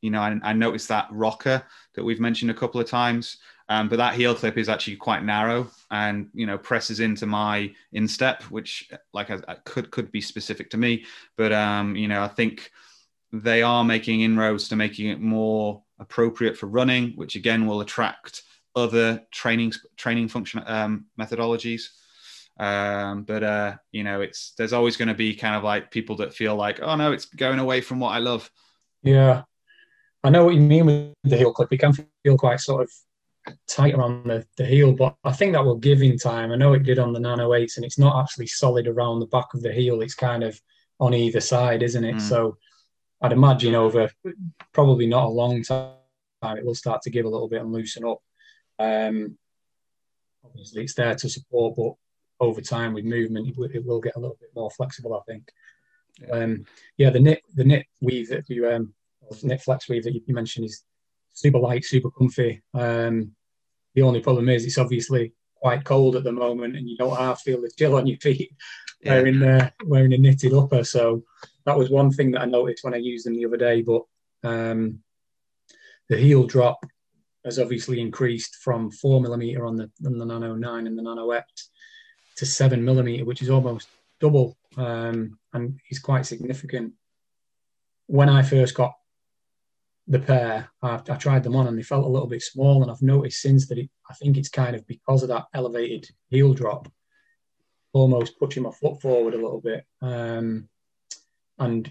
you 0.00 0.10
know, 0.10 0.20
I, 0.20 0.38
I 0.42 0.52
noticed 0.52 0.88
that 0.88 1.08
rocker 1.10 1.62
that 1.94 2.04
we've 2.04 2.20
mentioned 2.20 2.50
a 2.50 2.54
couple 2.54 2.80
of 2.80 2.88
times. 2.88 3.38
Um, 3.70 3.88
but 3.88 3.96
that 3.96 4.14
heel 4.14 4.34
clip 4.34 4.58
is 4.58 4.68
actually 4.68 4.96
quite 4.96 5.24
narrow 5.24 5.70
and 5.92 6.28
you 6.34 6.44
know 6.44 6.58
presses 6.58 6.98
into 6.98 7.24
my 7.24 7.72
instep, 7.92 8.42
which 8.44 8.90
like 9.14 9.30
I, 9.30 9.38
I 9.46 9.54
could 9.64 9.92
could 9.92 10.10
be 10.10 10.20
specific 10.20 10.70
to 10.70 10.76
me. 10.76 11.04
But 11.36 11.52
um, 11.52 11.94
you 11.94 12.08
know 12.08 12.22
I 12.22 12.28
think 12.28 12.72
they 13.32 13.62
are 13.62 13.84
making 13.84 14.22
inroads 14.22 14.68
to 14.68 14.76
making 14.76 15.08
it 15.08 15.20
more 15.20 15.84
appropriate 16.00 16.58
for 16.58 16.66
running, 16.66 17.12
which 17.12 17.36
again 17.36 17.64
will 17.66 17.80
attract 17.80 18.42
other 18.74 19.22
training 19.30 19.72
training 19.96 20.26
function 20.26 20.64
um, 20.66 21.06
methodologies. 21.18 21.90
Um, 22.58 23.22
but 23.22 23.44
uh, 23.44 23.76
you 23.92 24.02
know, 24.02 24.20
it's 24.20 24.52
there's 24.58 24.72
always 24.72 24.96
going 24.96 25.08
to 25.08 25.14
be 25.14 25.34
kind 25.34 25.54
of 25.54 25.62
like 25.62 25.92
people 25.92 26.16
that 26.16 26.34
feel 26.34 26.56
like, 26.56 26.80
oh 26.82 26.96
no, 26.96 27.12
it's 27.12 27.26
going 27.26 27.60
away 27.60 27.82
from 27.82 28.00
what 28.00 28.10
I 28.10 28.18
love. 28.18 28.50
Yeah, 29.04 29.42
I 30.24 30.30
know 30.30 30.44
what 30.44 30.54
you 30.54 30.60
mean 30.60 30.86
with 30.86 31.14
the 31.22 31.36
heel 31.36 31.52
clip. 31.52 31.72
It 31.72 31.78
can 31.78 31.92
feel 32.24 32.36
quite 32.36 32.58
sort 32.58 32.82
of 32.82 32.90
tighter 33.66 34.02
on 34.02 34.26
the, 34.26 34.46
the 34.56 34.64
heel, 34.64 34.92
but 34.92 35.16
I 35.24 35.32
think 35.32 35.52
that 35.52 35.64
will 35.64 35.76
give 35.76 36.02
in 36.02 36.18
time. 36.18 36.52
I 36.52 36.56
know 36.56 36.72
it 36.72 36.82
did 36.82 36.98
on 36.98 37.12
the 37.12 37.20
Nano 37.20 37.50
8s, 37.50 37.76
and 37.76 37.84
it's 37.84 37.98
not 37.98 38.20
actually 38.20 38.46
solid 38.46 38.86
around 38.86 39.20
the 39.20 39.26
back 39.26 39.54
of 39.54 39.62
the 39.62 39.72
heel. 39.72 40.02
It's 40.02 40.14
kind 40.14 40.42
of 40.42 40.60
on 40.98 41.14
either 41.14 41.40
side, 41.40 41.82
isn't 41.82 42.04
it? 42.04 42.16
Mm. 42.16 42.20
So 42.20 42.58
I'd 43.20 43.32
imagine 43.32 43.74
over 43.74 44.10
probably 44.72 45.06
not 45.06 45.26
a 45.26 45.28
long 45.28 45.62
time, 45.62 45.94
it 46.42 46.64
will 46.64 46.74
start 46.74 47.02
to 47.02 47.10
give 47.10 47.26
a 47.26 47.28
little 47.28 47.48
bit 47.48 47.60
and 47.60 47.72
loosen 47.72 48.04
up. 48.04 48.18
Um, 48.78 49.36
obviously, 50.44 50.84
it's 50.84 50.94
there 50.94 51.14
to 51.14 51.28
support, 51.28 51.76
but 51.76 52.44
over 52.44 52.60
time 52.60 52.94
with 52.94 53.04
movement, 53.04 53.48
it 53.48 53.84
will 53.84 54.00
get 54.00 54.16
a 54.16 54.20
little 54.20 54.38
bit 54.40 54.50
more 54.54 54.70
flexible, 54.70 55.14
I 55.14 55.30
think. 55.30 55.50
Yeah, 56.20 56.34
um, 56.34 56.64
yeah 56.96 57.10
the 57.10 57.20
knit 57.20 57.42
the 57.54 57.64
knit 57.64 57.86
weave 58.00 58.28
that 58.30 58.48
you 58.48 58.68
um, 58.68 58.92
knit 59.42 59.62
flex 59.62 59.88
weave 59.88 60.04
that 60.04 60.14
you 60.14 60.34
mentioned 60.34 60.66
is 60.66 60.84
super 61.32 61.58
light, 61.58 61.84
super 61.84 62.10
comfy. 62.10 62.62
Um, 62.74 63.32
the 63.94 64.02
only 64.02 64.20
problem 64.20 64.48
is 64.48 64.64
it's 64.64 64.78
obviously 64.78 65.32
quite 65.56 65.84
cold 65.84 66.16
at 66.16 66.24
the 66.24 66.32
moment, 66.32 66.76
and 66.76 66.88
you 66.88 66.96
don't 66.96 67.16
half 67.16 67.42
feel 67.42 67.60
the 67.60 67.70
chill 67.76 67.96
on 67.96 68.06
your 68.06 68.18
feet 68.18 68.52
yeah. 69.02 69.14
wearing 69.14 69.42
uh, 69.42 69.70
wearing 69.84 70.12
a 70.12 70.18
knitted 70.18 70.52
upper. 70.52 70.84
So 70.84 71.24
that 71.64 71.76
was 71.76 71.90
one 71.90 72.10
thing 72.10 72.32
that 72.32 72.42
I 72.42 72.46
noticed 72.46 72.84
when 72.84 72.94
I 72.94 72.98
used 72.98 73.26
them 73.26 73.36
the 73.36 73.46
other 73.46 73.56
day. 73.56 73.82
But 73.82 74.02
um, 74.44 75.00
the 76.08 76.16
heel 76.16 76.46
drop 76.46 76.84
has 77.44 77.58
obviously 77.58 78.00
increased 78.00 78.56
from 78.56 78.90
four 78.90 79.20
millimeter 79.20 79.64
on 79.66 79.76
the 79.76 79.90
on 80.04 80.18
the 80.18 80.24
Nano 80.24 80.54
Nine 80.54 80.86
and 80.86 80.98
the 80.98 81.02
Nano 81.02 81.30
X 81.30 81.70
to 82.36 82.46
seven 82.46 82.84
millimeter, 82.84 83.24
which 83.24 83.42
is 83.42 83.50
almost 83.50 83.88
double, 84.20 84.56
um, 84.76 85.38
and 85.52 85.78
is 85.90 85.98
quite 85.98 86.26
significant. 86.26 86.92
When 88.06 88.28
I 88.28 88.42
first 88.42 88.74
got 88.74 88.94
the 90.10 90.18
pair, 90.18 90.68
I, 90.82 90.96
I, 90.96 91.14
tried 91.14 91.44
them 91.44 91.54
on 91.54 91.68
and 91.68 91.78
they 91.78 91.84
felt 91.84 92.04
a 92.04 92.08
little 92.08 92.26
bit 92.26 92.42
small. 92.42 92.82
And 92.82 92.90
I've 92.90 93.00
noticed 93.00 93.40
since 93.40 93.68
that 93.68 93.78
it, 93.78 93.88
I 94.10 94.14
think 94.14 94.36
it's 94.36 94.48
kind 94.48 94.74
of 94.74 94.84
because 94.88 95.22
of 95.22 95.28
that 95.28 95.46
elevated 95.54 96.10
heel 96.28 96.52
drop, 96.52 96.88
almost 97.92 98.38
pushing 98.38 98.64
my 98.64 98.72
foot 98.72 99.00
forward 99.00 99.34
a 99.34 99.36
little 99.36 99.60
bit. 99.60 99.86
Um, 100.02 100.68
and 101.60 101.88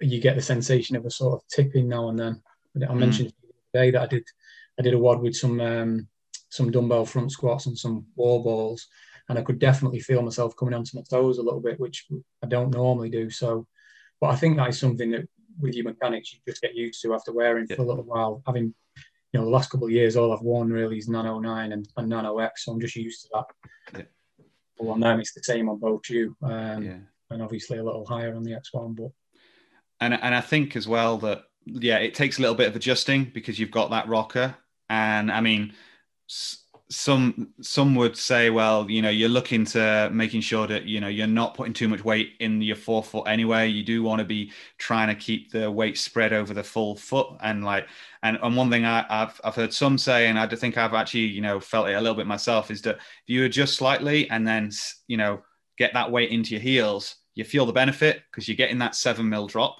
you 0.00 0.20
get 0.20 0.34
the 0.34 0.42
sensation 0.42 0.96
of 0.96 1.06
a 1.06 1.10
sort 1.10 1.34
of 1.34 1.46
tipping 1.48 1.88
now 1.88 2.08
and 2.08 2.18
then. 2.18 2.42
I 2.76 2.78
mm. 2.92 2.96
mentioned 2.96 3.32
today 3.72 3.92
that 3.92 4.02
I 4.02 4.06
did 4.06 4.24
I 4.78 4.82
did 4.82 4.94
a 4.94 4.98
WOD 4.98 5.22
with 5.22 5.36
some 5.36 5.60
um, 5.60 6.08
some 6.48 6.72
dumbbell 6.72 7.04
front 7.04 7.30
squats 7.30 7.66
and 7.66 7.78
some 7.78 8.06
wall 8.16 8.42
balls, 8.42 8.88
and 9.28 9.38
I 9.38 9.42
could 9.42 9.60
definitely 9.60 10.00
feel 10.00 10.22
myself 10.22 10.56
coming 10.56 10.74
onto 10.74 10.96
my 10.96 11.04
toes 11.08 11.38
a 11.38 11.42
little 11.42 11.60
bit, 11.60 11.78
which 11.78 12.06
I 12.42 12.46
don't 12.46 12.74
normally 12.74 13.10
do. 13.10 13.30
So, 13.30 13.68
but 14.20 14.30
I 14.30 14.36
think 14.36 14.56
that 14.56 14.70
is 14.70 14.80
something 14.80 15.12
that 15.12 15.28
with 15.60 15.74
your 15.74 15.84
mechanics, 15.84 16.32
you 16.32 16.40
just 16.46 16.62
get 16.62 16.74
used 16.74 17.02
to 17.02 17.14
after 17.14 17.32
wearing 17.32 17.66
yeah. 17.68 17.76
for 17.76 17.82
a 17.82 17.86
little 17.86 18.04
while. 18.04 18.42
Having, 18.46 18.74
you 19.32 19.40
know, 19.40 19.44
the 19.44 19.50
last 19.50 19.70
couple 19.70 19.86
of 19.86 19.92
years, 19.92 20.16
all 20.16 20.32
I've 20.32 20.42
worn 20.42 20.70
really 20.70 20.98
is 20.98 21.08
Nano 21.08 21.38
9 21.38 21.72
and, 21.72 21.88
and 21.96 22.08
Nano 22.08 22.38
X, 22.38 22.64
so 22.64 22.72
I'm 22.72 22.80
just 22.80 22.96
used 22.96 23.22
to 23.22 23.28
that. 23.34 23.98
Yeah. 23.98 24.04
But 24.78 24.88
on 24.88 25.00
them, 25.00 25.20
it's 25.20 25.32
the 25.32 25.42
same 25.42 25.68
on 25.68 25.78
both 25.78 26.08
you, 26.08 26.36
um, 26.42 26.82
yeah. 26.82 26.96
and 27.30 27.42
obviously 27.42 27.78
a 27.78 27.84
little 27.84 28.06
higher 28.06 28.34
on 28.34 28.42
the 28.42 28.52
X1. 28.52 28.96
But 28.96 29.10
and 30.00 30.14
and 30.14 30.34
I 30.34 30.40
think 30.40 30.74
as 30.74 30.88
well 30.88 31.18
that 31.18 31.44
yeah, 31.64 31.98
it 31.98 32.14
takes 32.14 32.38
a 32.38 32.40
little 32.40 32.56
bit 32.56 32.68
of 32.68 32.76
adjusting 32.76 33.24
because 33.24 33.58
you've 33.58 33.70
got 33.70 33.90
that 33.90 34.08
rocker, 34.08 34.56
and 34.90 35.30
I 35.30 35.40
mean 35.40 35.74
some 36.92 37.48
some 37.62 37.94
would 37.94 38.16
say, 38.16 38.50
well, 38.50 38.88
you 38.90 39.00
know, 39.00 39.08
you're 39.08 39.28
looking 39.28 39.64
to 39.66 40.10
making 40.12 40.42
sure 40.42 40.66
that 40.66 40.84
you 40.84 41.00
know 41.00 41.08
you're 41.08 41.26
not 41.26 41.54
putting 41.54 41.72
too 41.72 41.88
much 41.88 42.04
weight 42.04 42.34
in 42.40 42.60
your 42.60 42.76
forefoot 42.76 43.24
anyway. 43.24 43.68
You 43.68 43.82
do 43.82 44.02
want 44.02 44.18
to 44.18 44.26
be 44.26 44.52
trying 44.76 45.08
to 45.08 45.14
keep 45.14 45.50
the 45.50 45.70
weight 45.70 45.96
spread 45.96 46.34
over 46.34 46.52
the 46.52 46.62
full 46.62 46.94
foot, 46.94 47.28
and 47.40 47.64
like, 47.64 47.88
and 48.22 48.38
and 48.42 48.56
one 48.56 48.70
thing 48.70 48.84
I, 48.84 49.06
have 49.08 49.40
I've 49.42 49.54
heard 49.54 49.72
some 49.72 49.96
say, 49.96 50.28
and 50.28 50.38
I 50.38 50.46
think 50.46 50.76
I've 50.76 50.92
actually 50.92 51.20
you 51.20 51.40
know 51.40 51.60
felt 51.60 51.88
it 51.88 51.94
a 51.94 52.00
little 52.00 52.16
bit 52.16 52.26
myself, 52.26 52.70
is 52.70 52.82
that 52.82 52.96
if 52.96 53.24
you 53.26 53.44
adjust 53.44 53.74
slightly 53.76 54.28
and 54.28 54.46
then 54.46 54.70
you 55.08 55.16
know 55.16 55.42
get 55.78 55.94
that 55.94 56.10
weight 56.10 56.30
into 56.30 56.50
your 56.50 56.60
heels, 56.60 57.16
you 57.34 57.44
feel 57.44 57.64
the 57.64 57.72
benefit 57.72 58.22
because 58.30 58.46
you're 58.46 58.56
getting 58.56 58.78
that 58.78 58.94
seven 58.94 59.28
mil 59.28 59.46
drop 59.46 59.76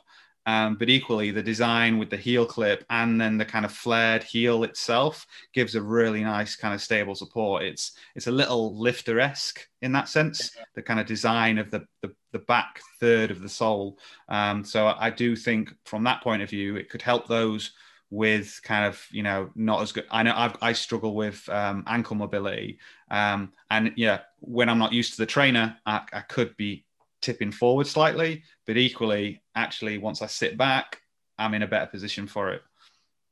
um, 0.46 0.74
but 0.74 0.88
equally, 0.88 1.30
the 1.30 1.42
design 1.42 1.98
with 1.98 2.10
the 2.10 2.16
heel 2.16 2.44
clip 2.44 2.84
and 2.90 3.20
then 3.20 3.38
the 3.38 3.44
kind 3.44 3.64
of 3.64 3.72
flared 3.72 4.24
heel 4.24 4.64
itself 4.64 5.26
gives 5.52 5.74
a 5.74 5.82
really 5.82 6.24
nice 6.24 6.56
kind 6.56 6.74
of 6.74 6.82
stable 6.82 7.14
support. 7.14 7.62
It's 7.62 7.92
it's 8.16 8.26
a 8.26 8.32
little 8.32 8.76
lifter 8.76 9.20
esque 9.20 9.66
in 9.82 9.92
that 9.92 10.08
sense. 10.08 10.50
The 10.74 10.82
kind 10.82 10.98
of 10.98 11.06
design 11.06 11.58
of 11.58 11.70
the 11.70 11.86
the, 12.00 12.12
the 12.32 12.40
back 12.40 12.80
third 12.98 13.30
of 13.30 13.40
the 13.40 13.48
sole. 13.48 13.98
Um, 14.28 14.64
so 14.64 14.94
I 14.98 15.10
do 15.10 15.36
think 15.36 15.72
from 15.84 16.02
that 16.04 16.22
point 16.22 16.42
of 16.42 16.50
view, 16.50 16.76
it 16.76 16.90
could 16.90 17.02
help 17.02 17.28
those 17.28 17.72
with 18.10 18.60
kind 18.62 18.84
of 18.84 19.00
you 19.12 19.22
know 19.22 19.50
not 19.54 19.80
as 19.80 19.92
good. 19.92 20.06
I 20.10 20.24
know 20.24 20.34
I've, 20.36 20.56
i 20.60 20.72
struggle 20.72 21.14
with 21.14 21.48
um, 21.48 21.84
ankle 21.86 22.16
mobility, 22.16 22.78
um, 23.12 23.52
and 23.70 23.92
yeah, 23.96 24.20
when 24.40 24.68
I'm 24.68 24.78
not 24.78 24.92
used 24.92 25.12
to 25.12 25.18
the 25.18 25.26
trainer, 25.26 25.76
I, 25.86 26.02
I 26.12 26.20
could 26.20 26.56
be 26.56 26.84
tipping 27.22 27.52
forward 27.52 27.86
slightly, 27.86 28.42
but 28.66 28.76
equally, 28.76 29.42
actually, 29.54 29.96
once 29.96 30.20
I 30.20 30.26
sit 30.26 30.58
back, 30.58 31.00
I'm 31.38 31.54
in 31.54 31.62
a 31.62 31.66
better 31.66 31.86
position 31.86 32.26
for 32.26 32.50
it. 32.50 32.62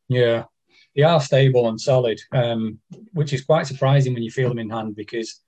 Yeah, 0.08 0.44
they 0.96 1.02
are 1.02 1.20
stable 1.20 1.68
and 1.68 1.80
solid, 1.80 2.20
um, 2.32 2.78
which 3.12 3.32
is 3.32 3.44
quite 3.44 3.66
surprising 3.66 4.14
when 4.14 4.22
you 4.22 4.30
feel 4.30 4.48
them 4.48 4.58
in 4.58 4.70
hand 4.70 4.96
because 4.96 5.40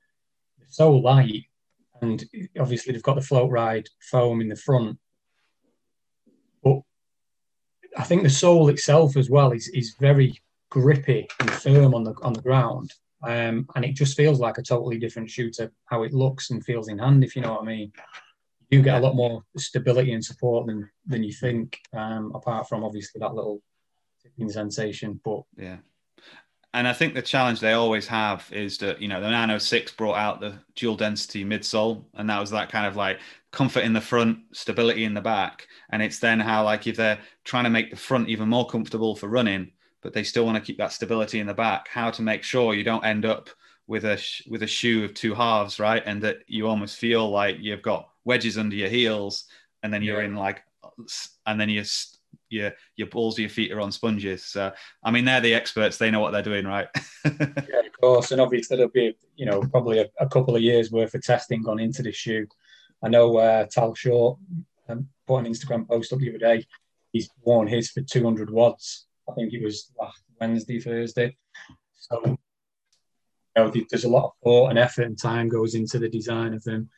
they're 0.58 0.68
so 0.68 0.92
light, 0.92 1.44
and 2.02 2.24
obviously 2.60 2.92
they've 2.92 3.02
got 3.02 3.14
the 3.14 3.22
Floatride 3.22 3.86
foam 4.10 4.40
in 4.40 4.48
the 4.48 4.56
front. 4.56 4.98
But 6.62 6.80
I 7.96 8.04
think 8.04 8.22
the 8.22 8.30
sole 8.30 8.68
itself 8.68 9.16
as 9.16 9.30
well 9.30 9.52
is 9.52 9.68
is 9.68 9.96
very 9.98 10.38
grippy 10.70 11.28
and 11.40 11.50
firm 11.50 11.94
on 11.94 12.04
the 12.04 12.14
on 12.22 12.34
the 12.34 12.42
ground. 12.42 12.92
Um, 13.24 13.68
and 13.76 13.84
it 13.84 13.94
just 13.94 14.16
feels 14.16 14.40
like 14.40 14.58
a 14.58 14.62
totally 14.62 14.98
different 14.98 15.30
shoe 15.30 15.48
to 15.52 15.70
how 15.84 16.02
it 16.02 16.12
looks 16.12 16.50
and 16.50 16.64
feels 16.64 16.88
in 16.88 16.98
hand, 16.98 17.22
if 17.22 17.36
you 17.36 17.42
know 17.42 17.52
what 17.52 17.62
I 17.62 17.66
mean 17.66 17.92
you 18.72 18.82
get 18.82 18.96
a 18.96 19.04
lot 19.04 19.14
more 19.14 19.44
stability 19.58 20.14
and 20.14 20.24
support 20.24 20.66
than 20.66 20.90
than 21.06 21.22
you 21.22 21.32
think. 21.32 21.78
Um, 21.92 22.32
apart 22.34 22.68
from 22.68 22.82
obviously 22.82 23.18
that 23.20 23.34
little 23.34 23.62
tipping 24.22 24.50
sensation, 24.50 25.20
but 25.24 25.42
yeah. 25.56 25.76
And 26.74 26.88
I 26.88 26.94
think 26.94 27.12
the 27.12 27.20
challenge 27.20 27.60
they 27.60 27.74
always 27.74 28.06
have 28.06 28.48
is 28.50 28.78
that 28.78 29.00
you 29.00 29.06
know 29.06 29.20
the 29.20 29.28
Nano 29.28 29.58
Six 29.58 29.92
brought 29.92 30.16
out 30.16 30.40
the 30.40 30.54
dual 30.74 30.96
density 30.96 31.44
midsole, 31.44 32.04
and 32.14 32.28
that 32.30 32.40
was 32.40 32.50
that 32.50 32.70
kind 32.70 32.86
of 32.86 32.96
like 32.96 33.20
comfort 33.50 33.84
in 33.84 33.92
the 33.92 34.00
front, 34.00 34.38
stability 34.52 35.04
in 35.04 35.12
the 35.12 35.20
back, 35.20 35.68
and 35.90 36.02
it's 36.02 36.18
then 36.18 36.40
how 36.40 36.64
like 36.64 36.86
if 36.86 36.96
they're 36.96 37.20
trying 37.44 37.64
to 37.64 37.70
make 37.70 37.90
the 37.90 37.96
front 37.96 38.30
even 38.30 38.48
more 38.48 38.66
comfortable 38.66 39.14
for 39.14 39.28
running, 39.28 39.70
but 40.00 40.14
they 40.14 40.24
still 40.24 40.46
want 40.46 40.56
to 40.56 40.64
keep 40.64 40.78
that 40.78 40.92
stability 40.92 41.40
in 41.40 41.46
the 41.46 41.52
back. 41.52 41.88
How 41.88 42.10
to 42.10 42.22
make 42.22 42.42
sure 42.42 42.72
you 42.72 42.84
don't 42.84 43.04
end 43.04 43.26
up 43.26 43.50
with 43.92 44.06
a 44.06 44.18
with 44.48 44.62
a 44.62 44.66
shoe 44.66 45.04
of 45.04 45.12
two 45.12 45.34
halves, 45.34 45.78
right? 45.78 46.02
And 46.06 46.22
that 46.22 46.38
you 46.46 46.66
almost 46.66 46.96
feel 46.96 47.30
like 47.30 47.58
you've 47.60 47.82
got 47.82 48.08
wedges 48.24 48.56
under 48.56 48.74
your 48.74 48.88
heels, 48.88 49.44
and 49.82 49.92
then 49.92 50.02
you're 50.02 50.22
yeah. 50.22 50.28
in 50.28 50.34
like, 50.34 50.62
and 51.44 51.60
then 51.60 51.68
you 51.68 51.84
your 52.48 52.72
your 52.96 53.08
balls 53.08 53.38
your 53.38 53.50
feet 53.50 53.70
are 53.70 53.82
on 53.82 53.92
sponges. 53.92 54.44
So 54.44 54.72
I 55.04 55.10
mean, 55.10 55.26
they're 55.26 55.42
the 55.42 55.52
experts; 55.52 55.98
they 55.98 56.10
know 56.10 56.20
what 56.20 56.30
they're 56.30 56.42
doing, 56.42 56.66
right? 56.66 56.88
yeah, 57.26 57.80
of 57.84 58.00
course, 58.00 58.32
and 58.32 58.40
obviously 58.40 58.78
there'll 58.78 58.90
be 58.90 59.14
you 59.36 59.44
know 59.44 59.60
probably 59.60 59.98
a, 59.98 60.08
a, 60.18 60.26
couple 60.26 60.56
of 60.56 60.62
years 60.62 60.90
worth 60.90 61.14
of 61.14 61.22
testing 61.22 61.62
gone 61.62 61.78
into 61.78 62.02
the 62.02 62.12
shoe. 62.12 62.46
I 63.04 63.10
know 63.10 63.36
uh, 63.36 63.66
Tal 63.70 63.94
Short 63.94 64.38
um, 64.88 65.06
put 65.26 65.44
an 65.44 65.52
Instagram 65.52 65.86
post 65.86 66.14
up 66.14 66.18
the 66.18 66.30
other 66.30 66.38
day. 66.38 66.64
He's 67.12 67.28
worn 67.42 67.66
his 67.66 67.90
for 67.90 68.00
200 68.00 68.48
WODs. 68.48 69.04
I 69.28 69.34
think 69.34 69.52
it 69.52 69.62
was 69.62 69.92
last 70.00 70.22
Wednesday, 70.40 70.80
Thursday. 70.80 71.36
So 71.94 72.38
know, 73.56 73.72
there's 73.90 74.04
a 74.04 74.08
lot 74.08 74.24
of 74.24 74.32
thought 74.42 74.70
and 74.70 74.78
effort 74.78 75.02
and 75.02 75.18
time 75.18 75.48
goes 75.48 75.74
into 75.74 75.98
the 75.98 76.08
design 76.08 76.54
of 76.54 76.62
them. 76.64 76.88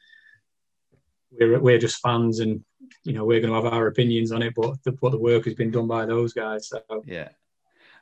We're, 1.33 1.59
we're 1.59 1.79
just 1.79 2.01
fans 2.01 2.41
and 2.41 2.65
you 3.03 3.13
know 3.13 3.25
we're 3.25 3.41
going 3.41 3.53
to 3.53 3.61
have 3.61 3.73
our 3.73 3.87
opinions 3.89 4.31
on 4.33 4.43
it, 4.43 4.55
but 4.55 4.83
the, 4.85 4.93
but 4.93 5.11
the 5.11 5.19
work 5.19 5.45
has 5.47 5.55
been 5.55 5.71
done 5.71 5.89
by 5.89 6.07
those 6.07 6.33
guys. 6.33 6.69
So 6.69 6.81
yeah, 7.05 7.31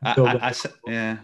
I, 0.03 0.21
I, 0.21 0.49
I, 0.49 0.55
yeah. 0.87 1.17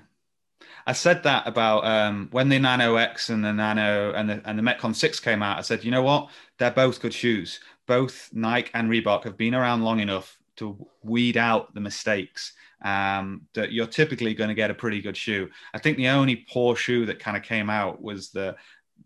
I 0.87 0.93
said 0.93 1.23
that 1.25 1.47
about 1.47 1.85
um, 1.85 2.29
when 2.31 2.49
the 2.49 2.59
Nano 2.59 2.97
X 2.97 3.29
and 3.29 3.45
the 3.45 3.53
Nano 3.53 4.13
and 4.13 4.31
the 4.31 4.43
and 4.47 4.59
the 4.59 4.63
Metcon 4.63 4.95
Six 4.95 5.21
came 5.21 5.43
out. 5.43 5.59
I 5.59 5.63
said, 5.63 5.85
you 5.85 5.91
know 5.91 6.03
what? 6.03 6.31
They're 6.59 6.71
both 6.71 7.01
good 7.01 7.13
shoes. 7.13 7.61
Both 7.87 8.31
Nike 8.33 8.71
and 8.75 8.91
Reebok 8.91 9.25
have 9.25 9.37
been 9.37 9.55
around 9.55 9.83
long 9.83 10.01
enough 10.01 10.39
to 10.57 10.87
weed 11.03 11.37
out 11.37 11.75
the 11.75 11.81
mistakes 11.81 12.53
um, 12.83 13.43
that 13.55 13.73
you're 13.73 13.87
typically 13.87 14.35
going 14.35 14.49
to 14.49 14.55
get 14.55 14.71
a 14.71 14.75
pretty 14.75 15.01
good 15.01 15.17
shoe. 15.17 15.49
I 15.75 15.79
think 15.79 15.97
the 15.97 16.09
only 16.09 16.37
poor 16.37 16.77
shoe 16.77 17.07
that 17.07 17.19
kind 17.19 17.37
of 17.37 17.43
came 17.43 17.71
out 17.71 18.03
was 18.03 18.31
the 18.31 18.57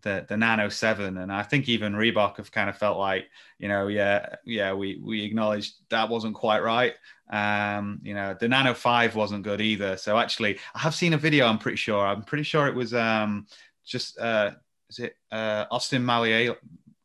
the 0.03 0.25
the 0.29 0.37
Nano 0.37 0.69
Seven, 0.69 1.19
and 1.19 1.33
I 1.33 1.43
think 1.43 1.69
even 1.69 1.95
Reebok 1.95 2.37
have 2.39 2.51
kind 2.51 2.69
of 2.69 2.77
felt 2.77 2.99
like, 2.99 3.29
you 3.59 3.69
know, 3.69 3.89
yeah, 3.89 4.37
yeah, 4.45 4.73
we 4.73 5.01
we 5.03 5.25
acknowledged 5.25 5.75
that 5.91 6.09
wasn't 6.09 6.35
quite 6.35 6.63
right. 6.63 6.95
Um, 7.31 8.01
you 8.03 8.15
know, 8.15 8.37
the 8.39 8.49
Nano 8.49 8.75
Five 8.75 9.15
wasn't 9.15 9.45
good 9.45 9.61
either. 9.61 9.97
So 9.97 10.19
actually, 10.19 10.59
I 10.75 10.81
have 10.81 10.95
seen 10.95 11.13
a 11.13 11.19
video. 11.19 11.47
I'm 11.47 11.59
pretty 11.59 11.77
sure. 11.77 12.07
I'm 12.07 12.23
pretty 12.23 12.45
sure 12.45 12.67
it 12.67 12.75
was 12.75 12.95
um, 12.95 13.47
just 13.85 14.19
uh, 14.19 14.53
is 14.91 14.99
it 14.99 15.17
uh, 15.31 15.67
Austin 15.71 16.03
Mallier? 16.03 16.57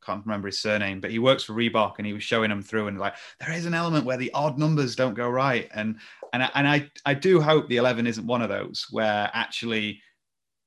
Can't 0.03 0.25
remember 0.25 0.47
his 0.47 0.59
surname, 0.59 1.01
but 1.01 1.11
he 1.11 1.19
works 1.19 1.43
for 1.43 1.53
Reebok, 1.53 1.95
and 1.97 2.07
he 2.07 2.13
was 2.13 2.23
showing 2.23 2.49
them 2.49 2.61
through, 2.61 2.87
and 2.87 2.97
like 2.97 3.15
there 3.39 3.51
is 3.51 3.65
an 3.65 3.73
element 3.73 4.05
where 4.05 4.17
the 4.17 4.31
odd 4.33 4.57
numbers 4.57 4.95
don't 4.95 5.13
go 5.13 5.29
right, 5.29 5.69
and 5.73 5.97
and 6.37 6.43
I, 6.43 6.49
and 6.55 6.67
I 6.67 6.91
I 7.05 7.13
do 7.13 7.41
hope 7.41 7.67
the 7.67 7.77
11 7.77 8.05
isn't 8.07 8.25
one 8.25 8.41
of 8.41 8.49
those 8.49 8.85
where 8.91 9.29
actually 9.33 10.01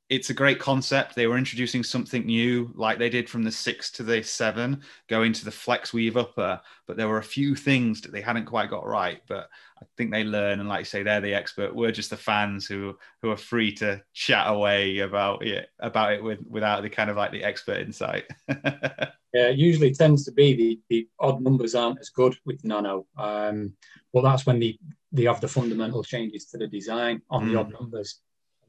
it's 0.08 0.30
a 0.30 0.34
great 0.34 0.58
concept. 0.58 1.14
They 1.14 1.28
were 1.28 1.38
introducing 1.38 1.84
something 1.84 2.26
new, 2.26 2.72
like 2.74 2.98
they 2.98 3.08
did 3.08 3.30
from 3.30 3.44
the 3.44 3.52
six 3.52 3.92
to 3.92 4.02
the 4.02 4.24
seven, 4.24 4.82
going 5.08 5.32
to 5.34 5.44
the 5.44 5.52
flex 5.52 5.92
weave 5.92 6.16
upper. 6.16 6.60
But 6.88 6.96
there 6.96 7.06
were 7.06 7.18
a 7.18 7.22
few 7.22 7.54
things 7.54 8.00
that 8.00 8.10
they 8.10 8.20
hadn't 8.20 8.46
quite 8.46 8.70
got 8.70 8.84
right. 8.84 9.22
But 9.28 9.48
I 9.80 9.86
think 9.96 10.10
they 10.10 10.24
learn, 10.24 10.58
and 10.58 10.68
like 10.68 10.80
you 10.80 10.84
say, 10.86 11.04
they're 11.04 11.20
the 11.20 11.34
expert. 11.34 11.72
We're 11.72 11.92
just 11.92 12.10
the 12.10 12.16
fans 12.16 12.66
who 12.66 12.98
who 13.22 13.30
are 13.30 13.36
free 13.36 13.72
to 13.76 14.02
chat 14.12 14.48
away 14.48 14.98
about 14.98 15.46
it 15.46 15.68
about 15.78 16.12
it 16.14 16.24
with 16.24 16.40
without 16.44 16.82
the 16.82 16.90
kind 16.90 17.08
of 17.08 17.16
like 17.16 17.30
the 17.30 17.44
expert 17.44 17.78
insight. 17.78 18.24
yeah, 18.48 19.10
it 19.32 19.58
usually 19.58 19.94
tends 19.94 20.24
to 20.24 20.32
be 20.32 20.54
the, 20.56 20.80
the 20.88 21.08
odd 21.20 21.40
numbers 21.40 21.76
aren't 21.76 22.00
as 22.00 22.08
good 22.08 22.36
with 22.44 22.64
Nano. 22.64 23.06
Um, 23.16 23.74
well, 24.12 24.24
that's 24.24 24.44
when 24.44 24.58
they 24.58 24.76
they 25.12 25.24
have 25.24 25.40
the 25.40 25.48
fundamental 25.48 26.02
changes 26.02 26.46
to 26.46 26.58
the 26.58 26.66
design 26.66 27.22
on 27.30 27.44
mm. 27.44 27.52
the 27.52 27.58
odd 27.58 27.72
numbers 27.72 28.20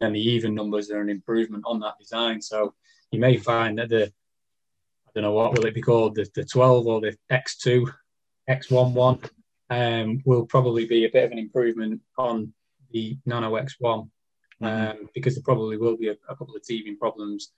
and 0.02 0.16
the 0.16 0.20
even 0.20 0.56
numbers 0.56 0.90
are 0.92 1.02
an 1.02 1.10
improvement 1.10 1.64
on 1.66 1.80
that 1.80 1.98
design. 2.00 2.42
So 2.42 2.74
you 3.12 3.20
may 3.20 3.38
find 3.38 3.78
that 3.78 3.90
the 3.90 4.06
I 5.08 5.12
don't 5.14 5.24
know 5.24 5.34
what 5.34 5.54
will 5.54 5.66
it 5.66 5.76
be 5.76 5.82
called 5.82 6.16
the, 6.16 6.28
the 6.34 6.46
12 6.46 6.88
or 6.88 7.02
the 7.02 7.18
X2 7.30 7.92
X11 8.50 9.30
um, 9.70 10.22
will 10.26 10.46
probably 10.46 10.86
be 10.86 11.06
a 11.06 11.10
bit 11.10 11.26
of 11.26 11.32
an 11.32 11.38
improvement 11.38 12.02
on 12.18 12.54
the 12.92 13.18
Nano 13.26 13.56
X1 13.56 13.70
mm-hmm. 13.82 14.66
um, 14.66 15.10
because 15.14 15.36
there 15.36 15.44
probably 15.44 15.78
will 15.78 15.98
be 15.98 16.08
a, 16.08 16.16
a, 16.30 16.36
couple 16.36 16.56
of 16.56 16.64
teething 16.64 16.98
problems. 16.98 17.52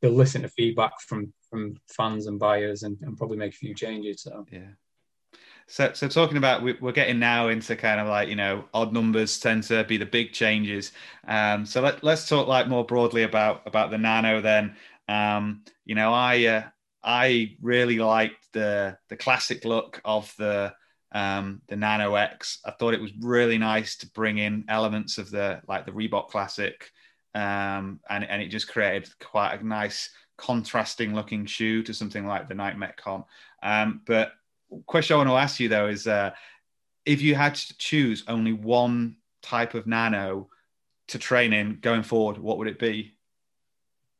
They'll 0.00 0.12
listen 0.12 0.42
to 0.42 0.48
feedback 0.48 1.00
from 1.00 1.32
from 1.50 1.74
fans 1.88 2.26
and 2.26 2.38
buyers 2.38 2.84
and, 2.84 2.96
and 3.02 3.16
probably 3.16 3.36
make 3.36 3.52
a 3.52 3.56
few 3.56 3.74
changes. 3.74 4.22
So 4.22 4.46
yeah. 4.50 4.70
So, 5.66 5.92
so 5.94 6.08
talking 6.08 6.36
about 6.36 6.62
we're 6.62 6.92
getting 6.92 7.18
now 7.18 7.48
into 7.48 7.74
kind 7.74 8.00
of 8.00 8.06
like 8.06 8.28
you 8.28 8.36
know 8.36 8.64
odd 8.74 8.92
numbers 8.92 9.38
tend 9.38 9.62
to 9.64 9.84
be 9.84 9.96
the 9.96 10.06
big 10.06 10.32
changes. 10.32 10.92
Um, 11.26 11.64
so 11.64 11.80
let, 11.80 12.04
let's 12.04 12.28
talk 12.28 12.46
like 12.48 12.68
more 12.68 12.84
broadly 12.84 13.22
about 13.22 13.62
about 13.66 13.90
the 13.90 13.98
nano. 13.98 14.40
Then 14.40 14.76
um, 15.08 15.62
you 15.84 15.94
know 15.94 16.12
I 16.12 16.44
uh, 16.44 16.62
I 17.02 17.56
really 17.60 17.98
liked 17.98 18.52
the 18.52 18.98
the 19.08 19.16
classic 19.16 19.64
look 19.64 20.00
of 20.04 20.32
the 20.38 20.74
um, 21.12 21.62
the 21.68 21.76
Nano 21.76 22.14
X. 22.16 22.58
I 22.64 22.72
thought 22.72 22.94
it 22.94 23.00
was 23.00 23.12
really 23.20 23.56
nice 23.56 23.96
to 23.98 24.10
bring 24.10 24.38
in 24.38 24.64
elements 24.68 25.18
of 25.18 25.30
the 25.30 25.62
like 25.68 25.86
the 25.86 25.92
Reebok 25.92 26.28
Classic, 26.28 26.90
um, 27.34 28.00
and 28.10 28.24
and 28.24 28.42
it 28.42 28.48
just 28.48 28.68
created 28.68 29.08
quite 29.20 29.60
a 29.60 29.66
nice 29.66 30.10
contrasting 30.36 31.14
looking 31.14 31.46
shoe 31.46 31.82
to 31.84 31.94
something 31.94 32.26
like 32.26 32.48
the 32.48 32.54
Nike 32.54 32.78
Metcon. 32.78 33.24
Um, 33.62 34.02
but 34.04 34.32
question 34.86 35.14
I 35.14 35.18
want 35.18 35.30
to 35.30 35.36
ask 35.36 35.60
you 35.60 35.68
though 35.68 35.88
is 35.88 36.06
uh, 36.06 36.30
if 37.04 37.22
you 37.22 37.34
had 37.34 37.54
to 37.54 37.76
choose 37.78 38.24
only 38.28 38.52
one 38.52 39.16
type 39.42 39.74
of 39.74 39.86
nano 39.86 40.48
to 41.08 41.18
train 41.18 41.52
in 41.52 41.78
going 41.80 42.02
forward, 42.02 42.38
what 42.38 42.58
would 42.58 42.68
it 42.68 42.78
be? 42.78 43.14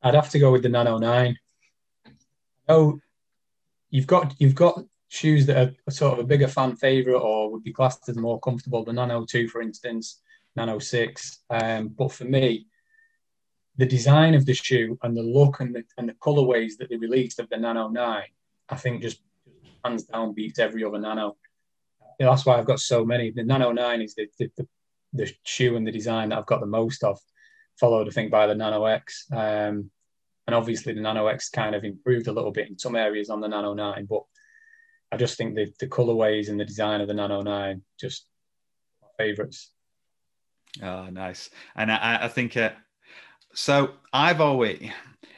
I'd 0.03 0.15
have 0.15 0.31
to 0.31 0.39
go 0.39 0.53
with 0.53 0.63
the 0.63 0.69
Nano 0.69 0.99
Nine. 0.99 1.39
Oh, 2.69 3.01
you've 3.91 4.07
got 4.07 4.35
you've 4.39 4.55
got 4.55 4.85
shoes 5.09 5.47
that 5.47 5.75
are 5.87 5.91
sort 5.91 6.13
of 6.13 6.19
a 6.19 6.29
bigger 6.29 6.49
fan 6.49 6.77
favorite 6.77 7.19
or 7.19 7.51
would 7.51 7.65
be 7.65 7.73
classed 7.73 8.09
as 8.09 8.17
more 8.17 8.39
comfortable. 8.41 8.85
The 8.85 8.93
Nano 8.93 9.25
Two, 9.25 9.49
for 9.49 9.63
instance, 9.63 10.21
Nano 10.57 10.79
Six. 10.79 11.41
Um, 11.49 11.89
but 11.89 12.13
for 12.13 12.25
me, 12.25 12.67
the 13.77 13.87
design 13.87 14.35
of 14.35 14.45
the 14.45 14.53
shoe 14.53 14.99
and 15.03 15.17
the 15.17 15.23
look 15.23 15.61
and 15.61 15.75
the 15.75 15.85
and 15.97 16.09
the 16.09 16.15
colorways 16.15 16.77
that 16.79 16.91
they 16.91 16.97
released 16.97 17.41
of 17.41 17.49
the 17.49 17.57
Nano 17.57 17.89
Nine, 17.89 18.29
I 18.69 18.77
think 18.77 19.01
just 19.01 19.21
hands 19.85 20.05
down 20.05 20.35
beats 20.35 20.59
every 20.59 20.85
other 20.85 20.99
Nano. 20.99 21.37
That's 22.19 22.47
why 22.47 22.59
I've 22.59 22.67
got 22.67 22.81
so 22.81 23.05
many. 23.05 23.31
The 23.31 23.45
Nano 23.45 23.73
9 23.73 24.03
is 24.03 24.15
the, 24.15 24.29
the, 24.39 24.51
the, 24.57 24.69
the, 25.13 25.33
shoe 25.45 25.77
and 25.77 25.87
the 25.87 25.93
design 25.93 26.29
that 26.29 26.39
I've 26.39 26.47
got 26.47 26.61
the 26.61 26.67
most 26.67 27.03
of, 27.03 27.19
followed, 27.79 28.07
I 28.07 28.11
think, 28.11 28.31
by 28.31 28.47
the 28.47 28.55
Nano 28.55 28.85
X. 28.85 29.27
Um, 29.33 29.91
and 30.47 30.55
obviously, 30.55 30.93
the 30.93 31.01
Nano 31.01 31.27
X 31.27 31.49
kind 31.49 31.75
of 31.75 31.85
improved 31.85 32.29
a 32.29 32.33
little 32.33 32.53
bit 32.53 32.69
in 32.69 32.79
some 32.79 32.95
areas 32.95 33.31
on 33.31 33.41
the 33.41 33.49
Nano 33.49 33.75
9, 33.75 34.07
but 34.09 34.23
I 35.11 35.17
just 35.17 35.37
think 35.37 35.55
the, 35.55 35.73
the 35.81 35.87
colorways 35.87 36.49
and 36.49 36.59
the 36.59 36.65
design 36.65 37.01
of 37.01 37.09
the 37.09 37.15
Nano 37.15 37.41
9 37.43 37.83
just 38.01 38.27
my 39.01 39.09
favorites. 39.19 39.71
Oh, 40.83 41.09
nice. 41.09 41.51
And 41.77 41.91
I, 41.91 42.19
I 42.23 42.29
think 42.29 42.57
uh, 42.57 42.71
so. 43.55 43.93
I've 44.13 44.41
always, 44.41 44.91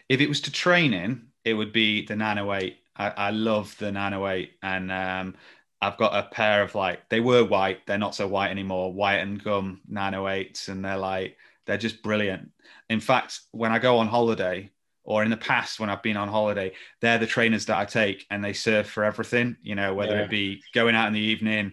if 0.09 0.20
it 0.20 0.28
was 0.28 0.40
to 0.42 0.50
train 0.50 0.94
in, 0.94 1.26
it 1.44 1.54
would 1.54 1.72
be 1.72 2.06
the 2.06 2.16
Nano 2.16 2.52
8 2.52 2.76
I, 2.98 3.09
I 3.11 3.30
love 3.30 3.76
the 3.78 3.92
Nano 3.92 4.26
8 4.26 4.52
and 4.62 4.92
um, 4.92 5.35
I've 5.80 5.98
got 5.98 6.14
a 6.16 6.28
pair 6.28 6.62
of 6.62 6.74
like 6.74 7.09
they 7.09 7.20
were 7.20 7.44
white, 7.44 7.87
they're 7.87 7.98
not 7.98 8.14
so 8.14 8.26
white 8.26 8.50
anymore, 8.50 8.92
white 8.92 9.16
and 9.16 9.42
gum 9.42 9.80
Nano 9.88 10.24
8s, 10.24 10.68
and 10.68 10.85
they're 10.85 10.96
like 10.96 11.37
they're 11.66 11.76
just 11.76 12.02
brilliant. 12.02 12.50
In 12.88 13.00
fact, 13.00 13.40
when 13.52 13.72
I 13.72 13.78
go 13.78 13.98
on 13.98 14.06
holiday, 14.06 14.70
or 15.04 15.22
in 15.22 15.30
the 15.30 15.37
past 15.37 15.78
when 15.78 15.88
I've 15.88 16.02
been 16.02 16.16
on 16.16 16.28
holiday, 16.28 16.72
they're 17.00 17.18
the 17.18 17.26
trainers 17.26 17.66
that 17.66 17.78
I 17.78 17.85
take 17.85 18.26
and 18.30 18.42
they 18.42 18.52
serve 18.52 18.88
for 18.88 19.04
everything, 19.04 19.56
you 19.62 19.74
know, 19.76 19.94
whether 19.94 20.16
yeah. 20.16 20.22
it 20.22 20.30
be 20.30 20.62
going 20.74 20.96
out 20.96 21.06
in 21.06 21.12
the 21.12 21.20
evening, 21.20 21.72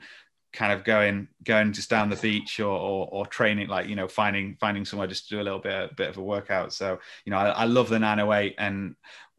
kind 0.53 0.71
of 0.71 0.83
going 0.83 1.27
going 1.43 1.73
just 1.73 1.89
down 1.89 2.09
the 2.09 2.15
beach 2.15 2.59
or, 2.59 2.77
or, 2.77 3.09
or 3.11 3.25
training 3.25 3.67
like 3.67 3.87
you 3.87 3.95
know 3.95 4.07
finding 4.07 4.55
finding 4.59 4.85
somewhere 4.85 5.07
just 5.07 5.27
to 5.27 5.35
do 5.35 5.41
a 5.41 5.43
little 5.43 5.59
bit 5.59 5.91
a 5.91 5.93
bit 5.95 6.09
of 6.09 6.17
a 6.17 6.21
workout 6.21 6.71
so 6.71 6.99
you 7.25 7.31
know 7.31 7.37
I, 7.37 7.49
I, 7.49 7.65
love 7.65 7.89
the 7.89 7.97
nano 7.97 8.31
8 8.31 8.53
and 8.59 8.95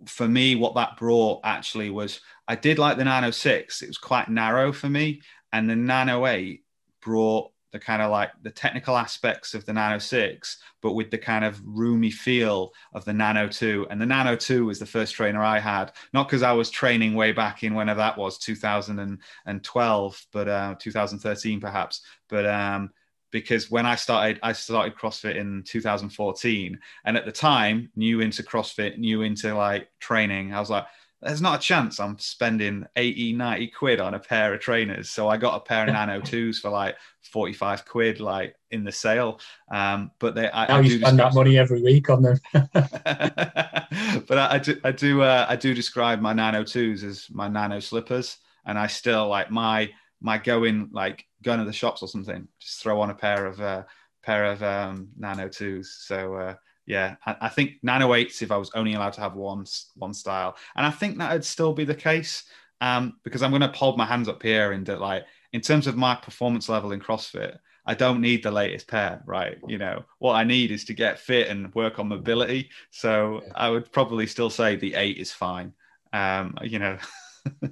for 0.07 0.29
me 0.29 0.55
what 0.55 0.75
that 0.75 0.97
brought 0.97 1.41
actually 1.45 1.91
was 1.91 2.21
i 2.49 2.55
did 2.57 2.79
like 2.79 2.97
the 2.97 3.05
nano 3.05 3.31
6 3.31 3.83
it 3.83 3.87
was 3.87 3.99
quite 3.99 4.29
narrow 4.29 4.73
for 4.73 4.89
me. 4.89 5.23
And 5.53 5.71
the 5.71 5.77
nano 5.77 6.27
8 6.27 6.65
brought 7.01 7.53
the 7.75 7.79
kind 7.81 8.01
of 8.01 8.11
like 8.11 8.31
the 8.43 8.51
technical 8.53 8.97
aspects 8.97 9.53
of 9.53 9.67
the 9.67 9.73
Nano 9.73 9.99
6, 9.99 10.59
but 10.81 10.93
with 10.93 11.11
the 11.11 11.19
kind 11.19 11.45
of 11.45 11.61
roomy 11.65 12.13
feel 12.13 12.73
of 12.93 13.05
the 13.05 13.13
Nano 13.13 13.49
2. 13.49 13.89
And 13.91 14.01
the 14.01 14.07
Nano 14.07 14.37
2 14.37 14.67
was 14.67 14.79
the 14.79 14.87
first 14.87 15.17
trainer 15.17 15.43
I 15.43 15.59
had, 15.59 15.91
not 16.13 16.29
because 16.29 16.45
I 16.45 16.53
was 16.53 16.71
training 16.71 17.15
way 17.15 17.33
back 17.33 17.65
in 17.65 17.75
whenever 17.75 17.99
that 17.99 18.17
was, 18.17 18.39
2012, 18.39 20.27
but 20.33 20.49
uh, 20.49 20.77
2013 20.79 21.61
perhaps, 21.61 22.03
but 22.29 22.47
um, 22.47 22.91
because 23.35 23.69
when 23.69 23.85
I 23.85 23.97
started, 23.97 24.39
I 24.45 24.53
started 24.53 24.95
CrossFit 24.95 25.35
in 25.35 25.65
2014, 25.65 26.79
and 27.05 27.17
at 27.17 27.27
the 27.27 27.33
time, 27.33 27.91
new 27.97 28.21
into 28.21 28.45
CrossFit, 28.45 28.97
new 28.97 29.23
into 29.23 29.53
like 29.57 29.89
training, 29.99 30.55
I 30.55 30.61
was 30.61 30.71
like, 30.71 30.87
there's 31.21 31.43
not 31.43 31.59
a 31.59 31.63
chance 31.63 31.99
I'm 31.99 32.17
spending 32.19 32.87
80, 32.95 33.33
90 33.33 33.67
quid 33.69 33.99
on 33.99 34.15
a 34.15 34.21
pair 34.21 34.55
of 34.55 34.61
trainers. 34.61 35.11
So 35.11 35.27
I 35.27 35.37
got 35.37 35.57
a 35.57 35.61
pair 35.61 35.89
of 35.89 35.93
Nano 35.95 36.21
2s 36.21 36.61
for 36.61 36.71
like 36.71 36.95
45 37.23 37.85
quid, 37.87 38.21
like 38.21 38.55
in 38.71 38.85
the 38.85 38.93
sale. 38.93 39.41
Um, 39.69 40.13
but 40.21 40.37
they, 40.37 40.49
I, 40.49 40.69
now 40.69 40.77
I 40.77 40.81
you 40.81 40.99
spend 41.01 41.19
that 41.19 41.35
money 41.35 41.59
every 41.59 41.83
week 41.83 42.09
on 42.09 42.23
them. 42.23 42.39
but 42.53 44.39
I, 44.39 44.49
I, 44.53 44.59
do, 44.59 44.81
I 44.85 44.93
do, 44.93 45.23
uh, 45.23 45.47
I 45.49 45.57
do 45.57 45.75
describe 45.75 46.21
my 46.21 46.35
Nano 46.35 46.63
2s 46.63 47.03
as 47.03 47.27
my 47.33 47.49
Nano 47.49 47.81
slippers. 47.81 48.37
And 48.65 48.79
I 48.79 48.87
still 48.87 49.27
like 49.27 49.51
my, 49.51 49.91
my 50.21 50.39
going, 50.39 50.91
like 50.93 51.27
going 51.45 51.59
to 51.59 51.65
the 51.65 51.73
shops 51.73 52.03
or 52.03 52.09
something, 52.09 52.49
just 52.59 52.83
throw 52.83 53.01
on 53.01 53.11
a 53.11 53.15
pair 53.15 53.47
of, 53.47 53.61
uh, 53.61 53.83
pair 54.23 54.47
of 54.47 54.63
um, 54.63 55.09
Nano 55.17 55.49
2s. 55.49 55.87
So, 56.07 56.35
uh, 56.35 56.55
yeah, 56.87 57.17
I, 57.25 57.37
I, 57.43 57.49
think 57.49 57.73
Nano 57.83 58.15
eights 58.15 58.43
if 58.43 58.51
I 58.51 58.57
was 58.57 58.71
only 58.75 58.95
allowed 58.95 59.15
to 59.15 59.21
have 59.21 59.35
one 59.35 59.65
one 59.97 60.13
style, 60.13 60.57
and 60.77 60.85
I 60.85 60.91
think 60.91 61.19
that 61.19 61.33
would 61.33 61.45
still 61.45 61.73
be 61.73 61.85
the 61.85 61.95
case 61.95 62.45
um, 62.81 63.15
because 63.23 63.43
I'm 63.43 63.51
going 63.51 63.63
to 63.63 63.79
hold 63.79 63.97
my 63.97 64.05
hands 64.05 64.29
up 64.29 64.43
here 64.43 64.73
and 64.73 64.85
that 64.87 65.01
like 65.01 65.25
in 65.53 65.61
terms 65.61 65.87
of 65.87 65.97
my 65.97 66.15
performance 66.15 66.69
level 66.69 66.93
in 66.93 67.01
CrossFit, 67.01 67.57
I 67.87 67.95
don't 67.95 68.21
need 68.21 68.43
the 68.43 68.51
latest 68.51 68.89
pair, 68.89 69.23
right? 69.27 69.59
You 69.69 69.79
know, 69.79 70.05
what 70.19 70.35
I 70.35 70.45
need 70.45 70.71
is 70.71 70.85
to 70.87 70.95
get 70.95 71.19
fit 71.19 71.49
and 71.49 71.75
work 71.75 71.99
on 71.99 72.09
mobility. 72.09 72.71
So. 72.91 73.43
I 73.55 73.71
would 73.71 73.93
probably 73.93 74.27
still 74.27 74.51
say 74.51 74.77
the 74.77 74.95
eight 74.95 75.19
is 75.19 75.33
fine. 75.33 75.73
Um, 76.13 76.57
you 76.63 76.79
know. 76.79 76.99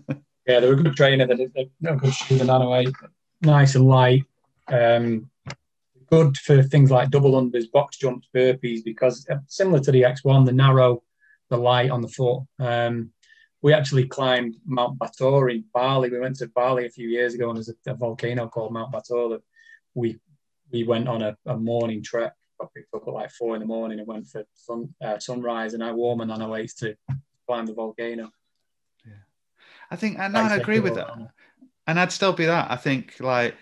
yeah, 0.47 0.61
they're 0.61 0.73
a 0.73 0.77
good 0.77 0.97
trainer. 0.97 1.27
They're, 1.27 1.49
they're 1.81 1.95
a 1.95 1.97
good 1.97 2.15
shoe, 2.15 2.39
the 2.39 2.45
Nano 2.45 2.75
eight, 2.77 2.95
nice 3.43 3.75
and 3.75 3.87
light. 3.87 4.25
Um, 4.69 5.31
good 6.11 6.37
for 6.37 6.63
things 6.63 6.91
like 6.91 7.11
double 7.11 7.33
unders, 7.33 7.71
box 7.71 7.97
jumps, 7.97 8.29
burpees, 8.35 8.85
because 8.85 9.27
uh, 9.31 9.37
similar 9.47 9.81
to 9.81 9.91
the 9.91 10.03
X1, 10.03 10.45
the 10.45 10.53
narrow, 10.53 11.03
the 11.49 11.57
light 11.57 11.91
on 11.91 12.03
the 12.03 12.09
foot. 12.09 12.43
Um, 12.59 13.11
we 13.63 13.73
actually 13.73 14.07
climbed 14.07 14.57
Mount 14.67 14.99
Batur 14.99 15.53
in 15.53 15.65
Bali. 15.73 16.11
We 16.11 16.19
went 16.19 16.37
to 16.37 16.49
Bali 16.49 16.87
a 16.87 16.91
few 16.91 17.09
years 17.09 17.35
ago, 17.35 17.49
and 17.49 17.57
there's 17.57 17.69
a, 17.71 17.91
a 17.91 17.95
volcano 17.95 18.49
called 18.49 18.73
Mount 18.73 18.93
Batur 18.93 19.31
that 19.31 19.43
we 19.95 20.19
we 20.73 20.85
went 20.85 21.09
on 21.09 21.23
a, 21.23 21.37
a 21.47 21.57
morning 21.57 22.03
trek. 22.03 22.33
Got 22.61 22.75
picked 22.75 22.95
up 22.95 23.07
at 23.07 23.13
like 23.13 23.31
four 23.31 23.55
in 23.55 23.61
the 23.61 23.67
morning 23.67 23.99
and 23.99 24.09
went 24.09 24.27
for 24.27 24.45
sun, 24.55 24.93
uh, 25.03 25.19
sunrise, 25.19 25.75
and 25.75 25.85
I 25.85 25.93
wore 25.93 26.17
my 26.17 26.25
nano 26.25 26.55
eights 26.57 26.75
to 26.77 26.97
climb 27.47 27.67
the 27.67 27.75
volcano. 27.75 28.31
Yeah, 29.07 29.13
I 29.91 29.97
think, 29.97 30.19
and 30.19 30.37
I 30.37 30.57
agree 30.57 30.81
with 30.81 30.95
that. 30.97 31.11
And 31.87 31.99
I'd 31.99 32.13
still 32.13 32.33
be 32.33 32.47
that. 32.47 32.71
I 32.71 32.77
think 32.77 33.17
like 33.21 33.57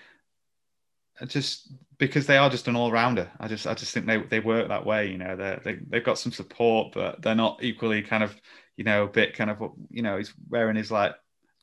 just 1.26 1.72
because 1.98 2.26
they 2.26 2.38
are 2.38 2.50
just 2.50 2.66
an 2.66 2.76
all 2.76 2.90
rounder. 2.90 3.30
I 3.38 3.46
just 3.46 3.66
I 3.66 3.74
just 3.74 3.92
think 3.92 4.06
they 4.06 4.18
they 4.18 4.40
work 4.40 4.68
that 4.68 4.86
way. 4.86 5.10
You 5.10 5.18
know, 5.18 5.36
they 5.36 5.58
they 5.62 5.78
they've 5.88 6.04
got 6.04 6.18
some 6.18 6.32
support, 6.32 6.92
but 6.92 7.22
they're 7.22 7.34
not 7.34 7.62
equally 7.62 8.02
kind 8.02 8.24
of 8.24 8.34
you 8.76 8.84
know 8.84 9.04
a 9.04 9.08
bit 9.08 9.34
kind 9.34 9.50
of 9.50 9.60
you 9.90 10.02
know 10.02 10.16
he's 10.16 10.32
wearing 10.48 10.76
his 10.76 10.90
like 10.90 11.14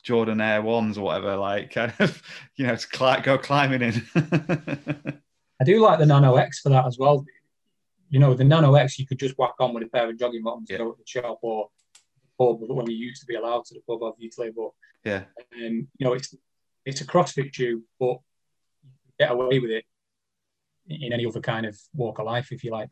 Jordan 0.04 0.40
Air 0.40 0.62
ones 0.62 0.98
or 0.98 1.06
whatever, 1.06 1.36
like 1.36 1.72
kind 1.74 1.94
of 2.00 2.22
you 2.56 2.68
know 2.68 2.76
to 2.76 3.22
go 3.24 3.38
climbing 3.38 3.82
in. 3.82 4.08
I 5.60 5.64
do 5.64 5.82
like 5.82 5.98
the 5.98 6.06
Nano 6.06 6.36
X 6.36 6.60
for 6.60 6.70
that 6.70 6.86
as 6.86 6.98
well. 7.00 7.26
You 8.10 8.20
know, 8.20 8.36
the 8.36 8.44
Nano 8.44 8.76
X 8.76 9.00
you 9.00 9.08
could 9.08 9.20
just 9.20 9.38
whack 9.38 9.56
on 9.60 9.74
with 9.74 9.84
a 9.84 9.88
pair 9.88 10.10
of 10.10 10.18
jogging 10.18 10.44
bottoms 10.44 10.70
yeah. 10.70 10.78
go 10.78 10.92
to 10.92 10.98
the 10.98 11.08
shop 11.08 11.40
or 11.42 11.70
pub 12.38 12.60
when 12.62 12.90
you 12.90 12.96
used 12.96 13.22
to 13.22 13.26
be 13.26 13.36
allowed 13.36 13.66
to 13.66 13.74
the 13.74 13.82
pub 13.88 14.04
obviously, 14.04 14.52
but 14.56 14.70
yeah, 15.04 15.24
um, 15.56 15.88
you 15.98 16.06
know 16.06 16.14
it's 16.14 16.36
it's 16.88 17.02
a 17.02 17.06
CrossFit 17.06 17.54
shoe, 17.54 17.84
but 18.00 18.20
get 19.20 19.32
away 19.32 19.60
with 19.60 19.72
it 19.72 19.84
in 20.88 21.12
any 21.12 21.26
other 21.26 21.42
kind 21.42 21.66
of 21.66 21.78
walk 21.94 22.20
of 22.20 22.26
life, 22.26 22.54
if 22.54 22.64
you 22.64 22.72
like. 22.72 22.90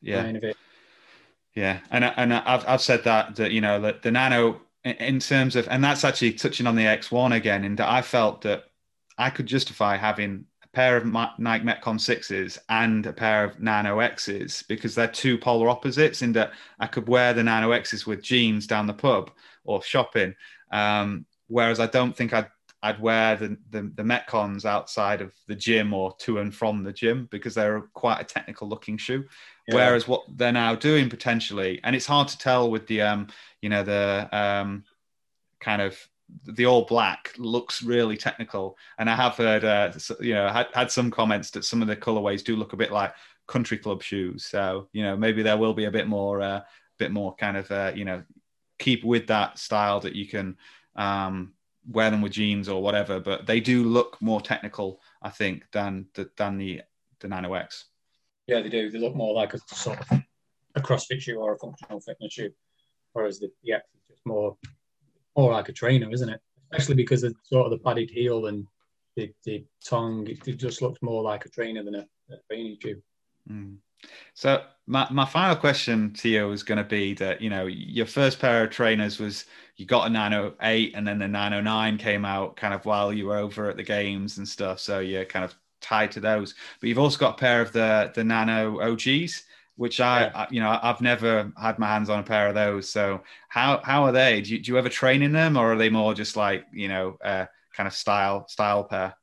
Yeah. 0.00 0.22
Kind 0.22 0.38
of 0.38 0.44
it. 0.44 0.56
Yeah, 1.54 1.80
and 1.90 2.04
and 2.04 2.34
I've 2.34 2.66
I've 2.66 2.80
said 2.80 3.04
that 3.04 3.36
that 3.36 3.52
you 3.52 3.60
know 3.60 3.80
that 3.82 4.02
the 4.02 4.10
Nano 4.10 4.60
in 4.82 5.20
terms 5.20 5.54
of 5.54 5.68
and 5.70 5.84
that's 5.84 6.02
actually 6.02 6.32
touching 6.32 6.66
on 6.66 6.74
the 6.74 6.82
X1 6.82 7.36
again, 7.36 7.64
and 7.64 7.80
I 7.80 8.02
felt 8.02 8.42
that 8.42 8.64
I 9.18 9.30
could 9.30 9.46
justify 9.46 9.96
having 9.96 10.46
a 10.64 10.68
pair 10.68 10.96
of 10.96 11.04
Nike 11.04 11.64
Metcon 11.64 12.00
sixes 12.00 12.58
and 12.70 13.06
a 13.06 13.12
pair 13.12 13.44
of 13.44 13.60
Nano 13.60 14.00
X's 14.00 14.64
because 14.68 14.96
they're 14.96 15.06
two 15.06 15.38
polar 15.38 15.68
opposites. 15.68 16.22
In 16.22 16.32
that 16.32 16.52
I 16.80 16.88
could 16.88 17.08
wear 17.08 17.32
the 17.34 17.44
Nano 17.44 17.70
X's 17.70 18.04
with 18.04 18.22
jeans 18.22 18.66
down 18.66 18.88
the 18.88 18.94
pub 18.94 19.30
or 19.64 19.80
shopping, 19.80 20.34
um, 20.72 21.24
whereas 21.46 21.78
I 21.78 21.86
don't 21.86 22.16
think 22.16 22.32
I'd 22.32 22.48
I'd 22.84 23.00
wear 23.00 23.34
the, 23.34 23.56
the, 23.70 23.90
the 23.94 24.02
Metcons 24.02 24.66
outside 24.66 25.22
of 25.22 25.32
the 25.46 25.54
gym 25.54 25.94
or 25.94 26.14
to 26.18 26.40
and 26.40 26.54
from 26.54 26.82
the 26.82 26.92
gym 26.92 27.28
because 27.30 27.54
they're 27.54 27.80
quite 27.94 28.20
a 28.20 28.24
technical 28.24 28.68
looking 28.68 28.98
shoe. 28.98 29.24
Yeah. 29.66 29.76
Whereas 29.76 30.06
what 30.06 30.24
they're 30.36 30.52
now 30.52 30.74
doing 30.74 31.08
potentially, 31.08 31.80
and 31.82 31.96
it's 31.96 32.04
hard 32.04 32.28
to 32.28 32.36
tell 32.36 32.70
with 32.70 32.86
the 32.86 33.00
um, 33.00 33.28
you 33.62 33.70
know, 33.70 33.82
the 33.84 34.28
um, 34.32 34.84
kind 35.60 35.80
of 35.80 35.98
the 36.44 36.66
all 36.66 36.84
black 36.84 37.32
looks 37.38 37.82
really 37.82 38.18
technical. 38.18 38.76
And 38.98 39.08
I 39.08 39.16
have 39.16 39.36
heard, 39.36 39.64
uh, 39.64 39.90
you 40.20 40.34
know, 40.34 40.48
had, 40.48 40.66
had 40.74 40.90
some 40.90 41.10
comments 41.10 41.50
that 41.52 41.64
some 41.64 41.80
of 41.80 41.88
the 41.88 41.96
colorways 41.96 42.44
do 42.44 42.54
look 42.54 42.74
a 42.74 42.76
bit 42.76 42.92
like 42.92 43.14
country 43.46 43.78
club 43.78 44.02
shoes. 44.02 44.44
So 44.44 44.88
you 44.92 45.02
know, 45.02 45.16
maybe 45.16 45.42
there 45.42 45.56
will 45.56 45.74
be 45.74 45.86
a 45.86 45.90
bit 45.90 46.06
more, 46.06 46.42
uh, 46.42 46.60
bit 46.98 47.12
more 47.12 47.34
kind 47.36 47.56
of, 47.56 47.70
uh, 47.70 47.92
you 47.94 48.04
know, 48.04 48.22
keep 48.78 49.04
with 49.04 49.26
that 49.28 49.58
style 49.58 50.00
that 50.00 50.14
you 50.14 50.28
can. 50.28 50.58
Um, 50.96 51.54
wear 51.90 52.10
them 52.10 52.22
with 52.22 52.32
jeans 52.32 52.68
or 52.68 52.82
whatever, 52.82 53.20
but 53.20 53.46
they 53.46 53.60
do 53.60 53.84
look 53.84 54.20
more 54.20 54.40
technical, 54.40 55.00
I 55.22 55.30
think, 55.30 55.64
than 55.72 56.06
the, 56.14 56.30
than 56.36 56.58
the 56.58 56.82
the 57.20 57.28
Nano 57.28 57.54
X. 57.54 57.86
Yeah, 58.46 58.60
they 58.60 58.68
do. 58.68 58.90
They 58.90 58.98
look 58.98 59.14
more 59.14 59.34
like 59.34 59.54
a 59.54 59.58
sort 59.74 60.00
of 60.00 60.20
a 60.74 60.80
CrossFit 60.80 61.20
shoe 61.20 61.38
or 61.38 61.54
a 61.54 61.58
functional 61.58 62.00
fitness 62.00 62.32
shoe, 62.32 62.50
whereas 63.12 63.38
the, 63.38 63.50
the 63.62 63.72
X 63.72 63.86
is 63.94 64.02
just 64.08 64.26
more 64.26 64.56
more 65.36 65.52
like 65.52 65.68
a 65.68 65.72
trainer, 65.72 66.10
isn't 66.12 66.28
it? 66.28 66.40
Especially 66.70 66.94
because 66.94 67.24
of 67.24 67.34
sort 67.42 67.66
of 67.66 67.70
the 67.70 67.78
padded 67.78 68.10
heel 68.10 68.46
and 68.46 68.66
the, 69.16 69.32
the 69.44 69.64
tongue. 69.84 70.26
It, 70.28 70.56
just 70.56 70.82
looks 70.82 71.00
more 71.02 71.22
like 71.22 71.44
a 71.44 71.48
trainer 71.48 71.82
than 71.82 71.94
a, 71.94 72.06
a 72.30 72.36
training 72.48 72.76
shoe. 72.82 73.02
Mm. 73.50 73.76
So 74.34 74.62
my, 74.86 75.06
my 75.10 75.24
final 75.24 75.56
question 75.56 76.12
to 76.14 76.28
you 76.28 76.50
is 76.52 76.62
going 76.62 76.78
to 76.78 76.84
be 76.84 77.14
that 77.14 77.40
you 77.40 77.50
know 77.50 77.66
your 77.66 78.06
first 78.06 78.38
pair 78.38 78.64
of 78.64 78.70
trainers 78.70 79.18
was 79.18 79.46
you 79.76 79.86
got 79.86 80.06
a 80.06 80.10
908 80.10 80.92
and 80.94 81.06
then 81.06 81.18
the 81.18 81.28
909 81.28 81.98
came 81.98 82.24
out 82.24 82.56
kind 82.56 82.74
of 82.74 82.84
while 82.84 83.12
you 83.12 83.26
were 83.26 83.38
over 83.38 83.68
at 83.68 83.76
the 83.76 83.82
games 83.82 84.38
and 84.38 84.46
stuff 84.46 84.78
so 84.78 85.00
you're 85.00 85.24
kind 85.24 85.44
of 85.44 85.54
tied 85.80 86.10
to 86.12 86.20
those. 86.20 86.54
But 86.80 86.88
you've 86.88 86.98
also 86.98 87.18
got 87.18 87.34
a 87.34 87.38
pair 87.38 87.60
of 87.60 87.72
the 87.72 88.12
the 88.14 88.24
Nano 88.24 88.80
OGs 88.80 89.44
which 89.76 90.00
I, 90.00 90.20
yeah. 90.20 90.30
I, 90.34 90.46
you 90.50 90.60
know 90.60 90.78
I've 90.82 91.00
never 91.00 91.52
had 91.60 91.78
my 91.78 91.86
hands 91.86 92.08
on 92.08 92.20
a 92.20 92.22
pair 92.22 92.48
of 92.48 92.54
those. 92.54 92.88
So 92.88 93.22
how 93.48 93.80
how 93.82 94.04
are 94.04 94.12
they? 94.12 94.40
Do 94.40 94.52
you, 94.52 94.60
do 94.60 94.72
you 94.72 94.78
ever 94.78 94.88
train 94.88 95.22
in 95.22 95.32
them 95.32 95.56
or 95.56 95.72
are 95.72 95.76
they 95.76 95.90
more 95.90 96.14
just 96.14 96.36
like 96.36 96.64
you 96.72 96.88
know 96.88 97.18
uh, 97.24 97.46
kind 97.74 97.86
of 97.86 97.94
style 97.94 98.46
style 98.48 98.84
pair? 98.84 99.14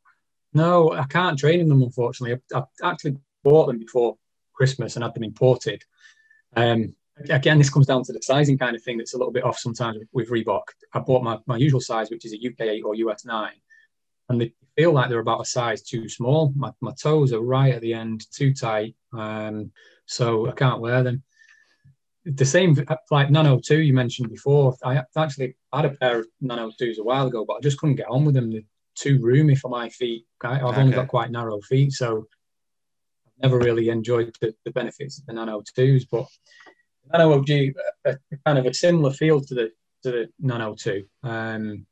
No 0.53 0.91
I 0.93 1.05
can't 1.05 1.37
train 1.37 1.59
in 1.59 1.69
them 1.69 1.81
unfortunately. 1.81 2.41
I've, 2.53 2.63
I've 2.63 2.91
actually 2.91 3.17
bought 3.43 3.67
them 3.67 3.79
before 3.79 4.17
Christmas 4.61 4.95
and 4.95 5.03
had 5.03 5.15
them 5.15 5.23
imported. 5.23 5.83
Um, 6.55 6.93
again, 7.31 7.57
this 7.57 7.71
comes 7.71 7.87
down 7.87 8.03
to 8.03 8.13
the 8.13 8.21
sizing 8.21 8.59
kind 8.59 8.75
of 8.75 8.83
thing 8.83 8.99
that's 8.99 9.15
a 9.15 9.17
little 9.17 9.33
bit 9.33 9.43
off 9.43 9.57
sometimes 9.57 9.97
with 10.13 10.29
Reebok. 10.29 10.61
I 10.93 10.99
bought 10.99 11.23
my, 11.23 11.39
my 11.47 11.57
usual 11.57 11.81
size, 11.81 12.11
which 12.11 12.25
is 12.25 12.33
a 12.33 12.47
UK 12.47 12.61
8 12.69 12.83
or 12.83 12.93
US 12.93 13.25
9, 13.25 13.49
and 14.29 14.39
they 14.39 14.53
feel 14.77 14.91
like 14.91 15.09
they're 15.09 15.17
about 15.17 15.41
a 15.41 15.45
size 15.45 15.81
too 15.81 16.07
small. 16.07 16.53
My, 16.55 16.71
my 16.79 16.91
toes 17.01 17.33
are 17.33 17.41
right 17.41 17.73
at 17.73 17.81
the 17.81 17.95
end, 17.95 18.27
too 18.31 18.53
tight, 18.53 18.93
um, 19.13 19.71
so 20.05 20.47
I 20.47 20.51
can't 20.51 20.79
wear 20.79 21.01
them. 21.01 21.23
The 22.25 22.45
same 22.45 22.77
like 23.09 23.31
Nano 23.31 23.59
2 23.59 23.79
you 23.79 23.93
mentioned 23.93 24.29
before. 24.29 24.75
I 24.83 25.01
actually 25.17 25.55
had 25.73 25.85
a 25.85 25.89
pair 25.89 26.19
of 26.19 26.27
Nano 26.39 26.69
2s 26.79 26.99
a 26.99 27.03
while 27.03 27.25
ago, 27.25 27.45
but 27.47 27.55
I 27.55 27.61
just 27.61 27.79
couldn't 27.79 27.95
get 27.95 28.11
on 28.11 28.25
with 28.25 28.35
them. 28.35 28.51
They're 28.51 28.61
too 28.93 29.17
roomy 29.23 29.55
for 29.55 29.69
my 29.69 29.89
feet. 29.89 30.27
I've 30.43 30.61
okay. 30.61 30.81
only 30.81 30.93
got 30.93 31.07
quite 31.07 31.31
narrow 31.31 31.59
feet, 31.61 31.93
so 31.93 32.27
never 33.41 33.59
really 33.59 33.89
enjoyed 33.89 34.35
the, 34.41 34.53
the 34.65 34.71
benefits 34.71 35.19
of 35.19 35.25
the 35.25 35.33
Nano 35.33 35.61
2s, 35.77 36.05
but 36.11 36.27
Nano 37.11 37.33
OG, 37.33 37.47
kind 38.45 38.59
of 38.59 38.65
a 38.65 38.73
similar 38.73 39.11
feel 39.11 39.41
to 39.41 39.53
the 39.53 39.71
to 40.03 40.11
the 40.11 40.29
Nano 40.39 40.75
2. 40.75 41.03
Um, 41.23 41.85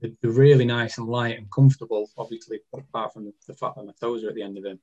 they're, 0.00 0.10
they're, 0.22 0.30
really 0.30 0.64
nice 0.64 0.98
and 0.98 1.08
light 1.08 1.36
and 1.36 1.50
comfortable, 1.50 2.08
obviously, 2.16 2.60
apart 2.72 3.12
from 3.12 3.24
the, 3.24 3.32
the 3.46 3.54
fact 3.54 3.76
that 3.76 3.84
my 3.84 3.92
toes 4.00 4.24
are 4.24 4.28
at 4.28 4.34
the 4.34 4.42
end 4.42 4.56
of 4.56 4.62
them. 4.64 4.78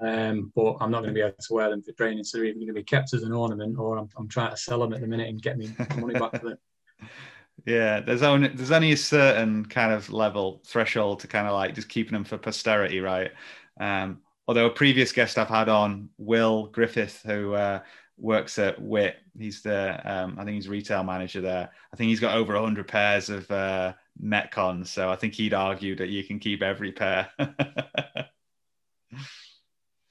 Um, 0.00 0.52
but 0.56 0.78
I'm 0.80 0.90
not 0.90 1.02
going 1.02 1.10
to 1.10 1.18
be 1.18 1.20
able 1.20 1.34
to 1.38 1.54
wear 1.54 1.68
them 1.68 1.82
for 1.82 1.92
training, 1.92 2.24
so 2.24 2.38
they're 2.38 2.46
either 2.46 2.58
going 2.58 2.68
to 2.68 2.72
be 2.72 2.82
kept 2.82 3.12
as 3.12 3.22
an 3.22 3.32
ornament 3.32 3.78
or 3.78 3.98
I'm, 3.98 4.08
I'm 4.16 4.28
trying 4.28 4.50
to 4.50 4.56
sell 4.56 4.80
them 4.80 4.94
at 4.94 5.02
the 5.02 5.06
minute 5.06 5.28
and 5.28 5.42
get 5.42 5.58
me 5.58 5.70
money 5.98 6.14
back 6.14 6.40
for 6.40 6.48
them. 6.50 6.58
Yeah, 7.66 8.00
there's 8.00 8.22
only 8.22 8.48
there's 8.48 8.70
only 8.70 8.92
a 8.92 8.96
certain 8.96 9.66
kind 9.66 9.92
of 9.92 10.10
level 10.10 10.62
threshold 10.64 11.20
to 11.20 11.26
kind 11.26 11.46
of 11.46 11.52
like 11.52 11.74
just 11.74 11.90
keeping 11.90 12.14
them 12.14 12.24
for 12.24 12.38
posterity, 12.38 13.00
right? 13.00 13.32
Um, 13.78 14.20
although 14.50 14.66
a 14.66 14.70
previous 14.70 15.12
guest 15.12 15.38
I've 15.38 15.46
had 15.46 15.68
on, 15.68 16.08
Will 16.18 16.66
Griffith, 16.66 17.22
who 17.24 17.54
uh, 17.54 17.78
works 18.18 18.58
at 18.58 18.82
WIT, 18.82 19.14
he's 19.38 19.62
the, 19.62 20.00
um, 20.04 20.36
I 20.40 20.44
think 20.44 20.56
he's 20.56 20.66
retail 20.68 21.04
manager 21.04 21.40
there. 21.40 21.70
I 21.94 21.96
think 21.96 22.08
he's 22.08 22.18
got 22.18 22.34
over 22.34 22.54
100 22.54 22.88
pairs 22.88 23.30
of 23.30 23.48
uh, 23.48 23.92
Metcons. 24.20 24.88
So 24.88 25.08
I 25.08 25.14
think 25.14 25.34
he'd 25.34 25.54
argue 25.54 25.94
that 25.94 26.08
you 26.08 26.24
can 26.24 26.40
keep 26.40 26.62
every 26.62 26.90
pair. 26.90 27.28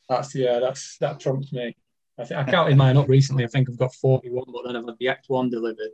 that's, 0.08 0.34
yeah, 0.34 0.60
that's, 0.60 0.98
that 1.00 1.20
trumps 1.20 1.52
me. 1.52 1.76
I, 2.18 2.24
think, 2.24 2.40
I 2.40 2.50
counted 2.50 2.78
mine 2.78 2.96
up 2.96 3.10
recently. 3.10 3.44
I 3.44 3.48
think 3.48 3.70
I've 3.70 3.78
got 3.78 3.94
41, 3.94 4.46
but 4.54 4.64
then 4.66 4.78
I've 4.78 4.86
had 4.86 4.96
the 5.02 5.08
X1 5.08 5.52
delivered. 5.52 5.92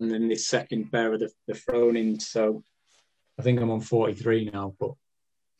and 0.00 0.10
then 0.10 0.30
this 0.30 0.46
second 0.46 0.90
pair 0.90 1.12
of 1.12 1.20
the, 1.20 1.30
the 1.46 1.52
Froning. 1.52 2.22
So 2.22 2.64
I 3.38 3.42
think 3.42 3.60
I'm 3.60 3.70
on 3.70 3.82
43 3.82 4.48
now, 4.50 4.74
but 4.80 4.92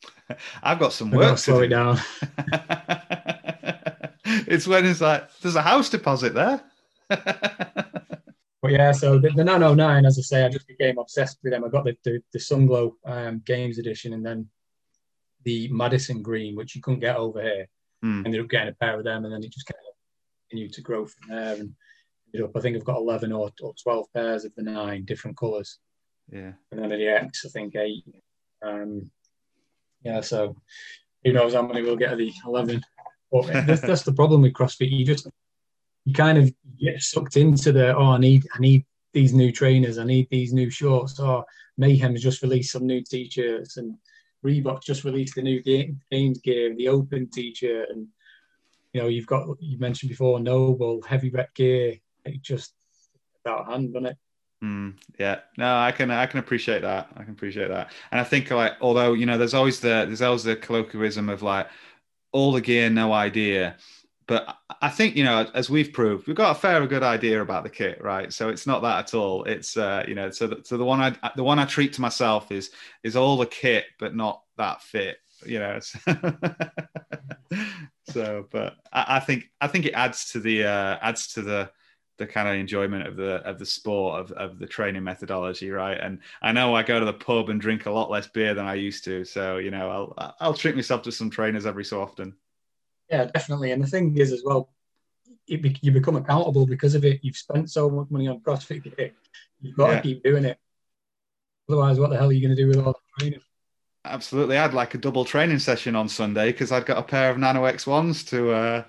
I've 0.63 0.79
got 0.79 0.93
some 0.93 1.11
work 1.11 1.35
to 1.35 1.41
slow 1.41 1.59
do. 1.59 1.63
it 1.63 1.67
down. 1.69 1.99
it's 4.47 4.67
when 4.67 4.85
it's 4.85 5.01
like 5.01 5.29
there's 5.41 5.55
a 5.55 5.61
house 5.61 5.89
deposit 5.89 6.33
there. 6.33 6.63
But 8.61 8.71
yeah, 8.73 8.91
so 8.91 9.17
the, 9.17 9.29
the 9.29 9.43
909, 9.43 10.05
as 10.05 10.19
I 10.19 10.21
say, 10.21 10.45
I 10.45 10.49
just 10.49 10.67
became 10.67 10.99
obsessed 10.99 11.39
with 11.43 11.51
them. 11.51 11.63
I 11.63 11.69
got 11.69 11.83
the 11.83 11.97
the, 12.03 12.21
the 12.31 12.39
Sunglow 12.39 12.93
um, 13.05 13.41
Games 13.45 13.79
Edition, 13.79 14.13
and 14.13 14.23
then 14.25 14.47
the 15.43 15.67
Madison 15.69 16.21
Green, 16.21 16.55
which 16.55 16.75
you 16.75 16.81
couldn't 16.81 16.99
get 16.99 17.15
over 17.15 17.41
here. 17.41 17.67
Hmm. 18.03 18.23
Ended 18.25 18.41
up 18.41 18.49
getting 18.49 18.69
a 18.69 18.73
pair 18.73 18.97
of 18.97 19.03
them, 19.03 19.25
and 19.25 19.33
then 19.33 19.43
it 19.43 19.51
just 19.51 19.65
kind 19.65 19.79
of 19.79 19.95
continued 20.49 20.73
to 20.73 20.81
grow 20.81 21.07
from 21.07 21.29
there. 21.29 21.55
And 21.55 21.73
ended 22.33 22.47
up, 22.47 22.55
I 22.55 22.59
think 22.59 22.77
I've 22.77 22.85
got 22.85 22.97
11 22.97 23.31
or, 23.31 23.51
or 23.61 23.73
12 23.81 24.13
pairs 24.13 24.45
of 24.45 24.53
the 24.55 24.63
nine 24.63 25.05
different 25.05 25.37
colours, 25.37 25.79
yeah. 26.31 26.51
and 26.71 26.79
then 26.79 26.89
the 26.89 27.07
X, 27.07 27.45
I 27.45 27.49
think 27.49 27.75
eight. 27.75 28.05
Um, 28.63 29.09
yeah, 30.03 30.21
so 30.21 30.55
who 31.23 31.33
knows 31.33 31.53
how 31.53 31.61
many 31.61 31.81
we'll 31.81 31.95
get 31.95 32.13
of 32.13 32.17
the 32.17 32.33
11. 32.45 32.81
But 33.31 33.55
uh, 33.55 33.61
that's, 33.61 33.81
that's 33.87 34.03
the 34.03 34.13
problem 34.13 34.41
with 34.41 34.53
CrossFit. 34.53 34.91
You 34.91 35.05
just 35.05 35.27
you 36.05 36.13
kind 36.13 36.37
of 36.37 36.51
get 36.79 37.01
sucked 37.01 37.37
into 37.37 37.71
the 37.71 37.95
oh 37.95 38.11
I 38.11 38.17
need 38.17 38.47
I 38.53 38.59
need 38.59 38.85
these 39.13 39.33
new 39.33 39.51
trainers, 39.51 39.97
I 39.97 40.03
need 40.03 40.27
these 40.29 40.53
new 40.53 40.69
shorts. 40.69 41.19
Or 41.19 41.45
Mayhem's 41.77 42.21
just 42.21 42.41
released 42.41 42.71
some 42.71 42.85
new 42.85 43.01
t-shirts, 43.01 43.77
and 43.77 43.95
Reebok 44.45 44.83
just 44.83 45.03
released 45.03 45.35
the 45.35 45.41
new 45.41 45.61
game, 45.61 45.99
games 46.11 46.39
gear, 46.39 46.75
the 46.75 46.87
Open 46.87 47.29
t-shirt, 47.29 47.89
and 47.89 48.07
you 48.93 49.01
know 49.01 49.07
you've 49.07 49.27
got 49.27 49.47
you 49.59 49.77
mentioned 49.77 50.09
before 50.09 50.39
NOBULL 50.39 51.01
heavy 51.03 51.29
rep 51.29 51.53
gear. 51.53 51.95
It 52.25 52.41
just 52.41 52.73
out 53.47 53.61
of 53.61 53.67
hand, 53.67 53.93
doesn't 53.93 54.07
it? 54.07 54.17
Mm, 54.63 54.97
yeah, 55.17 55.39
no, 55.57 55.75
I 55.75 55.91
can 55.91 56.11
I 56.11 56.27
can 56.27 56.39
appreciate 56.39 56.81
that. 56.83 57.09
I 57.15 57.23
can 57.23 57.33
appreciate 57.33 57.69
that, 57.69 57.91
and 58.11 58.21
I 58.21 58.23
think 58.23 58.51
like 58.51 58.73
although 58.79 59.13
you 59.13 59.25
know 59.25 59.37
there's 59.39 59.55
always 59.55 59.79
the 59.79 60.05
there's 60.05 60.21
always 60.21 60.43
the 60.43 60.55
colloquialism 60.55 61.29
of 61.29 61.41
like 61.41 61.67
all 62.31 62.51
the 62.53 62.61
gear, 62.61 62.89
no 62.89 63.11
idea. 63.13 63.77
But 64.27 64.55
I 64.81 64.89
think 64.89 65.15
you 65.17 65.23
know, 65.25 65.49
as 65.55 65.69
we've 65.69 65.91
proved, 65.93 66.27
we've 66.27 66.35
got 66.35 66.55
a 66.57 66.59
fair 66.59 66.85
good 66.87 67.01
idea 67.03 67.41
about 67.41 67.63
the 67.63 67.69
kit, 67.71 68.01
right? 68.03 68.31
So 68.33 68.49
it's 68.49 68.67
not 68.67 68.81
that 68.83 68.99
at 68.99 69.13
all. 69.15 69.43
It's 69.45 69.75
uh, 69.77 70.05
you 70.07 70.13
know, 70.15 70.29
so 70.31 70.45
the, 70.47 70.61
so 70.63 70.77
the 70.77 70.85
one 70.85 71.01
I 71.01 71.31
the 71.35 71.43
one 71.43 71.57
I 71.59 71.65
treat 71.65 71.93
to 71.93 72.01
myself 72.01 72.51
is 72.51 72.69
is 73.03 73.15
all 73.15 73.37
the 73.37 73.47
kit, 73.47 73.85
but 73.99 74.15
not 74.15 74.43
that 74.57 74.81
fit. 74.83 75.17
You 75.45 75.59
know, 75.59 75.79
so 78.09 78.47
but 78.51 78.75
I, 78.91 79.17
I 79.17 79.19
think 79.19 79.49
I 79.59 79.67
think 79.67 79.85
it 79.85 79.93
adds 79.93 80.31
to 80.31 80.39
the 80.39 80.65
uh, 80.65 80.97
adds 81.01 81.33
to 81.33 81.41
the 81.41 81.71
the 82.21 82.27
kind 82.27 82.47
of 82.47 82.55
enjoyment 82.55 83.07
of 83.07 83.15
the 83.15 83.35
of 83.49 83.57
the 83.59 83.65
sport 83.65 84.21
of, 84.21 84.31
of 84.33 84.59
the 84.59 84.67
training 84.67 85.03
methodology 85.03 85.69
right 85.71 85.99
and 85.99 86.19
i 86.41 86.51
know 86.51 86.75
i 86.75 86.83
go 86.83 86.99
to 86.99 87.05
the 87.05 87.13
pub 87.27 87.49
and 87.49 87.59
drink 87.59 87.85
a 87.87 87.91
lot 87.91 88.09
less 88.09 88.27
beer 88.27 88.53
than 88.53 88.65
i 88.65 88.75
used 88.75 89.03
to 89.03 89.25
so 89.25 89.57
you 89.57 89.71
know 89.71 89.89
i'll 89.89 90.35
i'll 90.39 90.53
treat 90.53 90.75
myself 90.75 91.01
to 91.01 91.11
some 91.11 91.29
trainers 91.29 91.65
every 91.65 91.83
so 91.83 92.01
often 92.01 92.33
Yeah, 93.09 93.25
definitely. 93.25 93.71
And 93.73 93.83
the 93.83 93.87
thing 93.87 94.15
is, 94.17 94.31
as 94.31 94.41
well, 94.45 94.69
be, 95.47 95.75
you 95.81 95.91
become 95.91 96.15
accountable 96.15 96.65
because 96.65 96.95
of 96.95 97.03
it. 97.03 97.19
You've 97.23 97.35
spent 97.35 97.69
so 97.69 97.89
much 97.89 98.07
money 98.09 98.27
on 98.29 98.39
CrossFit. 98.39 99.11
You've 99.59 99.75
got 99.75 99.89
Yeah. 99.89 99.95
to 99.97 100.01
keep 100.01 100.23
doing 100.23 100.45
it. 100.45 100.57
Otherwise, 101.67 101.99
what 101.99 102.09
the 102.09 102.17
hell 102.17 102.29
are 102.29 102.31
you 102.31 102.39
going 102.45 102.55
to 102.55 102.61
do 102.63 102.69
with 102.69 102.79
all 102.79 102.93
the 102.93 102.99
training? 103.19 103.41
Absolutely 104.03 104.57
I'd 104.57 104.73
like 104.73 104.93
a 104.95 104.97
double 104.97 105.25
training 105.25 105.59
session 105.59 105.95
on 105.95 106.09
sunday 106.09 106.51
because 106.51 106.71
i'd 106.71 106.87
got 106.87 106.97
a 106.97 107.03
pair 107.03 107.29
of 107.29 107.37
nano 107.37 107.61
x1s 107.63 108.27
to 108.29 108.51
uh 108.51 108.83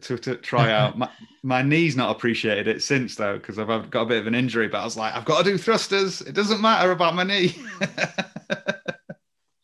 to, 0.00 0.16
to 0.16 0.36
try 0.36 0.70
out 0.78 0.96
my, 0.96 1.10
my 1.42 1.60
knee's 1.60 1.96
not 1.96 2.14
appreciated 2.14 2.68
it 2.68 2.82
since 2.82 3.16
though 3.16 3.36
because 3.36 3.58
i've 3.58 3.90
got 3.90 4.02
a 4.02 4.06
bit 4.06 4.18
of 4.18 4.28
an 4.28 4.36
injury 4.36 4.68
but 4.68 4.78
i 4.78 4.84
was 4.84 4.96
like 4.96 5.12
i've 5.14 5.24
got 5.24 5.44
to 5.44 5.50
do 5.50 5.58
thrusters 5.58 6.20
it 6.20 6.34
doesn't 6.34 6.60
matter 6.60 6.92
about 6.92 7.16
my 7.16 7.24
knee 7.24 7.56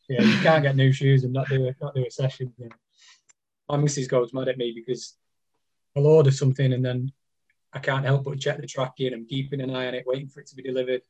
Yeah, 0.08 0.22
you 0.22 0.38
can't 0.42 0.62
get 0.62 0.76
new 0.76 0.92
shoes 0.92 1.24
and 1.24 1.32
not 1.32 1.48
do 1.48 1.66
a 1.66 1.74
not 1.80 1.94
do 1.94 2.04
a 2.06 2.10
session. 2.10 2.52
My 3.68 3.76
missus 3.76 4.06
goes 4.06 4.34
mad 4.34 4.48
at 4.48 4.58
me 4.58 4.72
because 4.74 5.16
I'll 5.96 6.06
order 6.06 6.30
something 6.30 6.72
and 6.72 6.84
then 6.84 7.10
I 7.72 7.78
can't 7.78 8.04
help 8.04 8.24
but 8.24 8.38
check 8.38 8.60
the 8.60 8.66
tracking. 8.66 9.14
I'm 9.14 9.26
keeping 9.26 9.60
an 9.60 9.74
eye 9.74 9.88
on 9.88 9.94
it, 9.94 10.04
waiting 10.06 10.28
for 10.28 10.40
it 10.40 10.46
to 10.48 10.56
be 10.56 10.62
delivered. 10.62 11.02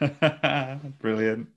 Brilliant. 1.00 1.48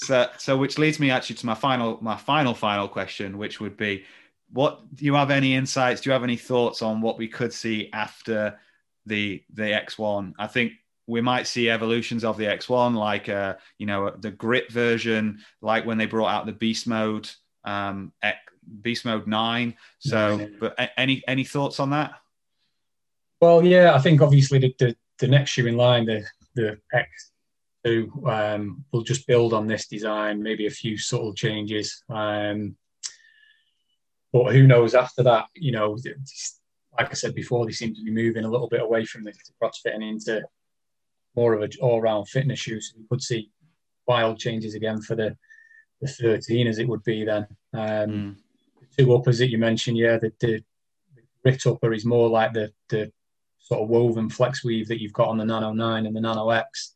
So, 0.00 0.30
so 0.38 0.56
which 0.56 0.78
leads 0.78 1.00
me 1.00 1.10
actually 1.10 1.36
to 1.36 1.46
my 1.46 1.54
final, 1.54 1.98
my 2.00 2.16
final, 2.16 2.54
final 2.54 2.86
question, 2.86 3.36
which 3.36 3.58
would 3.60 3.76
be, 3.76 4.04
what 4.52 4.94
do 4.94 5.04
you 5.04 5.14
have 5.14 5.32
any 5.32 5.54
insights? 5.54 6.00
Do 6.00 6.08
you 6.08 6.12
have 6.12 6.22
any 6.22 6.36
thoughts 6.36 6.82
on 6.82 7.00
what 7.00 7.18
we 7.18 7.26
could 7.26 7.52
see 7.52 7.90
after 7.92 8.58
the 9.06 9.42
the 9.52 9.62
X1? 9.62 10.34
I 10.38 10.46
think 10.46 10.74
we 11.08 11.20
might 11.20 11.48
see 11.48 11.68
evolutions 11.68 12.24
of 12.24 12.36
the 12.36 12.44
X1, 12.44 12.94
like 12.94 13.28
uh, 13.28 13.56
you 13.78 13.86
know 13.86 14.10
the 14.10 14.30
grit 14.30 14.70
version, 14.70 15.40
like 15.60 15.84
when 15.84 15.98
they 15.98 16.06
brought 16.06 16.28
out 16.28 16.46
the 16.46 16.52
Beast 16.52 16.86
Mode, 16.86 17.28
um, 17.64 18.12
X- 18.22 18.38
Beast 18.80 19.04
Mode 19.04 19.26
Nine. 19.26 19.74
So, 19.98 20.36
Nine. 20.36 20.56
but 20.60 20.78
any 20.96 21.22
any 21.26 21.42
thoughts 21.42 21.80
on 21.80 21.90
that? 21.90 22.12
Well, 23.40 23.64
yeah, 23.64 23.94
I 23.94 23.98
think 23.98 24.22
obviously 24.22 24.60
the, 24.60 24.74
the, 24.78 24.96
the 25.18 25.28
next 25.28 25.50
shoe 25.50 25.66
in 25.66 25.76
line, 25.76 26.06
the 26.06 26.24
the 26.54 26.78
X2, 27.86 28.54
um, 28.56 28.84
will 28.92 29.02
just 29.02 29.26
build 29.26 29.52
on 29.52 29.66
this 29.66 29.86
design, 29.86 30.42
maybe 30.42 30.66
a 30.66 30.70
few 30.70 30.98
subtle 30.98 31.34
changes. 31.34 32.02
Um, 32.08 32.76
but 34.32 34.52
who 34.52 34.66
knows 34.66 34.94
after 34.94 35.22
that? 35.24 35.46
You 35.54 35.72
know, 35.72 35.96
like 36.98 37.10
I 37.10 37.14
said 37.14 37.34
before, 37.34 37.64
they 37.66 37.72
seem 37.72 37.94
to 37.94 38.04
be 38.04 38.10
moving 38.10 38.44
a 38.44 38.50
little 38.50 38.68
bit 38.68 38.82
away 38.82 39.04
from 39.04 39.24
the 39.24 39.32
CrossFit 39.62 39.94
and 39.94 40.02
into 40.02 40.42
more 41.36 41.54
of 41.54 41.62
an 41.62 41.70
all-round 41.80 42.28
fitness 42.28 42.58
shoe. 42.60 42.80
So 42.80 42.96
we 42.98 43.06
could 43.08 43.22
see 43.22 43.50
wild 44.06 44.38
changes 44.38 44.74
again 44.74 45.00
for 45.00 45.14
the 45.14 45.36
the 46.00 46.06
13 46.06 46.68
as 46.68 46.78
it 46.78 46.88
would 46.88 47.02
be 47.02 47.24
then. 47.24 47.44
Um, 47.72 47.80
Mm. 47.80 48.36
the 48.96 49.02
two 49.02 49.14
uppers 49.16 49.38
that 49.38 49.50
you 49.50 49.58
mentioned, 49.58 49.96
yeah, 49.98 50.16
the, 50.16 50.32
the, 50.38 50.62
the 51.16 51.22
grit 51.42 51.66
upper 51.66 51.92
is 51.92 52.04
more 52.04 52.28
like 52.28 52.52
the 52.52 52.72
the 52.88 53.10
sort 53.58 53.82
of 53.82 53.88
woven 53.88 54.30
flex 54.30 54.64
weave 54.64 54.86
that 54.88 55.00
you've 55.02 55.12
got 55.12 55.26
on 55.28 55.38
the 55.38 55.44
Nano 55.44 55.72
9 55.72 56.06
and 56.06 56.14
the 56.14 56.20
Nano 56.20 56.50
X. 56.50 56.94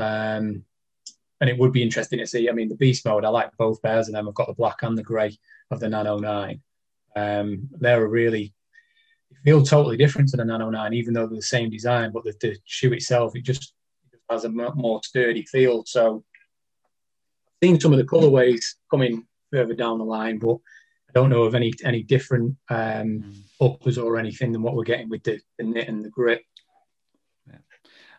Um, 0.00 0.64
and 1.40 1.48
it 1.48 1.58
would 1.58 1.72
be 1.72 1.82
interesting 1.82 2.18
to 2.18 2.26
see. 2.26 2.48
I 2.48 2.52
mean, 2.52 2.68
the 2.68 2.76
beast 2.76 3.04
mode, 3.06 3.24
I 3.24 3.28
like 3.28 3.56
both 3.56 3.82
pairs 3.82 4.08
of 4.08 4.14
them. 4.14 4.28
I've 4.28 4.34
got 4.34 4.48
the 4.48 4.54
black 4.54 4.82
and 4.82 4.96
the 4.96 5.02
grey 5.02 5.38
of 5.70 5.80
the 5.80 5.88
Nano 5.88 6.18
9. 6.18 6.60
Um, 7.16 7.68
they're 7.78 8.04
a 8.04 8.08
really, 8.08 8.52
they 9.30 9.50
feel 9.50 9.62
totally 9.62 9.96
different 9.96 10.28
to 10.30 10.36
the 10.36 10.44
Nano 10.44 10.68
9, 10.68 10.92
even 10.92 11.14
though 11.14 11.26
they're 11.26 11.36
the 11.36 11.42
same 11.42 11.70
design, 11.70 12.12
but 12.12 12.24
the, 12.24 12.34
the 12.40 12.58
shoe 12.64 12.92
itself, 12.92 13.34
it 13.36 13.42
just 13.42 13.72
has 14.28 14.44
a 14.44 14.50
more 14.50 15.00
sturdy 15.02 15.44
feel. 15.44 15.84
So 15.86 16.24
I've 17.62 17.66
seen 17.68 17.80
some 17.80 17.92
of 17.92 17.98
the 17.98 18.04
colorways 18.04 18.62
coming 18.90 19.26
further 19.50 19.74
down 19.74 19.98
the 19.98 20.04
line, 20.04 20.38
but 20.38 20.56
I 21.08 21.12
don't 21.14 21.30
know 21.30 21.42
of 21.42 21.54
any 21.54 21.72
any 21.84 22.02
different 22.02 22.56
um, 22.68 23.24
Mm. 23.24 23.42
uppers 23.60 23.98
or 23.98 24.18
anything 24.18 24.52
than 24.52 24.62
what 24.62 24.74
we're 24.76 24.84
getting 24.84 25.08
with 25.08 25.24
the, 25.24 25.40
the 25.58 25.64
knit 25.64 25.88
and 25.88 26.04
the 26.04 26.10
grit. 26.10 26.42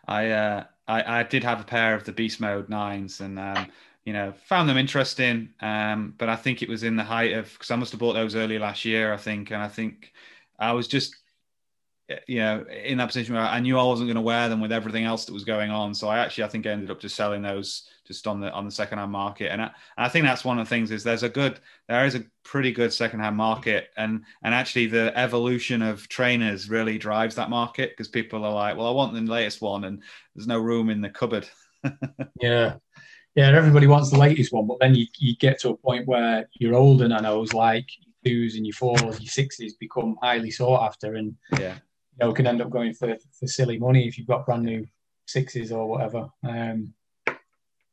I, 0.06 0.30
uh, 0.30 0.64
I 0.86 1.20
I 1.20 1.22
did 1.24 1.44
have 1.44 1.60
a 1.60 1.64
pair 1.64 1.94
of 1.94 2.04
the 2.04 2.12
Beast 2.12 2.40
Mode 2.40 2.68
nines, 2.68 3.20
and 3.20 3.38
um, 3.38 3.70
you 4.04 4.12
know 4.12 4.32
found 4.32 4.68
them 4.68 4.78
interesting. 4.78 5.54
Um, 5.60 6.14
but 6.18 6.28
I 6.28 6.36
think 6.36 6.62
it 6.62 6.68
was 6.68 6.82
in 6.82 6.96
the 6.96 7.04
height 7.04 7.32
of 7.32 7.52
because 7.52 7.70
I 7.70 7.76
must 7.76 7.92
have 7.92 8.00
bought 8.00 8.14
those 8.14 8.36
early 8.36 8.58
last 8.58 8.84
year, 8.84 9.12
I 9.12 9.16
think, 9.16 9.50
and 9.50 9.62
I 9.62 9.68
think 9.68 10.12
I 10.58 10.72
was 10.72 10.88
just 10.88 11.16
you 12.26 12.38
know 12.38 12.64
in 12.84 12.98
that 12.98 13.06
position 13.06 13.34
where 13.34 13.44
I 13.44 13.60
knew 13.60 13.78
I 13.78 13.82
wasn't 13.84 14.08
going 14.08 14.16
to 14.16 14.22
wear 14.22 14.48
them 14.48 14.60
with 14.60 14.72
everything 14.72 15.04
else 15.04 15.24
that 15.24 15.32
was 15.32 15.44
going 15.44 15.70
on. 15.70 15.94
So 15.94 16.08
I 16.08 16.18
actually 16.18 16.44
I 16.44 16.48
think 16.48 16.66
I 16.66 16.70
ended 16.70 16.90
up 16.90 17.00
just 17.00 17.16
selling 17.16 17.42
those 17.42 17.88
just 18.06 18.26
on 18.26 18.40
the 18.40 18.50
on 18.52 18.64
the 18.64 18.70
second 18.70 18.98
hand 18.98 19.12
market, 19.12 19.50
and 19.52 19.62
I, 19.62 19.66
and 19.66 20.06
I 20.06 20.08
think 20.08 20.24
that's 20.24 20.44
one 20.44 20.58
of 20.58 20.66
the 20.66 20.70
things 20.70 20.90
is 20.90 21.04
there's 21.04 21.22
a 21.22 21.28
good 21.28 21.60
there 21.88 22.06
is 22.06 22.14
a 22.14 22.24
pretty 22.44 22.72
good 22.72 22.92
second 22.92 23.20
hand 23.20 23.36
market, 23.36 23.88
and 23.96 24.24
and 24.42 24.54
actually 24.54 24.86
the 24.86 25.16
evolution 25.16 25.82
of 25.82 26.08
trainers 26.08 26.68
really 26.68 26.98
drives 26.98 27.34
that 27.36 27.50
market 27.50 27.90
because 27.90 28.08
people 28.08 28.44
are 28.44 28.52
like, 28.52 28.76
well, 28.76 28.86
I 28.86 28.90
want 28.90 29.14
the 29.14 29.20
latest 29.20 29.60
one, 29.60 29.84
and 29.84 30.02
there's 30.34 30.46
no 30.46 30.58
room 30.58 30.90
in 30.90 31.00
the 31.00 31.10
cupboard. 31.10 31.48
Yeah. 32.40 32.76
Yeah, 33.34 33.48
everybody 33.56 33.86
wants 33.86 34.10
the 34.10 34.18
latest 34.18 34.52
one, 34.52 34.66
but 34.66 34.78
then 34.78 34.94
you, 34.94 35.06
you 35.16 35.34
get 35.36 35.58
to 35.60 35.70
a 35.70 35.76
point 35.76 36.06
where 36.06 36.46
your 36.58 36.74
older 36.74 37.08
nanos, 37.08 37.54
like 37.54 37.88
twos 38.24 38.56
and 38.56 38.66
your 38.66 38.74
fours, 38.74 39.20
your 39.20 39.30
sixes, 39.30 39.74
become 39.74 40.16
highly 40.22 40.50
sought 40.50 40.84
after, 40.84 41.14
and 41.14 41.34
yeah, 41.58 41.76
you 42.20 42.26
know 42.26 42.32
can 42.32 42.46
end 42.46 42.60
up 42.62 42.70
going 42.70 42.94
for, 42.94 43.16
for 43.38 43.46
silly 43.46 43.78
money 43.78 44.06
if 44.06 44.18
you've 44.18 44.26
got 44.26 44.46
brand 44.46 44.64
new 44.64 44.86
sixes 45.26 45.72
or 45.72 45.88
whatever. 45.88 46.28
Um, 46.46 46.94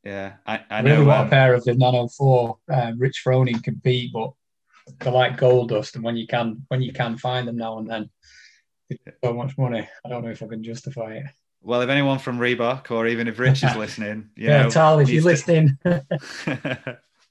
yeah, 0.04 0.34
I, 0.46 0.60
I 0.70 0.80
really 0.80 0.98
know. 0.98 1.04
want 1.04 1.20
um, 1.20 1.26
a 1.26 1.30
pair 1.30 1.54
of 1.54 1.64
the 1.64 1.74
Nano 1.74 2.08
Four. 2.08 2.58
Um, 2.72 2.98
Rich 2.98 3.22
Froning 3.24 3.62
can 3.62 3.74
beat, 3.74 4.12
but 4.12 4.32
they're 5.00 5.12
like 5.12 5.36
gold 5.36 5.68
dust, 5.70 5.94
and 5.94 6.04
when 6.04 6.16
you 6.16 6.26
can 6.26 6.64
when 6.68 6.80
you 6.82 6.92
can 6.92 7.16
find 7.18 7.46
them 7.46 7.56
now 7.56 7.78
and 7.78 7.88
then, 7.88 8.10
so 9.22 9.32
much 9.34 9.56
money. 9.58 9.86
I 10.04 10.08
don't 10.08 10.24
know 10.24 10.30
if 10.30 10.42
I 10.42 10.46
can 10.46 10.62
justify 10.64 11.14
it. 11.16 11.24
well, 11.62 11.82
if 11.82 11.90
anyone 11.90 12.18
from 12.18 12.38
Reebok 12.38 12.90
or 12.90 13.06
even 13.06 13.28
if 13.28 13.38
Rich 13.38 13.62
is 13.62 13.76
listening, 13.84 14.30
you 14.36 14.48
yeah, 14.48 14.62
know, 14.62 14.70
Tal, 14.70 14.98
if 15.00 15.10
you're 15.10 15.20
to- 15.20 15.26
listening, 15.28 15.78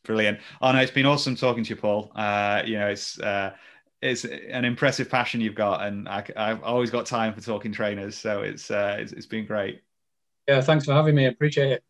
Brilliant. 0.05 0.39
Oh 0.61 0.71
no, 0.71 0.79
it's 0.79 0.91
been 0.91 1.05
awesome 1.05 1.35
talking 1.35 1.63
to 1.63 1.69
you, 1.71 1.75
Paul. 1.75 2.11
Uh, 2.15 2.63
you 2.65 2.77
know, 2.79 2.87
it's 2.87 3.19
uh, 3.19 3.53
it's 4.01 4.23
an 4.25 4.65
impressive 4.65 5.09
passion 5.09 5.41
you've 5.41 5.55
got, 5.55 5.85
and 5.85 6.07
I, 6.07 6.23
have 6.35 6.63
always 6.63 6.89
got 6.89 7.05
time 7.05 7.33
for 7.33 7.41
talking 7.41 7.71
trainers, 7.71 8.17
so 8.17 8.41
it's, 8.41 8.71
uh, 8.71 8.97
it's 8.99 9.11
it's 9.11 9.25
been 9.25 9.45
great. 9.45 9.81
Yeah, 10.47 10.61
thanks 10.61 10.85
for 10.85 10.93
having 10.93 11.15
me. 11.15 11.25
Appreciate 11.25 11.71
it. 11.71 11.83